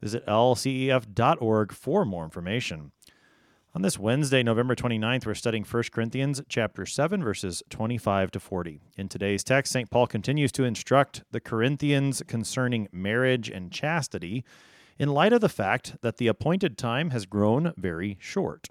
Visit 0.00 0.24
lcef.org 0.26 1.72
for 1.72 2.04
more 2.04 2.24
information. 2.24 2.92
On 3.74 3.82
this 3.82 3.98
Wednesday, 3.98 4.42
November 4.42 4.74
29th, 4.74 5.26
we're 5.26 5.34
studying 5.34 5.64
1 5.64 5.82
Corinthians 5.92 6.40
chapter 6.48 6.86
7 6.86 7.22
verses 7.22 7.62
25 7.68 8.30
to 8.30 8.40
40. 8.40 8.80
In 8.96 9.08
today's 9.08 9.44
text, 9.44 9.72
St. 9.72 9.90
Paul 9.90 10.06
continues 10.06 10.50
to 10.52 10.64
instruct 10.64 11.22
the 11.32 11.40
Corinthians 11.40 12.22
concerning 12.26 12.88
marriage 12.92 13.50
and 13.50 13.70
chastity 13.70 14.44
in 14.98 15.10
light 15.10 15.32
of 15.32 15.40
the 15.40 15.48
fact 15.48 15.96
that 16.00 16.16
the 16.16 16.28
appointed 16.28 16.78
time 16.78 17.10
has 17.10 17.26
grown 17.26 17.72
very 17.76 18.16
short. 18.20 18.68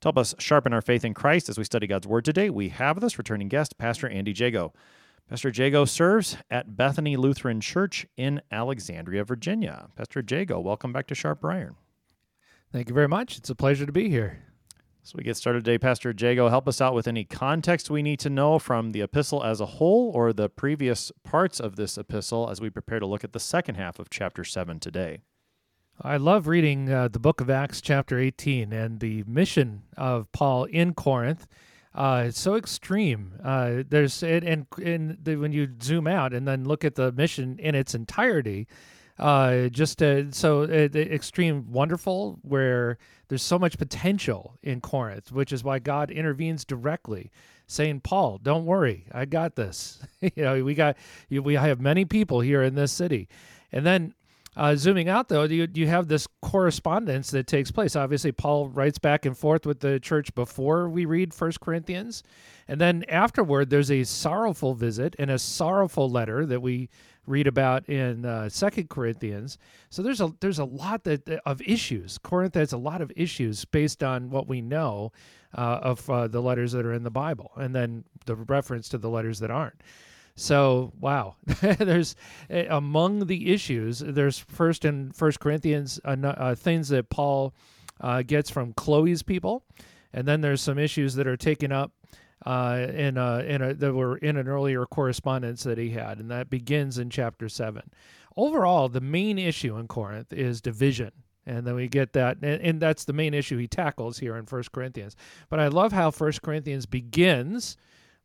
To 0.00 0.06
help 0.06 0.18
us 0.18 0.34
sharpen 0.38 0.72
our 0.72 0.82
faith 0.82 1.04
in 1.04 1.14
Christ 1.14 1.48
as 1.48 1.58
we 1.58 1.64
study 1.64 1.86
God's 1.86 2.06
Word 2.06 2.24
today, 2.24 2.50
we 2.50 2.68
have 2.68 2.96
with 2.96 3.04
us 3.04 3.18
returning 3.18 3.48
guest, 3.48 3.78
Pastor 3.78 4.08
Andy 4.08 4.34
Jagow. 4.34 4.72
Pastor 5.28 5.50
Jagow 5.50 5.86
serves 5.86 6.38
at 6.50 6.74
Bethany 6.74 7.14
Lutheran 7.14 7.60
Church 7.60 8.06
in 8.16 8.40
Alexandria, 8.50 9.24
Virginia. 9.24 9.90
Pastor 9.94 10.22
Jagow, 10.22 10.62
welcome 10.62 10.90
back 10.90 11.06
to 11.08 11.14
Sharp 11.14 11.44
Iron. 11.44 11.76
Thank 12.72 12.88
you 12.88 12.94
very 12.94 13.08
much. 13.08 13.36
It's 13.36 13.50
a 13.50 13.54
pleasure 13.54 13.84
to 13.84 13.92
be 13.92 14.08
here. 14.08 14.38
So 15.02 15.16
we 15.18 15.24
get 15.24 15.36
started 15.36 15.66
today, 15.66 15.76
Pastor 15.76 16.14
Jagow. 16.14 16.48
Help 16.48 16.66
us 16.66 16.80
out 16.80 16.94
with 16.94 17.06
any 17.06 17.24
context 17.24 17.90
we 17.90 18.02
need 18.02 18.20
to 18.20 18.30
know 18.30 18.58
from 18.58 18.92
the 18.92 19.02
epistle 19.02 19.44
as 19.44 19.60
a 19.60 19.66
whole 19.66 20.10
or 20.14 20.32
the 20.32 20.48
previous 20.48 21.12
parts 21.24 21.60
of 21.60 21.76
this 21.76 21.98
epistle 21.98 22.48
as 22.48 22.62
we 22.62 22.70
prepare 22.70 22.98
to 22.98 23.06
look 23.06 23.22
at 23.22 23.34
the 23.34 23.40
second 23.40 23.74
half 23.74 23.98
of 23.98 24.08
chapter 24.08 24.44
7 24.44 24.80
today. 24.80 25.20
I 26.00 26.16
love 26.16 26.46
reading 26.46 26.90
uh, 26.90 27.08
the 27.08 27.18
book 27.18 27.42
of 27.42 27.50
Acts, 27.50 27.82
chapter 27.82 28.18
18, 28.18 28.72
and 28.72 29.00
the 29.00 29.24
mission 29.26 29.82
of 29.94 30.32
Paul 30.32 30.64
in 30.64 30.94
Corinth. 30.94 31.46
Uh, 31.98 32.26
it's 32.26 32.40
so 32.40 32.54
extreme. 32.54 33.32
Uh, 33.42 33.82
there's 33.88 34.22
and 34.22 34.44
and, 34.44 34.66
and 34.80 35.18
the, 35.20 35.34
when 35.34 35.52
you 35.52 35.68
zoom 35.82 36.06
out 36.06 36.32
and 36.32 36.46
then 36.46 36.64
look 36.64 36.84
at 36.84 36.94
the 36.94 37.10
mission 37.10 37.58
in 37.58 37.74
its 37.74 37.92
entirety, 37.92 38.68
uh, 39.18 39.66
just 39.66 40.00
uh, 40.00 40.30
so 40.30 40.62
uh, 40.62 40.88
extreme, 40.94 41.72
wonderful. 41.72 42.38
Where 42.42 42.98
there's 43.26 43.42
so 43.42 43.58
much 43.58 43.78
potential 43.78 44.56
in 44.62 44.80
Corinth, 44.80 45.32
which 45.32 45.52
is 45.52 45.64
why 45.64 45.80
God 45.80 46.12
intervenes 46.12 46.64
directly, 46.64 47.32
saying, 47.66 48.02
"Paul, 48.02 48.38
don't 48.38 48.64
worry, 48.64 49.06
I 49.10 49.24
got 49.24 49.56
this. 49.56 49.98
you 50.20 50.30
know, 50.36 50.62
we 50.62 50.74
got 50.74 50.96
we 51.28 51.54
have 51.54 51.80
many 51.80 52.04
people 52.04 52.40
here 52.40 52.62
in 52.62 52.76
this 52.76 52.92
city." 52.92 53.28
And 53.72 53.84
then 53.84 54.14
uh, 54.56 54.74
zooming 54.74 55.08
out, 55.08 55.28
though, 55.28 55.44
you, 55.44 55.68
you 55.72 55.86
have 55.86 56.08
this 56.08 56.26
correspondence 56.42 57.30
that 57.30 57.46
takes 57.46 57.70
place. 57.70 57.94
Obviously, 57.94 58.32
Paul 58.32 58.68
writes 58.68 58.98
back 58.98 59.24
and 59.24 59.36
forth 59.36 59.66
with 59.66 59.80
the 59.80 60.00
church 60.00 60.34
before 60.34 60.88
we 60.88 61.04
read 61.04 61.32
First 61.32 61.60
Corinthians. 61.60 62.22
And 62.66 62.80
then 62.80 63.04
afterward, 63.08 63.70
there's 63.70 63.90
a 63.90 64.04
sorrowful 64.04 64.74
visit 64.74 65.14
and 65.18 65.30
a 65.30 65.38
sorrowful 65.38 66.10
letter 66.10 66.44
that 66.46 66.60
we 66.60 66.88
read 67.28 67.46
about 67.46 67.88
in 67.88 68.24
uh, 68.24 68.48
Second 68.48 68.88
Corinthians. 68.88 69.58
So 69.90 70.02
there's 70.02 70.20
a 70.20 70.32
there's 70.40 70.58
a 70.58 70.64
lot 70.64 71.04
that 71.04 71.28
of 71.46 71.60
issues. 71.62 72.18
Corinth 72.18 72.54
has 72.54 72.72
a 72.72 72.78
lot 72.78 73.00
of 73.00 73.12
issues 73.14 73.64
based 73.64 74.02
on 74.02 74.30
what 74.30 74.48
we 74.48 74.60
know 74.60 75.12
uh, 75.54 75.80
of 75.82 76.08
uh, 76.10 76.26
the 76.26 76.40
letters 76.40 76.72
that 76.72 76.84
are 76.84 76.92
in 76.92 77.02
the 77.04 77.10
Bible, 77.10 77.52
and 77.56 77.74
then 77.74 78.04
the 78.26 78.34
reference 78.34 78.88
to 78.90 78.98
the 78.98 79.08
letters 79.08 79.38
that 79.40 79.50
aren't. 79.50 79.80
So 80.38 80.92
wow, 81.00 81.34
there's 81.60 82.14
uh, 82.48 82.64
among 82.70 83.26
the 83.26 83.52
issues. 83.52 83.98
There's 83.98 84.38
first 84.38 84.84
in 84.84 85.10
First 85.10 85.40
Corinthians 85.40 85.98
uh, 86.04 86.16
uh, 86.22 86.54
things 86.54 86.88
that 86.90 87.10
Paul 87.10 87.54
uh, 88.00 88.22
gets 88.22 88.48
from 88.48 88.72
Chloe's 88.74 89.24
people, 89.24 89.64
and 90.12 90.28
then 90.28 90.40
there's 90.40 90.62
some 90.62 90.78
issues 90.78 91.16
that 91.16 91.26
are 91.26 91.36
taken 91.36 91.72
up 91.72 91.90
uh, 92.46 92.86
in 92.88 93.16
a, 93.16 93.38
in 93.40 93.62
a 93.62 93.74
that 93.74 93.92
were 93.92 94.16
in 94.18 94.36
an 94.36 94.46
earlier 94.46 94.86
correspondence 94.86 95.64
that 95.64 95.76
he 95.76 95.90
had, 95.90 96.18
and 96.18 96.30
that 96.30 96.50
begins 96.50 96.98
in 96.98 97.10
chapter 97.10 97.48
seven. 97.48 97.90
Overall, 98.36 98.88
the 98.88 99.00
main 99.00 99.38
issue 99.38 99.76
in 99.76 99.88
Corinth 99.88 100.32
is 100.32 100.60
division 100.60 101.10
and 101.46 101.66
then 101.66 101.74
we 101.74 101.88
get 101.88 102.12
that 102.12 102.36
and, 102.42 102.60
and, 102.60 102.80
that's 102.80 103.06
the 103.06 103.12
main 103.12 103.32
issue 103.32 103.56
he 103.56 103.66
tackles 103.66 104.18
here 104.18 104.36
in 104.36 104.44
First 104.44 104.70
corinthians 104.70 105.16
but 105.48 105.58
i 105.58 105.66
love 105.68 105.92
how 105.92 106.10
First 106.10 106.42
corinthians 106.42 106.84
begins 106.84 107.78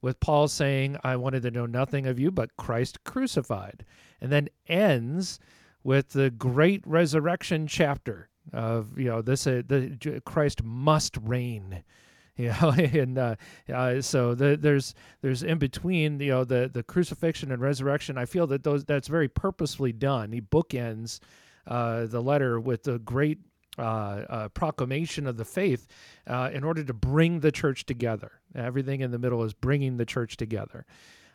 with 0.03 0.19
Paul 0.19 0.49
saying, 0.49 0.97
I 1.03 1.15
wanted 1.15 1.43
to 1.43 1.51
know 1.51 1.65
nothing 1.65 2.05
of 2.05 2.19
you 2.19 2.29
but 2.29 2.57
Christ 2.57 3.03
crucified. 3.05 3.85
And 4.21 4.31
then 4.31 4.49
ends 4.67 5.39
with 5.83 6.09
the 6.09 6.29
great 6.29 6.85
resurrection 6.85 7.65
chapter 7.67 8.29
of, 8.51 8.99
you 8.99 9.05
know, 9.05 9.21
this, 9.21 9.47
uh, 9.47 9.63
the 9.65 10.21
Christ 10.25 10.61
must 10.63 11.17
reign. 11.17 11.83
You 12.35 12.47
know, 12.47 12.71
and 12.71 13.15
uh, 13.19 13.35
uh, 13.71 14.01
so 14.01 14.33
the, 14.33 14.57
there's 14.57 14.95
there's 15.21 15.43
in 15.43 15.59
between 15.59 16.19
you 16.19 16.31
know 16.31 16.43
the 16.43 16.67
the 16.73 16.81
crucifixion 16.81 17.51
and 17.51 17.61
resurrection. 17.61 18.17
I 18.17 18.25
feel 18.25 18.47
that 18.47 18.63
those 18.63 18.83
that's 18.85 19.07
very 19.07 19.27
purposefully 19.27 19.93
done. 19.93 20.31
He 20.31 20.41
bookends 20.41 21.19
uh, 21.67 22.07
the 22.07 22.23
letter 22.23 22.59
with 22.59 22.85
the 22.85 22.97
great 22.97 23.37
uh, 23.77 24.49
proclamation 24.49 25.27
of 25.27 25.37
the 25.37 25.45
faith 25.45 25.87
uh, 26.27 26.49
in 26.53 26.63
order 26.63 26.83
to 26.83 26.93
bring 26.93 27.39
the 27.39 27.51
church 27.51 27.85
together. 27.85 28.31
Everything 28.55 29.01
in 29.01 29.11
the 29.11 29.19
middle 29.19 29.43
is 29.43 29.53
bringing 29.53 29.97
the 29.97 30.05
church 30.05 30.37
together. 30.37 30.85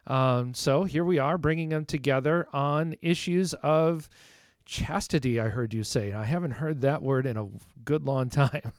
Um, 0.07 0.55
so 0.55 0.85
here 0.85 1.05
we 1.05 1.19
are 1.19 1.37
bringing 1.37 1.69
them 1.69 1.85
together 1.85 2.49
on 2.53 2.97
issues 3.03 3.55
of 3.55 4.09
chastity, 4.65 5.41
I 5.41 5.49
heard 5.49 5.75
you 5.75 5.85
say. 5.85 6.13
I 6.13 6.25
haven't 6.25 6.53
heard 6.53 6.81
that 6.83 7.03
word 7.03 7.27
in 7.27 7.37
a 7.37 7.49
good 7.85 8.05
long 8.05 8.29
time, 8.31 8.73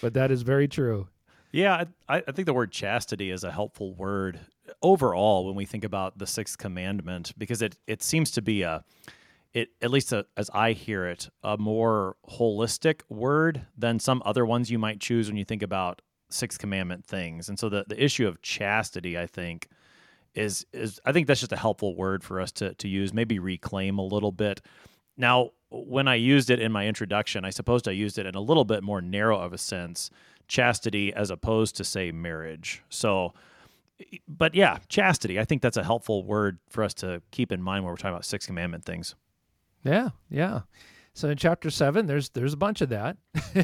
but 0.00 0.14
that 0.14 0.30
is 0.30 0.42
very 0.42 0.68
true. 0.68 1.08
Yeah, 1.52 1.84
I, 2.08 2.22
I 2.26 2.32
think 2.32 2.46
the 2.46 2.54
word 2.54 2.70
chastity 2.70 3.30
is 3.30 3.42
a 3.42 3.50
helpful 3.50 3.94
word 3.94 4.40
overall 4.82 5.46
when 5.46 5.56
we 5.56 5.66
think 5.66 5.82
about 5.82 6.16
the 6.18 6.26
sixth 6.26 6.58
commandment 6.58 7.32
because 7.36 7.60
it, 7.60 7.76
it 7.86 8.02
seems 8.02 8.30
to 8.32 8.42
be 8.42 8.62
a 8.62 8.84
it 9.52 9.70
at 9.82 9.90
least 9.90 10.12
a, 10.12 10.26
as 10.36 10.50
I 10.54 10.72
hear 10.72 11.06
it, 11.06 11.28
a 11.42 11.58
more 11.58 12.16
holistic 12.28 13.00
word 13.08 13.66
than 13.76 13.98
some 13.98 14.22
other 14.24 14.46
ones 14.46 14.70
you 14.70 14.78
might 14.78 15.00
choose 15.00 15.28
when 15.28 15.36
you 15.36 15.44
think 15.44 15.62
about 15.62 16.02
sixth 16.28 16.58
commandment 16.58 17.04
things. 17.04 17.48
And 17.48 17.58
so 17.58 17.68
the 17.68 17.84
the 17.88 18.02
issue 18.02 18.26
of 18.26 18.40
chastity, 18.42 19.18
I 19.18 19.26
think, 19.26 19.68
is 20.34 20.66
is 20.72 21.00
I 21.04 21.12
think 21.12 21.26
that's 21.26 21.40
just 21.40 21.52
a 21.52 21.56
helpful 21.56 21.96
word 21.96 22.22
for 22.22 22.40
us 22.40 22.52
to 22.52 22.74
to 22.74 22.88
use, 22.88 23.12
maybe 23.12 23.38
reclaim 23.38 23.98
a 23.98 24.04
little 24.04 24.32
bit. 24.32 24.60
Now, 25.16 25.50
when 25.70 26.08
I 26.08 26.14
used 26.14 26.50
it 26.50 26.60
in 26.60 26.72
my 26.72 26.86
introduction, 26.86 27.44
I 27.44 27.50
suppose 27.50 27.82
I 27.86 27.90
used 27.90 28.18
it 28.18 28.26
in 28.26 28.34
a 28.34 28.40
little 28.40 28.64
bit 28.64 28.82
more 28.82 29.00
narrow 29.00 29.38
of 29.38 29.52
a 29.52 29.58
sense, 29.58 30.10
chastity 30.48 31.12
as 31.12 31.30
opposed 31.30 31.76
to 31.76 31.84
say 31.84 32.12
marriage. 32.12 32.82
So 32.88 33.34
but 34.28 34.54
yeah, 34.54 34.78
chastity. 34.88 35.38
I 35.38 35.44
think 35.44 35.62
that's 35.62 35.76
a 35.76 35.84
helpful 35.84 36.24
word 36.24 36.58
for 36.68 36.84
us 36.84 36.94
to 36.94 37.22
keep 37.30 37.52
in 37.52 37.62
mind 37.62 37.84
when 37.84 37.92
we're 37.92 37.96
talking 37.96 38.14
about 38.14 38.24
six 38.24 38.46
commandment 38.46 38.84
things. 38.84 39.14
Yeah, 39.84 40.10
yeah. 40.28 40.60
So 41.12 41.28
in 41.28 41.36
chapter 41.36 41.70
seven, 41.70 42.06
there's 42.06 42.30
there's 42.30 42.52
a 42.52 42.58
bunch 42.58 42.80
of 42.80 42.90
that, 42.90 43.16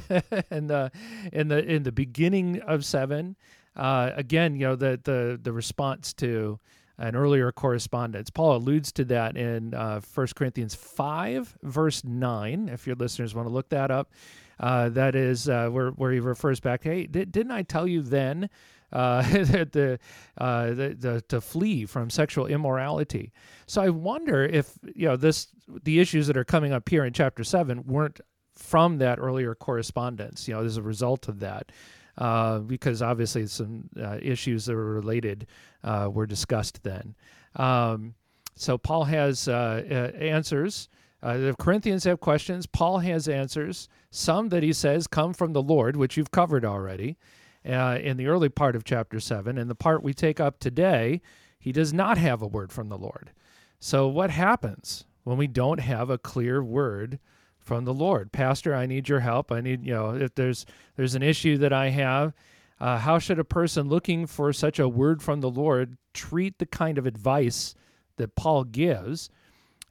and 0.50 0.71
uh, 0.71 0.91
in 1.32 1.49
the 1.49 1.65
in 1.65 1.84
the 1.84 1.93
beginning 1.93 2.60
of 2.62 2.84
seven, 2.84 3.37
uh, 3.77 4.10
again, 4.15 4.54
you 4.54 4.66
know 4.66 4.77
the 4.77 5.01
the 5.03 5.39
the 5.41 5.53
response 5.53 6.13
to 6.15 6.59
an 6.98 7.15
earlier 7.15 7.53
correspondence. 7.53 8.30
Paul 8.30 8.57
alludes 8.57 8.91
to 8.92 9.04
that 9.04 9.36
in 9.36 9.74
uh, 9.74 10.01
1 10.15 10.28
Corinthians 10.34 10.74
5, 10.74 11.59
verse 11.63 12.03
9, 12.04 12.71
if 12.71 12.86
your 12.86 12.97
listeners 12.97 13.34
want 13.34 13.47
to 13.47 13.53
look 13.53 13.69
that 13.69 13.91
up. 13.91 14.12
Uh, 14.59 14.89
that 14.89 15.15
is 15.15 15.48
uh, 15.48 15.69
where, 15.69 15.91
where 15.91 16.10
he 16.12 16.21
refers 16.21 16.60
back, 16.60 16.83
hey, 16.83 17.07
did, 17.07 17.30
didn't 17.30 17.53
I 17.53 17.62
tell 17.62 17.86
you 17.86 18.01
then 18.01 18.48
uh, 18.92 19.22
the, 19.30 19.98
uh, 20.38 20.66
the, 20.66 20.97
the, 20.98 21.21
to 21.28 21.41
flee 21.41 21.86
from 21.86 22.10
sexual 22.10 22.47
immorality. 22.47 23.33
So 23.66 23.83
I 23.83 23.88
wonder 23.88 24.44
if 24.44 24.78
you 24.94 25.09
know 25.09 25.16
this 25.16 25.48
the 25.83 26.00
issues 26.00 26.27
that 26.28 26.36
are 26.36 26.44
coming 26.44 26.72
up 26.72 26.88
here 26.88 27.04
in 27.04 27.12
chapter 27.12 27.44
seven 27.44 27.84
weren't 27.84 28.21
from 28.54 28.98
that 28.98 29.18
earlier 29.18 29.54
correspondence. 29.54 30.47
You 30.47 30.54
know, 30.54 30.65
as 30.65 30.77
a 30.77 30.83
result 30.83 31.28
of 31.28 31.41
that. 31.41 31.72
Uh, 32.18 32.60
because 32.60 33.03
obviously 33.03 33.47
some 33.47 33.91
uh, 34.00 34.16
issues 34.22 34.65
that 34.65 34.74
were 34.74 34.94
related 34.94 35.47
uh, 35.84 36.09
were 36.10 36.27
discussed 36.27 36.83
then. 36.83 37.15
Um, 37.56 38.15
so 38.54 38.78
Paul 38.78 39.04
has 39.04 39.48
uh, 39.48 39.83
answers. 40.18 40.88
the 41.21 41.54
Corinthians 41.59 42.04
have 42.04 42.21
questions. 42.21 42.65
Paul 42.65 43.00
has 43.00 43.28
answers. 43.28 43.91
Some 44.12 44.48
that 44.48 44.62
he 44.62 44.72
says 44.72 45.06
come 45.06 45.34
from 45.34 45.53
the 45.53 45.60
Lord, 45.60 45.94
which 45.94 46.16
you've 46.16 46.30
covered 46.30 46.65
already 46.65 47.18
uh, 47.66 47.98
in 48.03 48.16
the 48.16 48.27
early 48.27 48.48
part 48.48 48.77
of 48.77 48.84
chapter 48.84 49.21
7. 49.21 49.59
And 49.59 49.68
the 49.68 49.74
part 49.74 50.03
we 50.03 50.15
take 50.15 50.41
up 50.41 50.59
today, 50.59 51.21
he 51.59 51.72
does 51.72 51.92
not 51.92 52.18
have 52.18 52.42
a 52.42 52.47
word 52.47 52.72
from 52.72 52.89
the 52.89 52.98
Lord. 52.98 53.33
So 53.80 54.07
what 54.09 54.30
happens? 54.30 55.04
when 55.27 55.36
we 55.36 55.48
don't 55.48 55.80
have 55.80 56.09
a 56.09 56.18
clear 56.18 56.63
word 56.63 57.18
from 57.59 57.84
the 57.84 57.92
Lord. 57.92 58.30
Pastor, 58.30 58.77
I 58.77 58.86
need 58.86 59.09
your 59.09 59.18
help. 59.18 59.51
I 59.51 59.60
need, 59.60 59.84
you 59.84 59.92
know, 59.92 60.15
if 60.15 60.36
there's 60.36 60.65
there's 60.95 61.16
an 61.16 61.22
issue 61.24 61.59
that 61.59 61.72
I 61.72 61.89
have, 61.89 62.33
uh, 62.80 62.98
how 62.98 63.18
should 63.18 63.41
a 63.41 63.45
person 63.45 63.89
looking 63.89 64.28
for 64.28 64.53
such 64.53 64.78
a 64.78 64.89
word 64.89 65.21
from 65.24 65.41
the 65.41 65.51
Lord 65.51 65.98
treat 66.15 66.60
the 66.60 66.66
kind 66.66 66.97
of 66.97 67.07
advice 67.07 67.74
that 68.19 68.36
Paul 68.36 68.62
gives? 68.62 69.28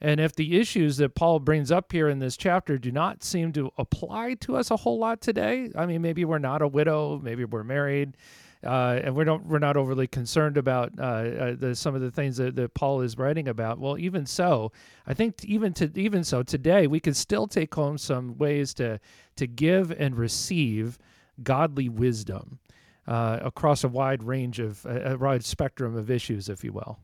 And 0.01 0.19
if 0.19 0.35
the 0.35 0.59
issues 0.59 0.97
that 0.97 1.15
Paul 1.15 1.39
brings 1.39 1.71
up 1.71 1.91
here 1.91 2.09
in 2.09 2.19
this 2.19 2.35
chapter 2.35 2.77
do 2.77 2.91
not 2.91 3.23
seem 3.23 3.53
to 3.53 3.71
apply 3.77 4.35
to 4.41 4.57
us 4.57 4.69
a 4.69 4.77
whole 4.77 4.99
lot 4.99 5.21
today, 5.21 5.71
I 5.75 5.85
mean, 5.85 6.01
maybe 6.01 6.25
we're 6.25 6.37
not 6.37 6.61
a 6.61 6.67
widow, 6.67 7.19
maybe 7.23 7.45
we're 7.45 7.63
married, 7.63 8.17
uh, 8.63 8.99
and 9.03 9.15
we 9.15 9.23
don't 9.23 9.45
we're 9.45 9.59
not 9.59 9.77
overly 9.77 10.07
concerned 10.07 10.57
about 10.57 10.91
uh, 10.99 11.03
uh, 11.03 11.55
the, 11.55 11.75
some 11.75 11.95
of 11.95 12.01
the 12.01 12.11
things 12.11 12.37
that, 12.37 12.55
that 12.55 12.73
Paul 12.73 13.01
is 13.01 13.17
writing 13.17 13.47
about. 13.47 13.79
Well, 13.79 13.97
even 13.97 14.25
so, 14.25 14.71
I 15.07 15.13
think 15.13 15.45
even 15.45 15.71
to 15.73 15.91
even 15.95 16.23
so 16.23 16.43
today 16.43 16.87
we 16.87 16.99
could 16.99 17.15
still 17.15 17.47
take 17.47 17.73
home 17.73 17.97
some 17.97 18.37
ways 18.37 18.73
to 18.75 18.99
to 19.35 19.47
give 19.47 19.91
and 19.91 20.17
receive 20.17 20.97
godly 21.43 21.89
wisdom 21.89 22.59
uh, 23.07 23.39
across 23.41 23.83
a 23.83 23.87
wide 23.87 24.23
range 24.23 24.59
of 24.59 24.85
a 24.85 25.15
wide 25.19 25.45
spectrum 25.45 25.95
of 25.95 26.09
issues, 26.09 26.49
if 26.49 26.63
you 26.63 26.73
will. 26.73 26.97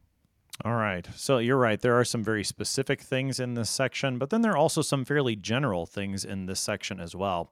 All 0.64 0.76
right. 0.76 1.08
So 1.16 1.40
you're 1.40 1.58
right. 1.58 1.80
There 1.80 2.00
are 2.00 2.06
some 2.06 2.24
very 2.24 2.44
specific 2.44 3.02
things 3.02 3.40
in 3.40 3.56
this 3.56 3.70
section, 3.70 4.18
but 4.18 4.30
then 4.30 4.42
there 4.42 4.52
are 4.52 4.58
also 4.58 4.82
some 4.82 5.06
fairly 5.06 5.36
general 5.36 5.86
things 5.86 6.24
in 6.24 6.46
this 6.46 6.60
section 6.60 7.00
as 7.00 7.16
well 7.16 7.52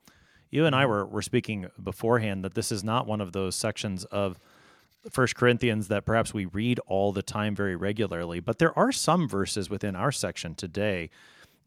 you 0.52 0.66
and 0.66 0.76
I 0.76 0.84
mm-hmm. 0.84 0.92
were 0.92 1.06
were 1.06 1.22
speaking 1.22 1.68
beforehand 1.82 2.44
that 2.44 2.56
this 2.56 2.72
is 2.72 2.84
not 2.84 3.08
one 3.08 3.22
of 3.22 3.32
those 3.32 3.56
sections 3.56 4.06
of 4.06 4.40
First 5.10 5.36
Corinthians 5.36 5.88
that 5.88 6.06
perhaps 6.06 6.34
we 6.34 6.46
read 6.46 6.80
all 6.88 7.14
the 7.14 7.22
time 7.22 7.56
very 7.56 7.76
regularly, 7.76 8.40
but 8.40 8.60
there 8.60 8.78
are 8.78 8.92
some 8.92 9.30
verses 9.30 9.70
within 9.70 9.96
our 9.96 10.12
section 10.12 10.56
today 10.56 11.10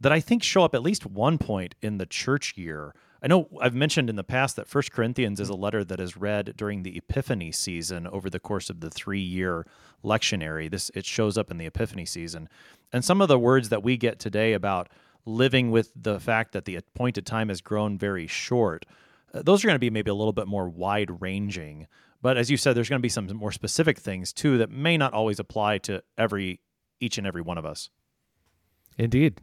that 0.01 0.13
I 0.13 0.21
think 0.21 0.43
show 0.43 0.65
up 0.65 0.75
at 0.75 0.83
least 0.83 1.07
one 1.07 1.39
point 1.39 1.75
in 1.81 1.99
the 1.99 2.07
church 2.07 2.59
year. 2.59 2.95
I 3.23 3.29
know 3.29 3.49
I've 3.61 3.75
mentioned 3.75 4.11
in 4.11 4.17
the 4.17 4.25
past 4.25 4.57
that 4.57 4.67
First 4.67 4.91
Corinthians 4.91 5.39
is 5.39 5.49
a 5.49 5.55
letter 5.55 5.85
that 5.85 6.01
is 6.01 6.17
read 6.17 6.55
during 6.57 6.83
the 6.83 6.97
Epiphany 6.97 7.53
season 7.53 8.09
over 8.09 8.29
the 8.29 8.41
course 8.41 8.69
of 8.69 8.81
the 8.81 8.91
three-year 8.91 9.65
lectionary. 10.05 10.69
This 10.69 10.91
it 10.93 11.07
shows 11.07 11.39
up 11.39 11.51
in 11.51 11.57
the 11.57 11.67
Epiphany 11.67 12.05
season, 12.05 12.49
and 12.93 13.05
some 13.05 13.21
of 13.21 13.29
the 13.29 13.39
words 13.39 13.69
that 13.69 13.85
we 13.85 13.97
get 13.97 14.19
today 14.19 14.55
about 14.55 14.89
living 15.25 15.71
with 15.71 15.93
the 15.95 16.19
fact 16.19 16.53
that 16.53 16.65
the 16.65 16.75
appointed 16.75 17.25
time 17.25 17.49
has 17.49 17.61
grown 17.61 17.97
very 17.97 18.27
short, 18.27 18.85
uh, 19.33 19.43
those 19.43 19.65
are 19.65 19.69
going 19.69 19.77
to 19.77 19.79
be 19.79 19.91
maybe 19.91 20.11
a 20.11 20.15
little 20.15 20.33
bit 20.33 20.49
more 20.49 20.69
wide 20.69 21.21
ranging. 21.23 21.87
But 22.21 22.37
as 22.37 22.51
you 22.51 22.57
said, 22.57 22.75
there's 22.75 22.89
going 22.89 23.01
to 23.01 23.03
be 23.03 23.09
some 23.09 23.29
more 23.37 23.53
specific 23.53 23.99
things 23.99 24.33
too 24.33 24.59
that 24.59 24.71
may 24.71 24.97
not 24.97 25.13
always 25.13 25.39
apply 25.39 25.79
to 25.79 26.03
every 26.19 26.61
each 26.99 27.19
and 27.19 27.27
every 27.27 27.43
one 27.43 27.59
of 27.59 27.65
us. 27.65 27.89
Indeed. 28.99 29.41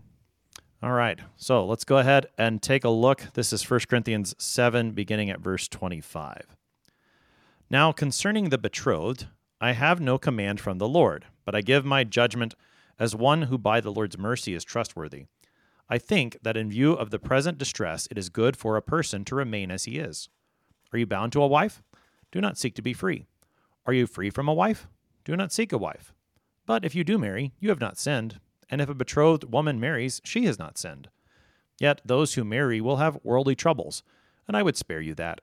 All 0.81 0.93
right. 0.93 1.19
So 1.35 1.65
let's 1.65 1.83
go 1.83 1.97
ahead 1.97 2.27
and 2.37 2.61
take 2.61 2.85
a 2.85 2.89
look. 2.89 3.33
This 3.33 3.51
is 3.51 3.69
1 3.69 3.81
Corinthians 3.89 4.33
7, 4.37 4.91
beginning 4.91 5.29
at 5.29 5.41
verse 5.41 5.67
25. 5.67 6.55
Now, 7.69 7.91
concerning 7.91 8.47
the 8.47 8.57
betrothed, 8.57 9.27
I 9.59 9.73
have 9.73 9.99
no 9.99 10.17
command 10.17 10.61
from 10.61 10.77
the 10.77 10.87
Lord, 10.87 11.25
but 11.43 11.53
I 11.53 11.59
give 11.59 11.83
my 11.83 12.05
judgment 12.05 12.55
as 12.97 13.13
one 13.13 13.43
who 13.43 13.57
by 13.57 13.81
the 13.81 13.91
Lord's 13.91 14.17
mercy 14.17 14.53
is 14.53 14.63
trustworthy. 14.63 15.25
I 15.89 15.97
think 15.97 16.37
that 16.43 16.55
in 16.55 16.69
view 16.69 16.93
of 16.93 17.09
the 17.09 17.19
present 17.19 17.57
distress, 17.57 18.07
it 18.09 18.17
is 18.17 18.29
good 18.29 18.55
for 18.55 18.77
a 18.77 18.81
person 18.81 19.25
to 19.25 19.35
remain 19.35 19.71
as 19.71 19.83
he 19.83 19.97
is. 19.97 20.29
Are 20.93 20.99
you 20.99 21.05
bound 21.05 21.33
to 21.33 21.41
a 21.41 21.47
wife? 21.47 21.83
Do 22.31 22.39
not 22.39 22.57
seek 22.57 22.73
to 22.75 22.81
be 22.81 22.93
free. 22.93 23.25
Are 23.85 23.93
you 23.93 24.07
free 24.07 24.29
from 24.29 24.47
a 24.47 24.53
wife? 24.53 24.87
Do 25.25 25.35
not 25.35 25.51
seek 25.51 25.73
a 25.73 25.77
wife. 25.77 26.13
But 26.65 26.85
if 26.85 26.95
you 26.95 27.03
do 27.03 27.17
marry, 27.17 27.51
you 27.59 27.67
have 27.69 27.81
not 27.81 27.97
sinned, 27.97 28.39
and 28.69 28.81
if 28.81 28.89
a 28.89 28.93
betrothed 28.93 29.51
woman 29.51 29.79
marries, 29.79 30.21
she 30.23 30.45
has 30.45 30.59
not 30.59 30.77
sinned. 30.77 31.09
Yet 31.79 32.01
those 32.03 32.33
who 32.33 32.43
marry 32.43 32.81
will 32.81 32.97
have 32.97 33.19
worldly 33.23 33.55
troubles, 33.55 34.03
and 34.47 34.55
I 34.57 34.63
would 34.63 34.77
spare 34.77 35.01
you 35.01 35.15
that. 35.15 35.41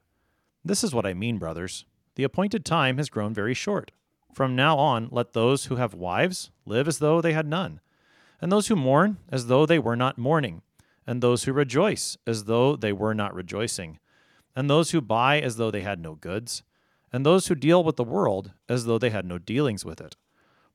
This 0.64 0.84
is 0.84 0.94
what 0.94 1.06
I 1.06 1.14
mean, 1.14 1.38
brothers. 1.38 1.84
The 2.16 2.24
appointed 2.24 2.64
time 2.64 2.98
has 2.98 3.08
grown 3.08 3.32
very 3.32 3.54
short. 3.54 3.92
From 4.34 4.54
now 4.54 4.76
on, 4.78 5.08
let 5.10 5.32
those 5.32 5.66
who 5.66 5.76
have 5.76 5.94
wives 5.94 6.50
live 6.64 6.88
as 6.88 6.98
though 6.98 7.20
they 7.20 7.32
had 7.32 7.46
none 7.46 7.80
and 8.40 8.52
those 8.52 8.68
who 8.68 8.76
mourn 8.76 9.18
as 9.30 9.46
though 9.46 9.66
they 9.66 9.78
were 9.78 9.96
not 9.96 10.18
mourning, 10.18 10.62
and 11.06 11.22
those 11.22 11.44
who 11.44 11.52
rejoice 11.52 12.16
as 12.26 12.44
though 12.44 12.76
they 12.76 12.92
were 12.92 13.14
not 13.14 13.34
rejoicing, 13.34 13.98
and 14.54 14.68
those 14.68 14.90
who 14.90 15.00
buy 15.00 15.40
as 15.40 15.56
though 15.56 15.70
they 15.70 15.82
had 15.82 16.00
no 16.00 16.14
goods, 16.14 16.62
and 17.12 17.24
those 17.24 17.46
who 17.46 17.54
deal 17.54 17.82
with 17.82 17.96
the 17.96 18.04
world 18.04 18.52
as 18.68 18.84
though 18.84 18.98
they 18.98 19.10
had 19.10 19.24
no 19.24 19.38
dealings 19.38 19.84
with 19.84 20.00
it. 20.00 20.16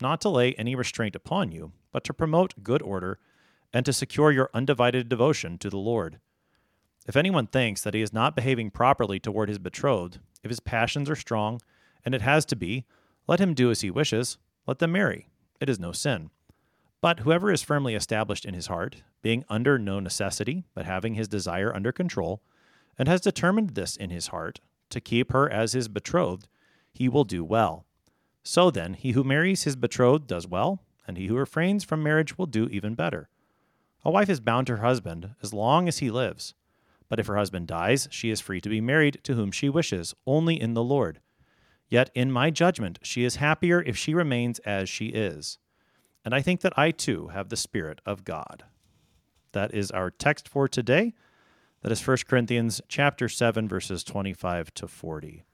not 0.00 0.20
to 0.22 0.28
lay 0.28 0.54
any 0.54 0.74
restraint 0.74 1.16
upon 1.16 1.52
you, 1.52 1.72
but 1.92 2.04
to 2.04 2.14
promote 2.14 2.62
good 2.62 2.82
order 2.82 3.18
and 3.72 3.84
to 3.86 3.92
secure 3.92 4.32
your 4.32 4.50
undivided 4.54 5.08
devotion 5.08 5.58
to 5.58 5.70
the 5.70 5.78
Lord. 5.78 6.20
If 7.06 7.16
anyone 7.16 7.46
thinks 7.46 7.82
that 7.82 7.94
he 7.94 8.02
is 8.02 8.12
not 8.12 8.36
behaving 8.36 8.70
properly 8.70 9.18
toward 9.18 9.48
his 9.48 9.58
betrothed, 9.58 10.20
if 10.42 10.50
his 10.50 10.60
passions 10.60 11.08
are 11.08 11.16
strong, 11.16 11.60
and 12.04 12.14
it 12.14 12.22
has 12.22 12.44
to 12.46 12.56
be, 12.56 12.84
let 13.26 13.40
him 13.40 13.54
do 13.54 13.70
as 13.70 13.80
he 13.80 13.90
wishes, 13.90 14.38
let 14.66 14.78
them 14.78 14.92
marry. 14.92 15.28
It 15.60 15.68
is 15.68 15.78
no 15.78 15.92
sin. 15.92 16.30
But 17.00 17.20
whoever 17.20 17.50
is 17.50 17.62
firmly 17.62 17.94
established 17.94 18.44
in 18.44 18.54
his 18.54 18.66
heart, 18.66 19.02
being 19.22 19.44
under 19.48 19.78
no 19.78 20.00
necessity, 20.00 20.64
but 20.74 20.84
having 20.84 21.14
his 21.14 21.28
desire 21.28 21.74
under 21.74 21.92
control, 21.92 22.42
and 22.98 23.08
has 23.08 23.20
determined 23.20 23.70
this 23.70 23.96
in 23.96 24.10
his 24.10 24.28
heart, 24.28 24.60
to 24.90 25.00
keep 25.00 25.32
her 25.32 25.50
as 25.50 25.72
his 25.72 25.88
betrothed, 25.88 26.48
he 26.92 27.08
will 27.08 27.24
do 27.24 27.42
well. 27.44 27.86
So 28.42 28.70
then, 28.70 28.94
he 28.94 29.12
who 29.12 29.24
marries 29.24 29.64
his 29.64 29.76
betrothed 29.76 30.26
does 30.26 30.46
well, 30.46 30.82
and 31.06 31.16
he 31.16 31.26
who 31.26 31.36
refrains 31.36 31.84
from 31.84 32.02
marriage 32.02 32.38
will 32.38 32.46
do 32.46 32.66
even 32.68 32.94
better. 32.94 33.28
A 34.04 34.10
wife 34.10 34.30
is 34.30 34.40
bound 34.40 34.66
to 34.68 34.76
her 34.76 34.82
husband 34.82 35.34
as 35.42 35.52
long 35.52 35.88
as 35.88 35.98
he 35.98 36.10
lives. 36.10 36.54
But 37.08 37.18
if 37.18 37.26
her 37.26 37.36
husband 37.36 37.66
dies, 37.66 38.08
she 38.10 38.30
is 38.30 38.40
free 38.40 38.60
to 38.60 38.68
be 38.68 38.80
married 38.80 39.20
to 39.24 39.34
whom 39.34 39.50
she 39.50 39.68
wishes, 39.68 40.14
only 40.26 40.60
in 40.60 40.74
the 40.74 40.82
Lord. 40.82 41.20
Yet 41.88 42.10
in 42.14 42.30
my 42.30 42.50
judgment, 42.50 43.00
she 43.02 43.24
is 43.24 43.36
happier 43.36 43.82
if 43.82 43.96
she 43.96 44.14
remains 44.14 44.60
as 44.60 44.88
she 44.88 45.06
is. 45.06 45.58
And 46.24 46.34
I 46.34 46.40
think 46.40 46.60
that 46.60 46.78
I 46.78 46.92
too 46.92 47.28
have 47.28 47.48
the 47.48 47.56
Spirit 47.56 48.00
of 48.06 48.24
God. 48.24 48.64
That 49.52 49.74
is 49.74 49.90
our 49.90 50.10
text 50.10 50.48
for 50.48 50.68
today. 50.68 51.14
That 51.82 51.90
is 51.90 52.06
1 52.06 52.18
Corinthians 52.28 52.80
chapter 52.88 53.28
7, 53.28 53.68
verses 53.68 54.04
25 54.04 54.72
to 54.74 54.86
40. 54.86 55.44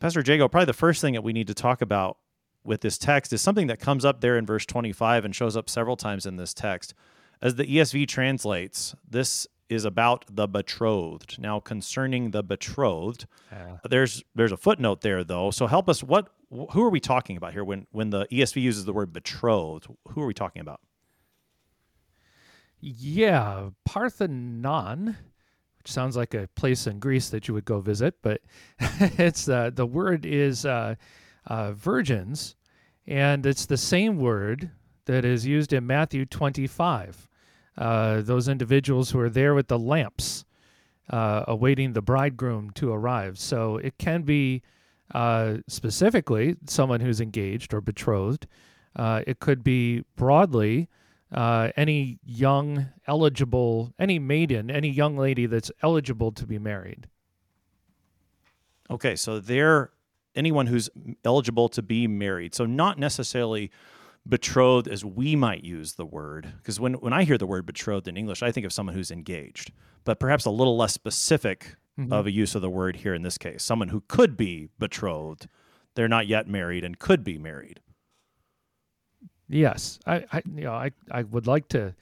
Pastor 0.00 0.22
Jagow, 0.22 0.50
probably 0.50 0.66
the 0.66 0.72
first 0.72 1.00
thing 1.00 1.14
that 1.14 1.22
we 1.22 1.32
need 1.32 1.48
to 1.48 1.54
talk 1.54 1.82
about 1.82 2.18
with 2.64 2.82
this 2.82 2.98
text 2.98 3.32
is 3.32 3.40
something 3.40 3.66
that 3.66 3.80
comes 3.80 4.04
up 4.04 4.20
there 4.20 4.36
in 4.36 4.46
verse 4.46 4.64
25 4.66 5.24
and 5.24 5.34
shows 5.34 5.56
up 5.56 5.68
several 5.68 5.96
times 5.96 6.26
in 6.26 6.36
this 6.36 6.54
text. 6.54 6.94
As 7.40 7.54
the 7.56 7.64
ESV 7.64 8.06
translates, 8.08 8.94
this 9.08 9.46
is 9.68 9.84
about 9.84 10.24
the 10.30 10.46
betrothed. 10.48 11.38
Now, 11.38 11.60
concerning 11.60 12.30
the 12.30 12.42
betrothed, 12.42 13.26
there's 13.88 14.22
there's 14.34 14.52
a 14.52 14.56
footnote 14.56 15.02
there 15.02 15.22
though. 15.24 15.50
So 15.50 15.66
help 15.66 15.88
us. 15.88 16.02
What 16.02 16.28
who 16.50 16.82
are 16.82 16.90
we 16.90 17.00
talking 17.00 17.36
about 17.36 17.52
here 17.52 17.64
when 17.64 17.86
when 17.90 18.10
the 18.10 18.26
ESV 18.26 18.60
uses 18.62 18.84
the 18.86 18.92
word 18.92 19.12
betrothed? 19.12 19.86
Who 20.08 20.22
are 20.22 20.26
we 20.26 20.34
talking 20.34 20.62
about? 20.62 20.80
Yeah, 22.80 23.70
Parthenon, 23.84 25.16
which 25.78 25.92
sounds 25.92 26.16
like 26.16 26.34
a 26.34 26.48
place 26.54 26.86
in 26.86 26.98
Greece 26.98 27.30
that 27.30 27.48
you 27.48 27.54
would 27.54 27.64
go 27.64 27.80
visit, 27.80 28.14
but 28.22 28.40
it's 28.80 29.48
uh, 29.48 29.70
the 29.72 29.86
word 29.86 30.26
is 30.26 30.66
uh, 30.66 30.96
uh, 31.46 31.72
virgins, 31.72 32.56
and 33.06 33.46
it's 33.46 33.66
the 33.66 33.76
same 33.76 34.18
word 34.18 34.70
that 35.06 35.24
is 35.24 35.46
used 35.46 35.72
in 35.72 35.86
Matthew 35.86 36.26
25. 36.26 37.28
Uh, 37.76 38.20
those 38.22 38.48
individuals 38.48 39.10
who 39.10 39.20
are 39.20 39.30
there 39.30 39.54
with 39.54 39.68
the 39.68 39.78
lamps, 39.78 40.44
uh, 41.10 41.44
awaiting 41.46 41.92
the 41.92 42.02
bridegroom 42.02 42.70
to 42.72 42.92
arrive. 42.92 43.38
So 43.38 43.76
it 43.76 43.96
can 43.98 44.22
be 44.22 44.62
uh, 45.14 45.58
specifically 45.68 46.56
someone 46.66 47.00
who's 47.00 47.20
engaged 47.20 47.72
or 47.72 47.80
betrothed. 47.80 48.46
It 48.98 49.38
could 49.38 49.62
be 49.62 50.04
broadly 50.16 50.88
uh, 51.32 51.70
any 51.76 52.18
young, 52.24 52.86
eligible, 53.06 53.92
any 53.98 54.18
maiden, 54.18 54.70
any 54.70 54.88
young 54.88 55.16
lady 55.16 55.46
that's 55.46 55.70
eligible 55.82 56.32
to 56.32 56.46
be 56.46 56.58
married. 56.58 57.06
Okay, 58.90 59.16
so 59.16 59.38
they're 59.38 59.90
anyone 60.34 60.66
who's 60.66 60.88
eligible 61.24 61.68
to 61.68 61.82
be 61.82 62.06
married. 62.06 62.54
So 62.54 62.64
not 62.64 62.98
necessarily 62.98 63.70
betrothed 64.26 64.88
as 64.88 65.04
we 65.04 65.36
might 65.36 65.64
use 65.64 65.94
the 65.94 66.06
word. 66.06 66.52
Because 66.58 66.78
when, 66.78 66.94
when 66.94 67.12
I 67.12 67.24
hear 67.24 67.38
the 67.38 67.46
word 67.46 67.66
betrothed 67.66 68.08
in 68.08 68.16
English, 68.16 68.42
I 68.42 68.52
think 68.52 68.66
of 68.66 68.72
someone 68.72 68.94
who's 68.94 69.10
engaged, 69.10 69.72
but 70.04 70.20
perhaps 70.20 70.44
a 70.44 70.50
little 70.50 70.76
less 70.76 70.92
specific 70.92 71.76
mm-hmm. 71.98 72.12
of 72.12 72.26
a 72.26 72.30
use 72.30 72.54
of 72.54 72.62
the 72.62 72.70
word 72.70 72.96
here 72.96 73.14
in 73.14 73.22
this 73.22 73.38
case. 73.38 73.62
Someone 73.62 73.88
who 73.88 74.02
could 74.08 74.36
be 74.36 74.68
betrothed, 74.78 75.48
they're 75.94 76.08
not 76.08 76.26
yet 76.26 76.46
married 76.46 76.84
and 76.84 76.98
could 76.98 77.24
be 77.24 77.38
married. 77.38 77.80
Yes, 79.48 79.98
I, 80.06 80.24
I 80.32 80.42
you 80.54 80.64
know 80.64 80.72
I, 80.72 80.90
I 81.10 81.22
would 81.22 81.46
like 81.46 81.68
to 81.68 81.94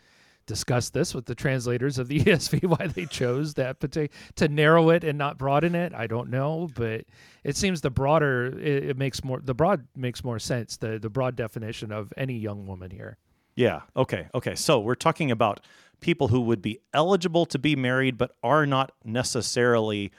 discuss 0.47 0.91
this 0.91 1.15
with 1.15 1.27
the 1.27 1.35
translators 1.35 1.99
of 1.99 2.09
the 2.09 2.21
ESV 2.25 2.65
why 2.65 2.87
they 2.87 3.07
chose 3.07 3.55
that 3.55 3.81
particular 3.81 4.09
to 4.37 4.49
narrow 4.49 4.91
it 4.91 5.05
and 5.05 5.19
not 5.19 5.39
broaden 5.39 5.75
it. 5.75 5.93
I 5.95 6.07
don't 6.07 6.31
know, 6.31 6.69
but 6.75 7.05
it 7.45 7.57
seems 7.57 7.81
the 7.81 7.91
broader 7.91 8.47
it, 8.59 8.85
it, 8.91 8.97
makes 8.97 9.23
more 9.23 9.41
the 9.41 9.55
broad 9.55 9.87
makes 9.97 10.25
more 10.25 10.39
sense. 10.39 10.77
The 10.77 10.99
the 10.99 11.11
broad 11.11 11.37
definition 11.37 11.93
of 11.93 12.13
any 12.17 12.35
young 12.35 12.67
woman 12.67 12.91
here. 12.91 13.19
Yeah. 13.55 13.83
Okay. 13.97 14.29
Okay. 14.35 14.55
So 14.55 14.81
we're 14.81 14.95
talking 14.95 15.31
about 15.31 15.61
people 16.01 16.29
who 16.29 16.41
would 16.43 16.61
be 16.61 16.79
eligible 16.93 17.47
to 17.47 17.59
be 17.59 17.75
married 17.75 18.19
but 18.19 18.33
are 18.43 18.67
not 18.67 18.93
necessarily 19.05 20.13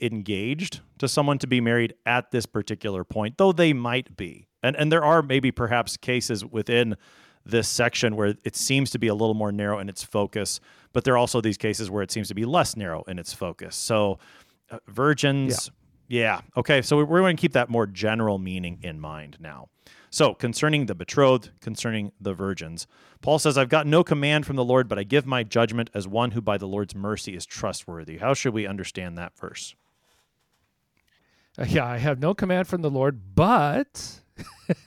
engaged 0.00 0.80
to 0.98 1.08
someone 1.08 1.38
to 1.38 1.46
be 1.46 1.60
married 1.60 1.94
at 2.06 2.30
this 2.30 2.46
particular 2.46 3.04
point, 3.04 3.38
though 3.38 3.52
they 3.52 3.72
might 3.72 4.16
be. 4.16 4.46
And 4.62 4.76
and 4.76 4.90
there 4.90 5.04
are 5.04 5.22
maybe 5.22 5.50
perhaps 5.50 5.96
cases 5.96 6.44
within 6.44 6.96
this 7.44 7.68
section 7.68 8.16
where 8.16 8.34
it 8.44 8.54
seems 8.54 8.90
to 8.90 8.98
be 8.98 9.08
a 9.08 9.14
little 9.14 9.34
more 9.34 9.50
narrow 9.50 9.78
in 9.78 9.88
its 9.88 10.04
focus, 10.04 10.60
but 10.92 11.04
there 11.04 11.14
are 11.14 11.18
also 11.18 11.40
these 11.40 11.56
cases 11.56 11.90
where 11.90 12.02
it 12.02 12.10
seems 12.10 12.28
to 12.28 12.34
be 12.34 12.44
less 12.44 12.76
narrow 12.76 13.02
in 13.04 13.18
its 13.18 13.32
focus. 13.32 13.74
So, 13.74 14.18
uh, 14.70 14.78
virgins, 14.86 15.70
yeah. 16.08 16.20
yeah. 16.20 16.40
Okay, 16.58 16.82
so 16.82 17.02
we're 17.02 17.20
going 17.20 17.36
to 17.36 17.40
keep 17.40 17.54
that 17.54 17.70
more 17.70 17.86
general 17.86 18.38
meaning 18.38 18.78
in 18.82 19.00
mind 19.00 19.38
now. 19.40 19.68
So, 20.10 20.34
concerning 20.34 20.86
the 20.86 20.94
betrothed, 20.94 21.50
concerning 21.60 22.12
the 22.20 22.34
virgins, 22.34 22.86
Paul 23.20 23.38
says, 23.38 23.58
I've 23.58 23.68
got 23.68 23.86
no 23.86 24.02
command 24.04 24.46
from 24.46 24.56
the 24.56 24.64
Lord, 24.64 24.88
but 24.88 24.98
I 24.98 25.02
give 25.02 25.26
my 25.26 25.42
judgment 25.42 25.90
as 25.94 26.08
one 26.08 26.30
who 26.32 26.40
by 26.40 26.58
the 26.58 26.68
Lord's 26.68 26.94
mercy 26.94 27.34
is 27.34 27.44
trustworthy. 27.44 28.18
How 28.18 28.34
should 28.34 28.54
we 28.54 28.66
understand 28.66 29.18
that 29.18 29.36
verse? 29.36 29.74
Uh, 31.58 31.64
yeah, 31.68 31.86
I 31.86 31.98
have 31.98 32.20
no 32.20 32.34
command 32.34 32.68
from 32.68 32.82
the 32.82 32.90
Lord, 32.90 33.34
but 33.34 34.20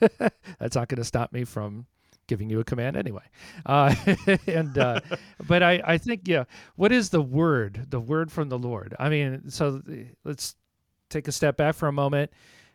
that's 0.58 0.76
not 0.76 0.88
going 0.88 0.98
to 0.98 1.04
stop 1.04 1.32
me 1.32 1.44
from 1.44 1.86
giving 2.26 2.48
you 2.48 2.60
a 2.60 2.64
command 2.64 2.96
anyway. 2.96 3.24
Uh, 3.66 3.94
and 4.46 4.76
uh, 4.78 5.00
but 5.46 5.62
I 5.62 5.82
I 5.84 5.98
think 5.98 6.22
yeah, 6.26 6.44
what 6.76 6.92
is 6.92 7.10
the 7.10 7.20
word? 7.20 7.86
The 7.90 8.00
word 8.00 8.32
from 8.32 8.48
the 8.48 8.58
Lord. 8.58 8.94
I 8.98 9.08
mean, 9.08 9.50
so 9.50 9.82
let's 10.24 10.54
take 11.10 11.28
a 11.28 11.32
step 11.32 11.56
back 11.56 11.74
for 11.74 11.88
a 11.88 11.92
moment. 11.92 12.30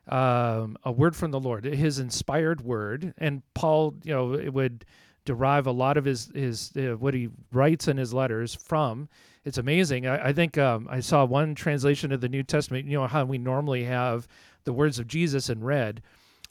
Um, 0.07 0.77
a 0.83 0.91
word 0.91 1.15
from 1.17 1.31
the 1.31 1.39
Lord, 1.39 1.65
His 1.65 1.99
inspired 1.99 2.61
word, 2.61 3.13
and 3.17 3.41
Paul, 3.53 3.95
you 4.03 4.13
know, 4.13 4.33
it 4.33 4.53
would 4.53 4.85
derive 5.25 5.67
a 5.67 5.71
lot 5.71 5.97
of 5.97 6.05
his 6.05 6.31
his 6.33 6.71
uh, 6.77 6.95
what 6.97 7.13
he 7.13 7.29
writes 7.51 7.87
in 7.87 7.97
his 7.97 8.13
letters 8.13 8.55
from. 8.55 9.09
It's 9.47 9.57
amazing. 9.57 10.07
I, 10.07 10.27
I 10.27 10.33
think 10.33 10.57
um, 10.57 10.87
I 10.89 10.99
saw 10.99 11.25
one 11.25 11.55
translation 11.55 12.11
of 12.11 12.21
the 12.21 12.29
New 12.29 12.43
Testament. 12.43 12.85
You 12.85 12.99
know 12.99 13.07
how 13.07 13.25
we 13.25 13.37
normally 13.37 13.83
have 13.85 14.27
the 14.65 14.73
words 14.73 14.99
of 14.99 15.07
Jesus 15.07 15.49
in 15.49 15.63
red 15.63 16.01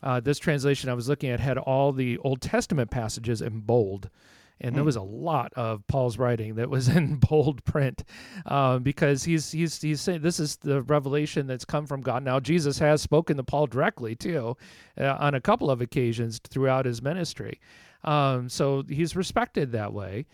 uh, 0.03 0.21
this 0.21 0.39
translation 0.39 0.91
I 0.91 0.95
was 0.95 1.09
looking 1.09 1.31
at 1.31 1.41
had 1.41 1.59
all 1.59 1.93
the 1.93 2.19
Old 2.19 2.41
Testament 2.41 2.91
passages 2.91 3.43
in 3.43 3.61
bold. 3.61 4.11
And 4.59 4.75
there 4.75 4.83
hmm. 4.83 4.87
was 4.87 4.97
a 4.97 5.03
lot 5.03 5.53
of 5.55 5.87
Paul's 5.87 6.17
writing 6.17 6.55
that 6.55 6.71
was 6.71 6.89
in 6.97 7.17
bold 7.17 7.63
print, 7.65 8.05
um, 8.47 8.83
because 8.83 9.23
he's 9.23 9.53
he's 9.53 9.83
he's 9.83 10.01
saying 10.01 10.23
this 10.23 10.41
is 10.41 10.57
the 10.57 10.81
revelation 10.83 11.47
that's 11.47 11.67
come 11.67 11.87
from 11.87 12.01
God. 12.01 12.25
Now 12.25 12.41
Jesus 12.41 12.79
has 12.79 13.03
spoken 13.03 13.37
to 13.37 13.45
Paul 13.45 13.67
directly 13.67 14.15
too, 14.15 14.57
uh, 14.99 15.17
on 15.19 15.35
a 15.35 15.43
couple 15.43 15.71
of 15.71 15.83
occasions 15.83 16.41
throughout 16.49 16.87
his 16.87 17.03
ministry, 17.03 17.61
um, 18.05 18.49
so 18.49 18.83
he's 18.89 19.15
respected 19.15 19.73
that 19.73 19.93
way. 19.93 20.25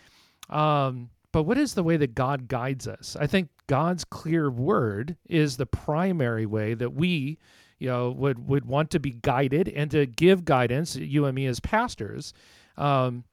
Um, 0.51 1.11
but 1.33 1.45
what 1.45 1.59
is 1.59 1.75
the 1.75 1.83
way 1.83 1.97
that 1.97 2.15
God 2.15 2.47
guides 2.47 2.87
us? 2.87 3.17
I 3.19 3.27
think 3.27 3.49
God's 3.67 4.05
clear 4.05 4.51
word 4.51 5.17
is 5.29 5.57
the 5.57 5.67
primary 5.67 6.47
way 6.47 6.75
that 6.75 6.93
we 6.93 7.39
you 7.79 7.89
know 7.89 8.11
would 8.13 8.47
would 8.47 8.65
want 8.65 8.91
to 8.91 9.01
be 9.01 9.11
guided 9.11 9.69
and 9.69 9.91
to 9.91 10.07
give 10.07 10.45
guidance 10.45 10.95
you 10.95 11.25
and 11.25 11.35
me 11.35 11.47
as 11.47 11.59
pastors. 11.59 12.33
Um, 12.77 13.25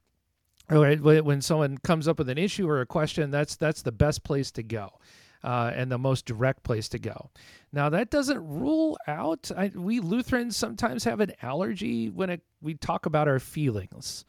when 0.69 1.41
someone 1.41 1.77
comes 1.79 2.07
up 2.07 2.19
with 2.19 2.29
an 2.29 2.37
issue 2.37 2.69
or 2.69 2.81
a 2.81 2.85
question 2.85 3.31
that's 3.31 3.55
that's 3.55 3.81
the 3.81 3.91
best 3.91 4.23
place 4.23 4.51
to 4.51 4.63
go 4.63 4.99
uh, 5.43 5.71
and 5.73 5.91
the 5.91 5.97
most 5.97 6.25
direct 6.25 6.63
place 6.63 6.89
to 6.89 6.99
go. 6.99 7.29
Now 7.71 7.89
that 7.89 8.09
doesn't 8.09 8.39
rule 8.39 8.97
out 9.07 9.51
I, 9.55 9.71
we 9.75 9.99
lutherans 9.99 10.55
sometimes 10.55 11.03
have 11.03 11.19
an 11.19 11.33
allergy 11.41 12.09
when 12.09 12.29
it, 12.29 12.41
we 12.61 12.75
talk 12.75 13.05
about 13.05 13.27
our 13.27 13.39
feelings 13.39 14.25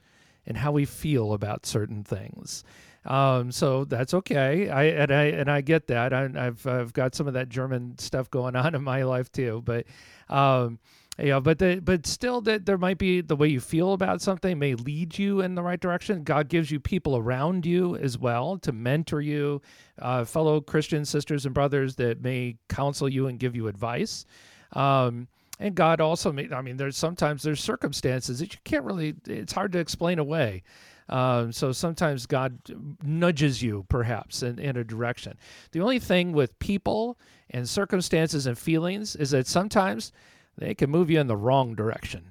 and 0.46 0.56
how 0.56 0.72
we 0.72 0.84
feel 0.84 1.32
about 1.32 1.66
certain 1.66 2.04
things 2.04 2.64
um, 3.04 3.50
so 3.50 3.84
that's 3.84 4.14
okay. 4.14 4.68
I 4.68 4.84
and 4.84 5.12
I 5.12 5.24
and 5.24 5.50
I 5.50 5.60
get 5.60 5.86
that. 5.88 6.12
I, 6.12 6.28
have 6.34 6.66
I've 6.66 6.92
got 6.92 7.14
some 7.14 7.26
of 7.26 7.34
that 7.34 7.48
German 7.48 7.98
stuff 7.98 8.30
going 8.30 8.56
on 8.56 8.74
in 8.74 8.82
my 8.82 9.02
life 9.04 9.32
too. 9.32 9.62
But 9.64 9.86
um, 10.28 10.78
yeah, 11.22 11.40
but 11.40 11.58
the, 11.58 11.80
but 11.82 12.06
still, 12.06 12.40
that 12.42 12.64
there 12.66 12.78
might 12.78 12.98
be 12.98 13.20
the 13.20 13.36
way 13.36 13.48
you 13.48 13.60
feel 13.60 13.92
about 13.92 14.22
something 14.22 14.58
may 14.58 14.74
lead 14.74 15.18
you 15.18 15.40
in 15.40 15.54
the 15.54 15.62
right 15.62 15.80
direction. 15.80 16.24
God 16.24 16.48
gives 16.48 16.70
you 16.70 16.80
people 16.80 17.16
around 17.16 17.66
you 17.66 17.96
as 17.96 18.16
well 18.16 18.58
to 18.58 18.72
mentor 18.72 19.20
you, 19.20 19.60
uh, 19.98 20.24
fellow 20.24 20.60
Christian 20.60 21.04
sisters 21.04 21.44
and 21.44 21.54
brothers 21.54 21.96
that 21.96 22.22
may 22.22 22.56
counsel 22.68 23.08
you 23.08 23.26
and 23.26 23.38
give 23.38 23.54
you 23.54 23.68
advice. 23.68 24.24
Um, 24.72 25.28
and 25.58 25.74
God 25.74 26.00
also, 26.00 26.32
may, 26.32 26.48
I 26.50 26.62
mean, 26.62 26.78
there's 26.78 26.96
sometimes 26.96 27.42
there's 27.42 27.60
circumstances 27.60 28.38
that 28.38 28.54
you 28.54 28.58
can't 28.64 28.84
really. 28.84 29.14
It's 29.26 29.52
hard 29.52 29.72
to 29.72 29.78
explain 29.78 30.18
away. 30.18 30.62
Um, 31.10 31.52
so 31.52 31.72
sometimes 31.72 32.24
God 32.24 32.58
nudges 33.02 33.62
you, 33.62 33.84
perhaps, 33.88 34.42
in, 34.42 34.58
in 34.58 34.76
a 34.76 34.84
direction. 34.84 35.36
The 35.72 35.80
only 35.80 35.98
thing 35.98 36.32
with 36.32 36.58
people 36.60 37.18
and 37.50 37.68
circumstances 37.68 38.46
and 38.46 38.56
feelings 38.56 39.16
is 39.16 39.32
that 39.32 39.48
sometimes 39.48 40.12
they 40.56 40.74
can 40.74 40.88
move 40.88 41.10
you 41.10 41.20
in 41.20 41.26
the 41.26 41.36
wrong 41.36 41.74
direction. 41.74 42.30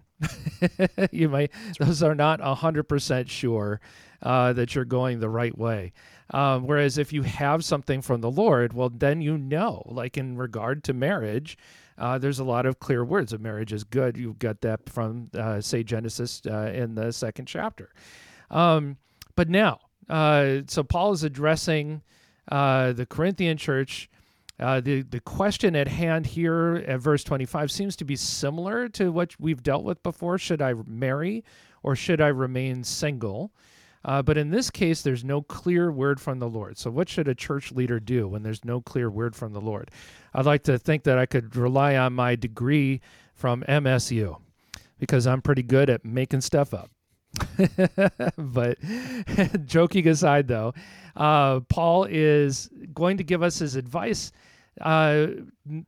you 1.12 1.30
may; 1.30 1.50
those 1.80 2.02
are 2.04 2.16
not 2.16 2.40
100% 2.40 3.30
sure 3.30 3.80
uh, 4.22 4.54
that 4.54 4.76
you're 4.76 4.86
going 4.86 5.20
the 5.20 5.30
right 5.30 5.58
way. 5.58 5.94
Um, 6.32 6.66
whereas 6.66 6.98
if 6.98 7.12
you 7.12 7.24
have 7.24 7.66
something 7.66 8.02
from 8.02 8.22
the 8.22 8.32
Lord, 8.32 8.74
well, 8.74 8.90
then 8.90 9.22
you 9.22 9.38
know, 9.38 9.84
like 9.86 10.18
in 10.18 10.38
regard 10.38 10.84
to 10.86 10.94
marriage, 10.94 11.58
uh, 11.98 12.18
there's 12.18 12.40
a 12.40 12.44
lot 12.44 12.66
of 12.66 12.80
clear 12.80 13.04
words 13.04 13.34
of 13.34 13.42
marriage 13.42 13.74
is 13.74 13.84
good. 13.84 14.16
You've 14.16 14.40
got 14.40 14.62
that 14.62 14.90
from, 14.90 15.30
uh, 15.34 15.60
say, 15.60 15.84
Genesis 15.84 16.42
uh, 16.46 16.72
in 16.74 16.96
the 16.96 17.12
second 17.12 17.48
chapter. 17.48 17.90
Um, 18.52 18.98
but 19.36 19.50
now, 19.50 19.80
uh, 20.10 20.62
so 20.68 20.84
Paul 20.84 21.14
is 21.14 21.24
addressing 21.24 22.02
uh, 22.52 22.94
the 22.94 23.06
Corinthian 23.06 23.58
church. 23.58 24.10
Uh, 24.60 24.82
the 24.82 25.04
the 25.04 25.22
question 25.22 25.76
at 25.76 25.88
hand 25.88 26.26
here 26.26 26.84
at 26.86 27.00
verse 27.00 27.24
25 27.24 27.72
seems 27.72 27.96
to 27.96 28.04
be 28.04 28.18
similar 28.18 28.90
to 28.90 29.12
what 29.12 29.40
we've 29.40 29.64
dealt 29.64 29.86
with 29.86 30.04
before. 30.04 30.38
Should 30.38 30.62
I 30.62 30.74
marry 30.86 31.46
or 31.82 31.96
should 31.96 32.20
I 32.20 32.28
remain 32.28 32.84
single? 32.84 33.54
Uh, 34.04 34.22
but 34.22 34.38
in 34.38 34.50
this 34.50 34.70
case, 34.70 35.02
there's 35.02 35.24
no 35.24 35.42
clear 35.42 35.92
word 35.92 36.22
from 36.22 36.40
the 36.40 36.48
Lord. 36.48 36.78
So, 36.78 36.90
what 36.90 37.10
should 37.10 37.28
a 37.28 37.36
church 37.36 37.72
leader 37.72 38.00
do 38.00 38.28
when 38.28 38.44
there's 38.44 38.64
no 38.64 38.82
clear 38.82 39.10
word 39.10 39.36
from 39.36 39.54
the 39.54 39.62
Lord? 39.62 39.92
I'd 40.34 40.46
like 40.46 40.64
to 40.64 40.80
think 40.80 41.04
that 41.04 41.18
I 41.18 41.26
could 41.26 41.56
rely 41.56 41.98
on 41.98 42.14
my 42.14 42.36
degree 42.36 43.02
from 43.34 43.64
MSU 43.68 44.38
because 45.00 45.28
I'm 45.28 45.42
pretty 45.42 45.64
good 45.64 45.90
at 45.90 46.06
making 46.06 46.42
stuff 46.42 46.74
up. 46.74 46.90
but 48.38 48.78
joking 49.66 50.08
aside, 50.08 50.48
though, 50.48 50.74
uh, 51.16 51.62
Paul 51.62 52.06
is 52.06 52.70
going 52.94 53.18
to 53.18 53.24
give 53.24 53.44
us 53.44 53.60
his 53.60 53.76
advice. 53.76 54.32
Uh, 54.80 55.28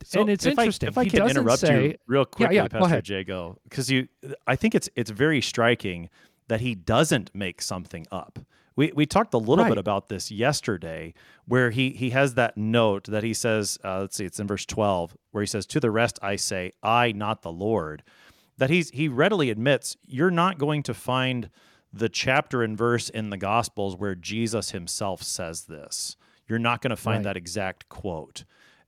so 0.04 0.22
and 0.22 0.30
it's 0.30 0.46
if 0.46 0.58
interesting. 0.58 0.90
I, 0.90 0.92
if 0.92 0.98
I 0.98 1.06
can 1.06 1.30
interrupt 1.30 1.60
say, 1.60 1.84
you 1.84 1.96
real 2.08 2.26
quickly, 2.26 2.58
yeah, 2.58 2.64
yeah, 2.64 2.80
Pastor 2.80 3.02
Jagow, 3.02 3.58
because 3.64 3.90
you, 3.90 4.08
I 4.48 4.56
think 4.56 4.76
it's 4.76 4.90
it's 4.96 5.12
very 5.12 5.42
striking 5.42 6.10
that 6.48 6.62
he 6.62 6.76
doesn't 6.76 7.34
make 7.34 7.62
something 7.62 8.06
up. 8.12 8.40
We, 8.76 8.92
we 8.94 9.06
talked 9.06 9.34
a 9.34 9.38
little 9.38 9.64
right. 9.64 9.70
bit 9.70 9.78
about 9.78 10.10
this 10.10 10.32
yesterday, 10.32 11.14
where 11.46 11.72
he 11.72 11.92
he 11.92 12.10
has 12.10 12.34
that 12.34 12.58
note 12.58 13.06
that 13.06 13.24
he 13.24 13.34
says, 13.34 13.78
uh, 13.84 14.02
let's 14.02 14.18
see, 14.18 14.26
it's 14.26 14.40
in 14.40 14.48
verse 14.48 14.66
twelve, 14.66 15.16
where 15.32 15.42
he 15.42 15.48
says, 15.48 15.66
"To 15.68 15.80
the 15.80 15.92
rest 15.92 16.20
I 16.22 16.36
say, 16.36 16.74
I, 16.84 17.12
not 17.12 17.42
the 17.42 17.52
Lord." 17.52 18.04
That 18.58 18.70
he's 18.70 18.90
he 18.92 19.08
readily 19.08 19.50
admits 19.50 19.98
you're 20.06 20.32
not 20.32 20.58
going 20.58 20.84
to 20.84 20.94
find 20.94 21.50
the 21.94 22.10
chapter 22.10 22.64
and 22.64 22.78
verse 22.78 23.10
in 23.10 23.30
the 23.30 23.38
gospels 23.38 23.98
where 23.98 24.16
Jesus 24.16 24.72
himself 24.72 25.24
says 25.24 25.66
this. 25.66 26.16
You're 26.48 26.60
not 26.60 26.82
going 26.82 26.90
to 26.90 26.96
find 26.96 27.26
right. 27.26 27.34
that 27.34 27.38
exact 27.38 27.90
quote. 27.90 28.44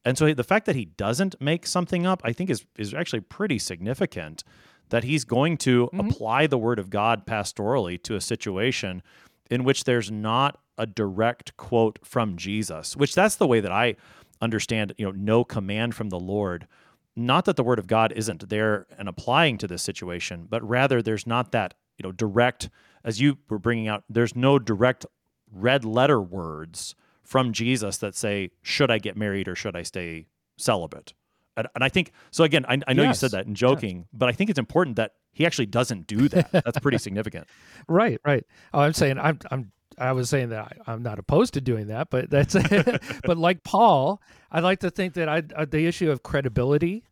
And 0.06 0.18
so 0.18 0.34
the 0.34 0.44
fact 0.44 0.66
that 0.66 0.76
he 0.76 0.86
doesn't 0.86 1.40
make 1.42 1.66
something 1.66 2.06
up, 2.06 2.22
I 2.24 2.34
think 2.34 2.50
is 2.50 2.66
is 2.78 2.94
actually 2.94 3.22
pretty 3.22 3.60
significant 3.60 4.44
that 4.90 5.04
he's 5.04 5.24
going 5.24 5.58
to 5.58 5.88
mm-hmm. 5.88 6.00
apply 6.00 6.48
the 6.48 6.58
word 6.58 6.80
of 6.80 6.90
God 6.90 7.26
pastorally 7.26 8.02
to 8.04 8.16
a 8.16 8.22
situation 8.22 9.02
in 9.50 9.64
which 9.64 9.86
there's 9.86 10.12
not 10.12 10.60
a 10.78 10.86
direct 10.86 11.56
quote 11.58 12.00
from 12.04 12.38
Jesus, 12.38 12.96
which 12.96 13.16
that's 13.16 13.36
the 13.36 13.48
way 13.48 13.60
that 13.60 13.72
I 13.72 13.96
understand, 14.42 14.94
you 14.98 15.06
know, 15.06 15.12
no 15.12 15.44
command 15.44 15.96
from 15.96 16.10
the 16.10 16.20
Lord 16.20 16.68
not 17.16 17.46
that 17.46 17.56
the 17.56 17.64
word 17.64 17.80
of 17.80 17.88
God 17.88 18.12
isn't 18.16 18.50
there 18.50 18.88
and 18.98 19.08
applying 19.08 19.58
to 19.60 19.68
this 19.68 19.84
situation, 19.84 20.48
but 20.50 20.68
rather 20.68 21.02
there's 21.02 21.28
not 21.28 21.52
that 21.52 21.74
you 21.98 22.04
know 22.04 22.12
direct 22.12 22.70
as 23.04 23.20
you 23.22 23.38
were 23.50 23.60
bringing 23.60 23.88
out. 23.88 24.04
There's 24.10 24.36
no 24.36 24.58
direct 24.60 25.06
red 25.52 25.86
letter 25.86 26.22
words 26.22 26.96
from 27.24 27.54
Jesus 27.54 27.98
that 27.98 28.16
say, 28.16 28.52
"Should 28.62 28.90
I 28.92 28.98
get 28.98 29.16
married 29.16 29.48
or 29.48 29.56
should 29.56 29.76
I 29.76 29.84
stay 29.84 30.28
celibate?" 30.58 31.14
And, 31.56 31.68
and 31.76 31.84
I 31.84 31.90
think 31.90 32.12
so. 32.32 32.44
Again, 32.44 32.66
I, 32.68 32.80
I 32.88 32.94
know 32.94 33.04
Yes. 33.04 33.18
you 33.22 33.28
said 33.30 33.32
that 33.38 33.46
in 33.46 33.54
joking, 33.54 34.08
but 34.12 34.28
I 34.28 34.32
think 34.32 34.50
it's 34.50 34.58
important 34.58 34.96
that 34.96 35.12
he 35.34 35.46
actually 35.46 35.68
doesn't 35.68 36.08
do 36.08 36.28
that. 36.30 36.52
That's 36.52 36.80
pretty 36.80 36.98
significant. 36.98 37.48
Right, 37.88 38.20
right. 38.26 38.46
Oh, 38.74 38.80
I'm 38.80 38.94
saying 38.94 39.20
I'm 39.20 39.38
I'm 39.52 39.72
I 39.98 40.12
was 40.12 40.30
saying 40.30 40.50
that 40.50 40.78
I, 40.88 40.92
I'm 40.92 41.04
not 41.04 41.20
opposed 41.20 41.54
to 41.56 41.62
doing 41.62 41.88
that, 41.88 42.10
but 42.10 42.30
that's 42.30 42.54
but 43.24 43.38
like 43.38 43.64
Paul, 43.64 44.22
I 44.52 44.60
like 44.60 44.80
to 44.80 44.90
think 44.90 45.14
that 45.16 45.30
I 45.30 45.44
uh, 45.56 45.66
the 45.66 45.86
issue 45.86 46.12
of 46.12 46.24
credibility, 46.24 47.04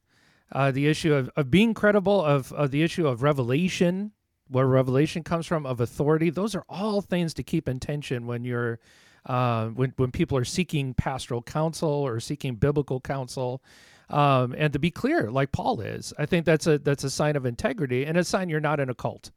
uh, 0.52 0.72
the 0.72 0.88
issue 0.88 1.14
of, 1.14 1.30
of 1.36 1.50
being 1.52 1.74
credible, 1.74 2.24
of, 2.24 2.52
of 2.54 2.72
the 2.72 2.84
issue 2.84 3.08
of 3.08 3.24
revelation, 3.24 4.12
where 4.48 4.66
revelation 4.66 5.24
comes 5.24 5.46
from, 5.46 5.66
of 5.66 5.80
authority. 5.80 6.30
Those 6.30 6.56
are 6.56 6.66
all 6.70 7.02
things 7.02 7.34
to 7.36 7.44
keep 7.44 7.68
in 7.68 7.80
tension 7.80 8.28
when 8.28 8.44
you're 8.44 8.80
uh, 9.26 9.68
when 9.68 9.94
when 9.98 10.12
people 10.12 10.38
are 10.38 10.46
seeking 10.46 10.94
pastoral 10.94 11.42
counsel 11.42 11.90
or 11.90 12.20
seeking 12.20 12.56
biblical 12.56 13.00
counsel. 13.00 13.64
Um, 14.10 14.54
and 14.58 14.74
to 14.74 14.80
be 14.80 14.92
clear, 14.92 15.32
like 15.32 15.54
Paul 15.54 15.80
is, 15.80 16.14
I 16.20 16.26
think 16.26 16.46
that's 16.46 16.68
a 16.68 16.78
that's 16.80 17.04
a 17.06 17.10
sign 17.10 17.36
of 17.36 17.46
integrity 17.46 18.06
and 18.06 18.18
a 18.18 18.24
sign 18.24 18.50
you're 18.50 18.60
not 18.60 18.80
in 18.80 18.90
a 18.90 18.96
cult 18.96 19.32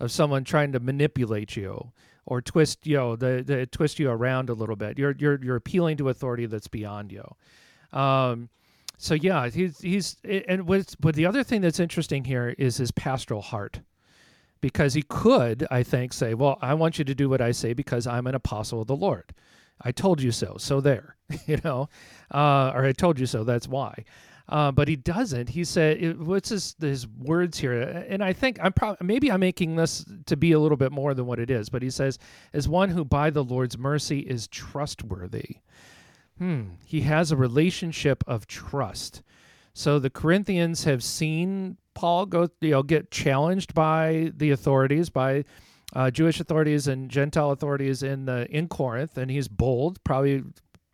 of 0.00 0.10
someone 0.10 0.42
trying 0.42 0.72
to 0.72 0.80
manipulate 0.80 1.56
you 1.56 1.92
or 2.30 2.40
twist 2.40 2.86
you 2.86 2.96
know 2.96 3.16
the, 3.16 3.42
the 3.44 3.66
twist 3.66 3.98
you 3.98 4.08
around 4.08 4.48
a 4.48 4.54
little 4.54 4.76
bit. 4.76 4.98
You're 4.98 5.14
you're 5.18 5.38
you're 5.42 5.56
appealing 5.56 5.98
to 5.98 6.08
authority 6.08 6.46
that's 6.46 6.68
beyond 6.68 7.12
you. 7.12 7.24
Um, 7.92 8.48
so 8.96 9.14
yeah, 9.14 9.50
he's 9.50 9.80
he's 9.80 10.16
and 10.24 10.66
what 10.66 10.94
but 11.00 11.16
the 11.16 11.26
other 11.26 11.42
thing 11.42 11.60
that's 11.60 11.80
interesting 11.80 12.24
here 12.24 12.54
is 12.56 12.78
his 12.78 12.92
pastoral 12.92 13.42
heart. 13.42 13.80
Because 14.62 14.92
he 14.92 15.00
could, 15.00 15.66
I 15.70 15.82
think, 15.82 16.12
say, 16.12 16.34
Well, 16.34 16.58
I 16.60 16.74
want 16.74 16.98
you 16.98 17.04
to 17.06 17.14
do 17.14 17.30
what 17.30 17.40
I 17.40 17.50
say 17.50 17.72
because 17.72 18.06
I'm 18.06 18.26
an 18.26 18.34
apostle 18.34 18.82
of 18.82 18.88
the 18.88 18.96
Lord. 18.96 19.32
I 19.80 19.90
told 19.90 20.20
you 20.20 20.32
so. 20.32 20.56
So 20.58 20.82
there, 20.82 21.16
you 21.46 21.58
know, 21.64 21.88
uh, 22.30 22.72
or 22.74 22.84
I 22.84 22.92
told 22.92 23.18
you 23.18 23.24
so. 23.24 23.42
That's 23.42 23.66
why. 23.66 24.04
Uh, 24.50 24.72
but 24.72 24.88
he 24.88 24.96
doesn't. 24.96 25.48
He 25.48 25.62
said, 25.62 26.20
"What's 26.20 26.48
his 26.48 26.74
his 26.80 27.06
words 27.06 27.58
here?" 27.58 27.80
And 27.80 28.22
I 28.22 28.32
think 28.32 28.58
I'm 28.60 28.72
probably 28.72 29.06
maybe 29.06 29.30
I'm 29.30 29.38
making 29.38 29.76
this 29.76 30.04
to 30.26 30.36
be 30.36 30.50
a 30.50 30.58
little 30.58 30.76
bit 30.76 30.90
more 30.90 31.14
than 31.14 31.26
what 31.26 31.38
it 31.38 31.50
is. 31.50 31.68
But 31.68 31.82
he 31.82 31.90
says, 31.90 32.18
"As 32.52 32.68
one 32.68 32.88
who 32.90 33.04
by 33.04 33.30
the 33.30 33.44
Lord's 33.44 33.78
mercy 33.78 34.20
is 34.20 34.48
trustworthy." 34.48 35.58
Hmm. 36.36 36.70
He 36.84 37.02
has 37.02 37.30
a 37.30 37.36
relationship 37.36 38.24
of 38.26 38.48
trust. 38.48 39.22
So 39.72 40.00
the 40.00 40.10
Corinthians 40.10 40.82
have 40.82 41.04
seen 41.04 41.76
Paul 41.94 42.26
go, 42.26 42.48
you 42.60 42.70
know, 42.70 42.82
get 42.82 43.12
challenged 43.12 43.72
by 43.72 44.32
the 44.36 44.50
authorities, 44.50 45.10
by 45.10 45.44
uh, 45.94 46.10
Jewish 46.10 46.40
authorities 46.40 46.88
and 46.88 47.08
Gentile 47.08 47.52
authorities 47.52 48.02
in 48.02 48.24
the 48.24 48.50
in 48.50 48.66
Corinth, 48.66 49.16
and 49.16 49.30
he's 49.30 49.46
bold, 49.46 50.02
probably 50.02 50.42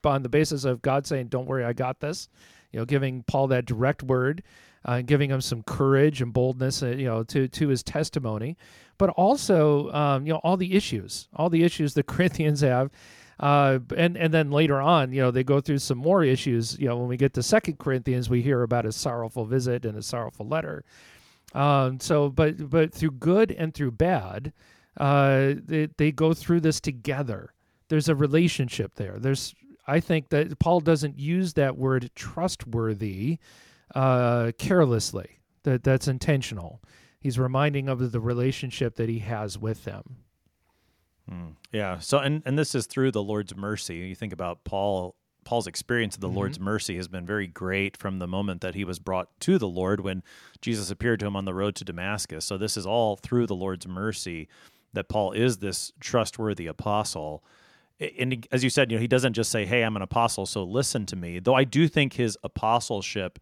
on 0.04 0.22
the 0.22 0.28
basis 0.28 0.64
of 0.64 0.82
God 0.82 1.06
saying, 1.06 1.28
"Don't 1.28 1.46
worry, 1.46 1.64
I 1.64 1.72
got 1.72 2.00
this." 2.00 2.28
You 2.72 2.80
know, 2.80 2.84
giving 2.84 3.22
Paul 3.24 3.48
that 3.48 3.66
direct 3.66 4.02
word, 4.02 4.42
uh, 4.84 5.02
giving 5.02 5.30
him 5.30 5.40
some 5.40 5.62
courage 5.62 6.22
and 6.22 6.32
boldness, 6.32 6.82
uh, 6.82 6.88
you 6.88 7.06
know, 7.06 7.22
to 7.24 7.48
to 7.48 7.68
his 7.68 7.82
testimony, 7.82 8.56
but 8.98 9.10
also, 9.10 9.90
um, 9.92 10.26
you 10.26 10.32
know, 10.32 10.40
all 10.42 10.56
the 10.56 10.74
issues, 10.74 11.28
all 11.34 11.50
the 11.50 11.64
issues 11.64 11.94
the 11.94 12.02
Corinthians 12.14 12.60
have. 12.60 12.90
Uh, 13.38 13.80
and 13.96 14.16
and 14.16 14.32
then 14.32 14.50
later 14.50 14.80
on, 14.80 15.12
you 15.12 15.20
know, 15.20 15.30
they 15.30 15.44
go 15.44 15.60
through 15.60 15.78
some 15.78 15.98
more 15.98 16.24
issues. 16.24 16.78
You 16.78 16.88
know, 16.88 16.96
when 16.96 17.08
we 17.08 17.18
get 17.18 17.34
to 17.34 17.42
Second 17.42 17.78
Corinthians, 17.78 18.30
we 18.30 18.40
hear 18.40 18.62
about 18.62 18.86
his 18.86 18.96
sorrowful 18.96 19.44
visit 19.44 19.84
and 19.84 19.94
his 19.94 20.06
sorrowful 20.06 20.48
letter. 20.48 20.84
Um, 21.54 22.00
so, 22.00 22.30
but 22.30 22.70
but 22.70 22.94
through 22.94 23.12
good 23.12 23.50
and 23.52 23.74
through 23.74 23.92
bad, 23.92 24.52
uh, 24.96 25.54
they 25.64 25.88
they 25.98 26.12
go 26.12 26.32
through 26.32 26.60
this 26.60 26.80
together. 26.80 27.52
There's 27.88 28.08
a 28.08 28.14
relationship 28.14 28.94
there. 28.94 29.18
There's 29.18 29.54
I 29.86 30.00
think 30.00 30.30
that 30.30 30.58
Paul 30.58 30.80
doesn't 30.80 31.18
use 31.18 31.54
that 31.54 31.76
word 31.76 32.10
trustworthy 32.14 33.38
uh, 33.94 34.52
carelessly. 34.58 35.40
That 35.62 35.82
that's 35.84 36.08
intentional. 36.08 36.82
He's 37.20 37.38
reminding 37.38 37.88
of 37.88 38.12
the 38.12 38.20
relationship 38.20 38.96
that 38.96 39.08
he 39.08 39.20
has 39.20 39.58
with 39.58 39.84
them. 39.84 40.18
Hmm. 41.28 41.48
Yeah. 41.72 41.98
So, 41.98 42.18
and 42.18 42.42
and 42.46 42.58
this 42.58 42.74
is 42.74 42.86
through 42.86 43.10
the 43.10 43.22
Lord's 43.22 43.56
mercy. 43.56 43.96
You 43.96 44.14
think 44.14 44.32
about 44.32 44.64
Paul. 44.64 45.16
Paul's 45.44 45.68
experience 45.68 46.16
of 46.16 46.20
the 46.20 46.28
Lord's 46.28 46.58
mercy 46.58 46.96
has 46.96 47.06
been 47.06 47.24
very 47.24 47.46
great 47.46 47.96
from 47.96 48.18
the 48.18 48.26
moment 48.26 48.62
that 48.62 48.74
he 48.74 48.82
was 48.82 48.98
brought 48.98 49.28
to 49.38 49.58
the 49.58 49.68
Lord 49.68 50.00
when 50.00 50.24
Jesus 50.60 50.90
appeared 50.90 51.20
to 51.20 51.26
him 51.26 51.36
on 51.36 51.44
the 51.44 51.54
road 51.54 51.76
to 51.76 51.84
Damascus. 51.84 52.44
So 52.44 52.58
this 52.58 52.76
is 52.76 52.84
all 52.84 53.14
through 53.14 53.46
the 53.46 53.54
Lord's 53.54 53.86
mercy 53.86 54.48
that 54.92 55.08
Paul 55.08 55.30
is 55.30 55.58
this 55.58 55.92
trustworthy 56.00 56.66
apostle. 56.66 57.44
And 57.98 58.46
as 58.52 58.62
you 58.62 58.70
said, 58.70 58.90
you 58.90 58.98
know, 58.98 59.00
he 59.00 59.08
doesn't 59.08 59.32
just 59.32 59.50
say, 59.50 59.64
"Hey, 59.64 59.82
I'm 59.82 59.96
an 59.96 60.02
apostle, 60.02 60.44
so 60.46 60.64
listen 60.64 61.06
to 61.06 61.16
me." 61.16 61.38
Though 61.38 61.54
I 61.54 61.64
do 61.64 61.88
think 61.88 62.14
his 62.14 62.36
apostleship 62.44 63.38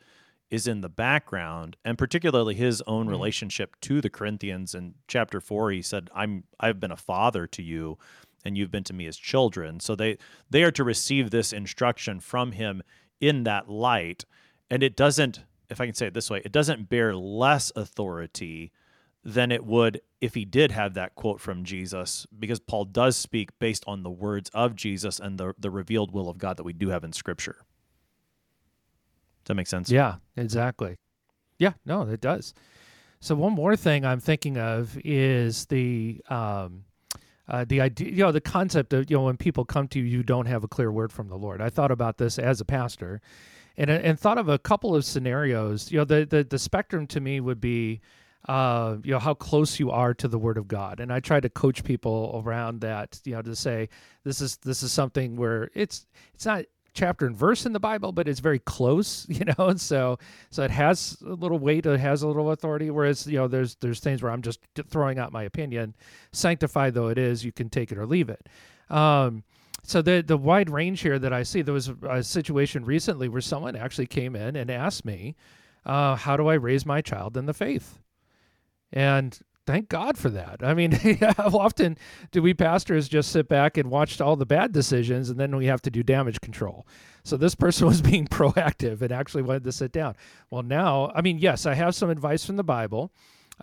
is 0.50 0.68
in 0.68 0.80
the 0.82 0.88
background 0.88 1.76
and 1.84 1.98
particularly 1.98 2.54
his 2.54 2.82
own 2.86 3.02
mm-hmm. 3.02 3.10
relationship 3.10 3.74
to 3.80 4.00
the 4.00 4.10
Corinthians. 4.10 4.74
In 4.74 4.94
chapter 5.08 5.40
4 5.40 5.72
he 5.72 5.82
said 5.82 6.10
I'm 6.14 6.44
I've 6.60 6.78
been 6.78 6.92
a 6.92 6.96
father 6.96 7.46
to 7.48 7.62
you 7.62 7.98
and 8.44 8.56
you've 8.56 8.70
been 8.70 8.84
to 8.84 8.92
me 8.92 9.06
as 9.06 9.16
children. 9.16 9.80
So 9.80 9.96
they 9.96 10.18
they 10.50 10.62
are 10.62 10.70
to 10.72 10.84
receive 10.84 11.30
this 11.30 11.52
instruction 11.52 12.20
from 12.20 12.52
him 12.52 12.82
in 13.20 13.44
that 13.44 13.68
light. 13.68 14.24
And 14.70 14.82
it 14.82 14.96
doesn't 14.96 15.40
if 15.70 15.80
I 15.80 15.86
can 15.86 15.94
say 15.94 16.06
it 16.06 16.14
this 16.14 16.30
way 16.30 16.42
it 16.44 16.52
doesn't 16.52 16.88
bear 16.88 17.16
less 17.16 17.72
authority 17.74 18.70
than 19.24 19.50
it 19.50 19.64
would 19.64 20.00
if 20.20 20.34
he 20.34 20.44
did 20.44 20.70
have 20.70 20.94
that 20.94 21.14
quote 21.14 21.40
from 21.40 21.64
Jesus 21.64 22.26
because 22.38 22.60
Paul 22.60 22.84
does 22.84 23.16
speak 23.16 23.58
based 23.58 23.82
on 23.86 24.02
the 24.02 24.10
words 24.10 24.50
of 24.52 24.76
Jesus 24.76 25.18
and 25.18 25.38
the 25.38 25.54
the 25.58 25.70
revealed 25.70 26.12
will 26.12 26.28
of 26.28 26.38
God 26.38 26.58
that 26.58 26.64
we 26.64 26.74
do 26.74 26.90
have 26.90 27.04
in 27.04 27.12
scripture 27.12 27.56
does 29.44 29.48
that 29.48 29.54
make 29.54 29.66
sense 29.66 29.90
Yeah, 29.90 30.16
exactly. 30.36 30.96
Yeah, 31.58 31.72
no, 31.84 32.02
it 32.02 32.20
does. 32.20 32.54
So 33.20 33.34
one 33.34 33.52
more 33.52 33.76
thing 33.76 34.04
I'm 34.04 34.20
thinking 34.20 34.58
of 34.58 34.98
is 35.04 35.66
the 35.66 36.20
um, 36.28 36.84
uh, 37.48 37.64
the 37.66 37.80
idea, 37.80 38.10
you 38.10 38.18
know, 38.18 38.32
the 38.32 38.40
concept 38.40 38.92
of 38.92 39.10
you 39.10 39.16
know 39.16 39.24
when 39.24 39.36
people 39.36 39.64
come 39.64 39.88
to 39.88 39.98
you, 39.98 40.04
you 40.04 40.22
don't 40.22 40.46
have 40.46 40.64
a 40.64 40.68
clear 40.68 40.90
word 40.90 41.12
from 41.12 41.28
the 41.28 41.36
Lord. 41.36 41.60
I 41.60 41.70
thought 41.70 41.90
about 41.90 42.18
this 42.18 42.38
as 42.38 42.60
a 42.60 42.64
pastor, 42.64 43.20
and 43.76 43.90
and 43.90 44.18
thought 44.18 44.38
of 44.38 44.48
a 44.48 44.58
couple 44.58 44.94
of 44.94 45.04
scenarios. 45.04 45.92
You 45.92 45.98
know, 45.98 46.04
the 46.04 46.26
the, 46.26 46.44
the 46.44 46.58
spectrum 46.58 47.06
to 47.08 47.20
me 47.20 47.40
would 47.40 47.60
be. 47.60 48.00
Uh, 48.48 48.98
you 49.02 49.12
know 49.12 49.18
how 49.18 49.32
close 49.32 49.80
you 49.80 49.90
are 49.90 50.12
to 50.14 50.28
the 50.28 50.38
Word 50.38 50.58
of 50.58 50.68
God, 50.68 51.00
and 51.00 51.12
I 51.12 51.20
try 51.20 51.40
to 51.40 51.48
coach 51.48 51.82
people 51.82 52.42
around 52.44 52.82
that. 52.82 53.20
You 53.24 53.34
know, 53.34 53.42
to 53.42 53.56
say 53.56 53.88
this 54.24 54.40
is 54.40 54.58
this 54.58 54.82
is 54.82 54.92
something 54.92 55.36
where 55.36 55.70
it's 55.74 56.06
it's 56.34 56.44
not 56.44 56.64
chapter 56.94 57.26
and 57.26 57.36
verse 57.36 57.66
in 57.66 57.72
the 57.72 57.80
Bible, 57.80 58.12
but 58.12 58.28
it's 58.28 58.40
very 58.40 58.60
close, 58.60 59.26
you 59.30 59.44
know, 59.44 59.68
and 59.68 59.80
so 59.80 60.18
so 60.50 60.62
it 60.62 60.70
has 60.70 61.18
a 61.26 61.34
little 61.34 61.58
weight, 61.58 61.86
it 61.86 62.00
has 62.00 62.22
a 62.22 62.28
little 62.28 62.50
authority. 62.52 62.90
Whereas 62.90 63.26
you 63.26 63.38
know, 63.38 63.48
there's 63.48 63.76
there's 63.76 64.00
things 64.00 64.22
where 64.22 64.32
I'm 64.32 64.42
just 64.42 64.60
throwing 64.88 65.18
out 65.18 65.32
my 65.32 65.42
opinion, 65.44 65.94
sanctified 66.32 66.94
though 66.94 67.08
it 67.08 67.18
is, 67.18 67.44
you 67.44 67.52
can 67.52 67.68
take 67.68 67.92
it 67.92 67.98
or 67.98 68.06
leave 68.06 68.28
it. 68.28 68.48
Um, 68.90 69.42
so 69.82 70.00
the 70.00 70.22
the 70.26 70.36
wide 70.36 70.70
range 70.70 71.00
here 71.00 71.18
that 71.18 71.32
I 71.32 71.42
see, 71.42 71.62
there 71.62 71.74
was 71.74 71.90
a 72.08 72.22
situation 72.22 72.84
recently 72.84 73.28
where 73.28 73.42
someone 73.42 73.76
actually 73.76 74.06
came 74.06 74.34
in 74.34 74.56
and 74.56 74.70
asked 74.70 75.04
me, 75.04 75.34
uh, 75.84 76.16
"How 76.16 76.36
do 76.36 76.48
I 76.48 76.54
raise 76.54 76.86
my 76.86 77.00
child 77.02 77.36
in 77.36 77.46
the 77.46 77.54
faith?" 77.54 77.98
And 78.94 79.36
thank 79.66 79.88
God 79.88 80.16
for 80.16 80.30
that. 80.30 80.62
I 80.62 80.72
mean, 80.72 80.92
how 81.36 81.58
often 81.58 81.98
do 82.30 82.40
we 82.40 82.54
pastors 82.54 83.08
just 83.08 83.30
sit 83.30 83.48
back 83.48 83.76
and 83.76 83.90
watch 83.90 84.20
all 84.20 84.36
the 84.36 84.46
bad 84.46 84.72
decisions 84.72 85.28
and 85.28 85.38
then 85.38 85.54
we 85.56 85.66
have 85.66 85.82
to 85.82 85.90
do 85.90 86.02
damage 86.02 86.40
control? 86.40 86.86
So 87.24 87.36
this 87.36 87.56
person 87.56 87.86
was 87.88 88.00
being 88.00 88.26
proactive 88.26 89.02
and 89.02 89.12
actually 89.12 89.42
wanted 89.42 89.64
to 89.64 89.72
sit 89.72 89.92
down. 89.92 90.14
Well, 90.48 90.62
now, 90.62 91.10
I 91.14 91.20
mean, 91.20 91.38
yes, 91.38 91.66
I 91.66 91.74
have 91.74 91.94
some 91.94 92.08
advice 92.08 92.46
from 92.46 92.56
the 92.56 92.64
Bible. 92.64 93.12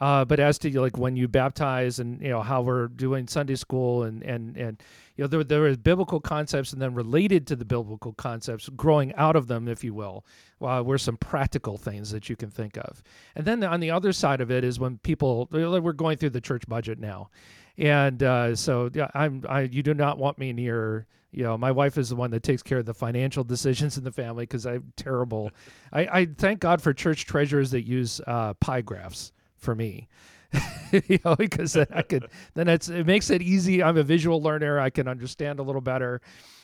Uh, 0.02 0.26
but 0.26 0.40
as 0.40 0.58
to 0.58 0.82
like 0.82 0.98
when 0.98 1.16
you 1.16 1.28
baptize 1.28 2.00
and 2.00 2.20
you 2.24 2.30
know 2.30 2.42
how 2.42 2.60
we're 2.60 2.88
doing 2.88 3.28
Sunday 3.28 3.54
school 3.54 4.02
and 4.02 4.24
and 4.24 4.58
and 4.58 4.82
you 5.16 5.24
know 5.24 5.28
there 5.28 5.44
there 5.44 5.68
is 5.68 5.78
biblical 5.78 6.20
concepts 6.20 6.74
and 6.74 6.82
then 6.82 6.96
related 6.96 7.46
to 7.46 7.56
the 7.56 7.64
biblical 7.64 8.12
concepts, 8.14 8.68
growing 8.70 9.14
out 9.14 9.36
of 9.36 9.48
them, 9.48 9.68
if 9.68 9.84
you 9.84 9.94
will, 9.94 10.26
uh, 10.60 10.82
were 10.84 10.98
some 10.98 11.18
practical 11.18 11.78
things 11.78 12.10
that 12.10 12.30
you 12.30 12.36
can 12.36 12.50
think 12.50 12.78
of. 12.78 13.04
And 13.36 13.46
then 13.46 13.64
on 13.64 13.80
the 13.80 13.92
other 13.92 14.12
side 14.12 14.42
of 14.42 14.50
it 14.50 14.64
is 14.64 14.80
when 14.80 14.98
people 14.98 15.48
we're 15.52 15.94
going 15.94 16.18
through 16.18 16.32
the 16.32 16.42
church 16.42 16.68
budget 16.68 16.98
now, 16.98 17.30
and 17.78 18.24
uh, 18.24 18.56
so 18.56 18.90
yeah, 18.96 19.10
I'm 19.14 19.46
I 19.48 19.62
you 19.62 19.84
do 19.84 19.94
not 19.94 20.18
want 20.18 20.40
me 20.40 20.52
near. 20.52 21.06
You 21.34 21.44
know, 21.44 21.58
my 21.58 21.72
wife 21.72 21.98
is 21.98 22.10
the 22.10 22.16
one 22.18 22.32
that 22.32 22.44
takes 22.44 22.62
care 22.62 22.80
of 22.80 22.86
the 22.86 22.94
financial 22.94 23.46
decisions 23.46 23.98
in 23.98 24.04
the 24.04 24.12
family 24.12 24.44
because 24.44 24.66
I'm 24.66 24.92
terrible. 24.98 25.52
I, 25.94 26.02
I 26.02 26.26
thank 26.26 26.60
God 26.60 26.82
for 26.82 26.92
church 26.92 27.26
treasurers 27.26 27.72
that 27.72 27.88
use 27.88 28.20
uh, 28.28 28.56
pie 28.56 28.82
graphs 28.82 29.32
for 29.62 29.76
me. 29.76 30.08
you 30.92 31.20
know, 31.24 31.36
because 31.36 31.74
then 31.74 31.88
I 31.94 32.02
could 32.02 32.28
then 32.56 32.68
it's 32.68 32.90
it 32.90 33.06
makes 33.06 33.30
it 33.30 33.42
easy. 33.42 33.82
I'm 33.82 33.98
a 33.98 34.04
visual 34.04 34.42
learner. 34.42 34.80
I 34.80 34.90
can 34.90 35.08
understand 35.08 35.60
a 35.60 35.64
little 35.64 35.82
better. 35.82 36.22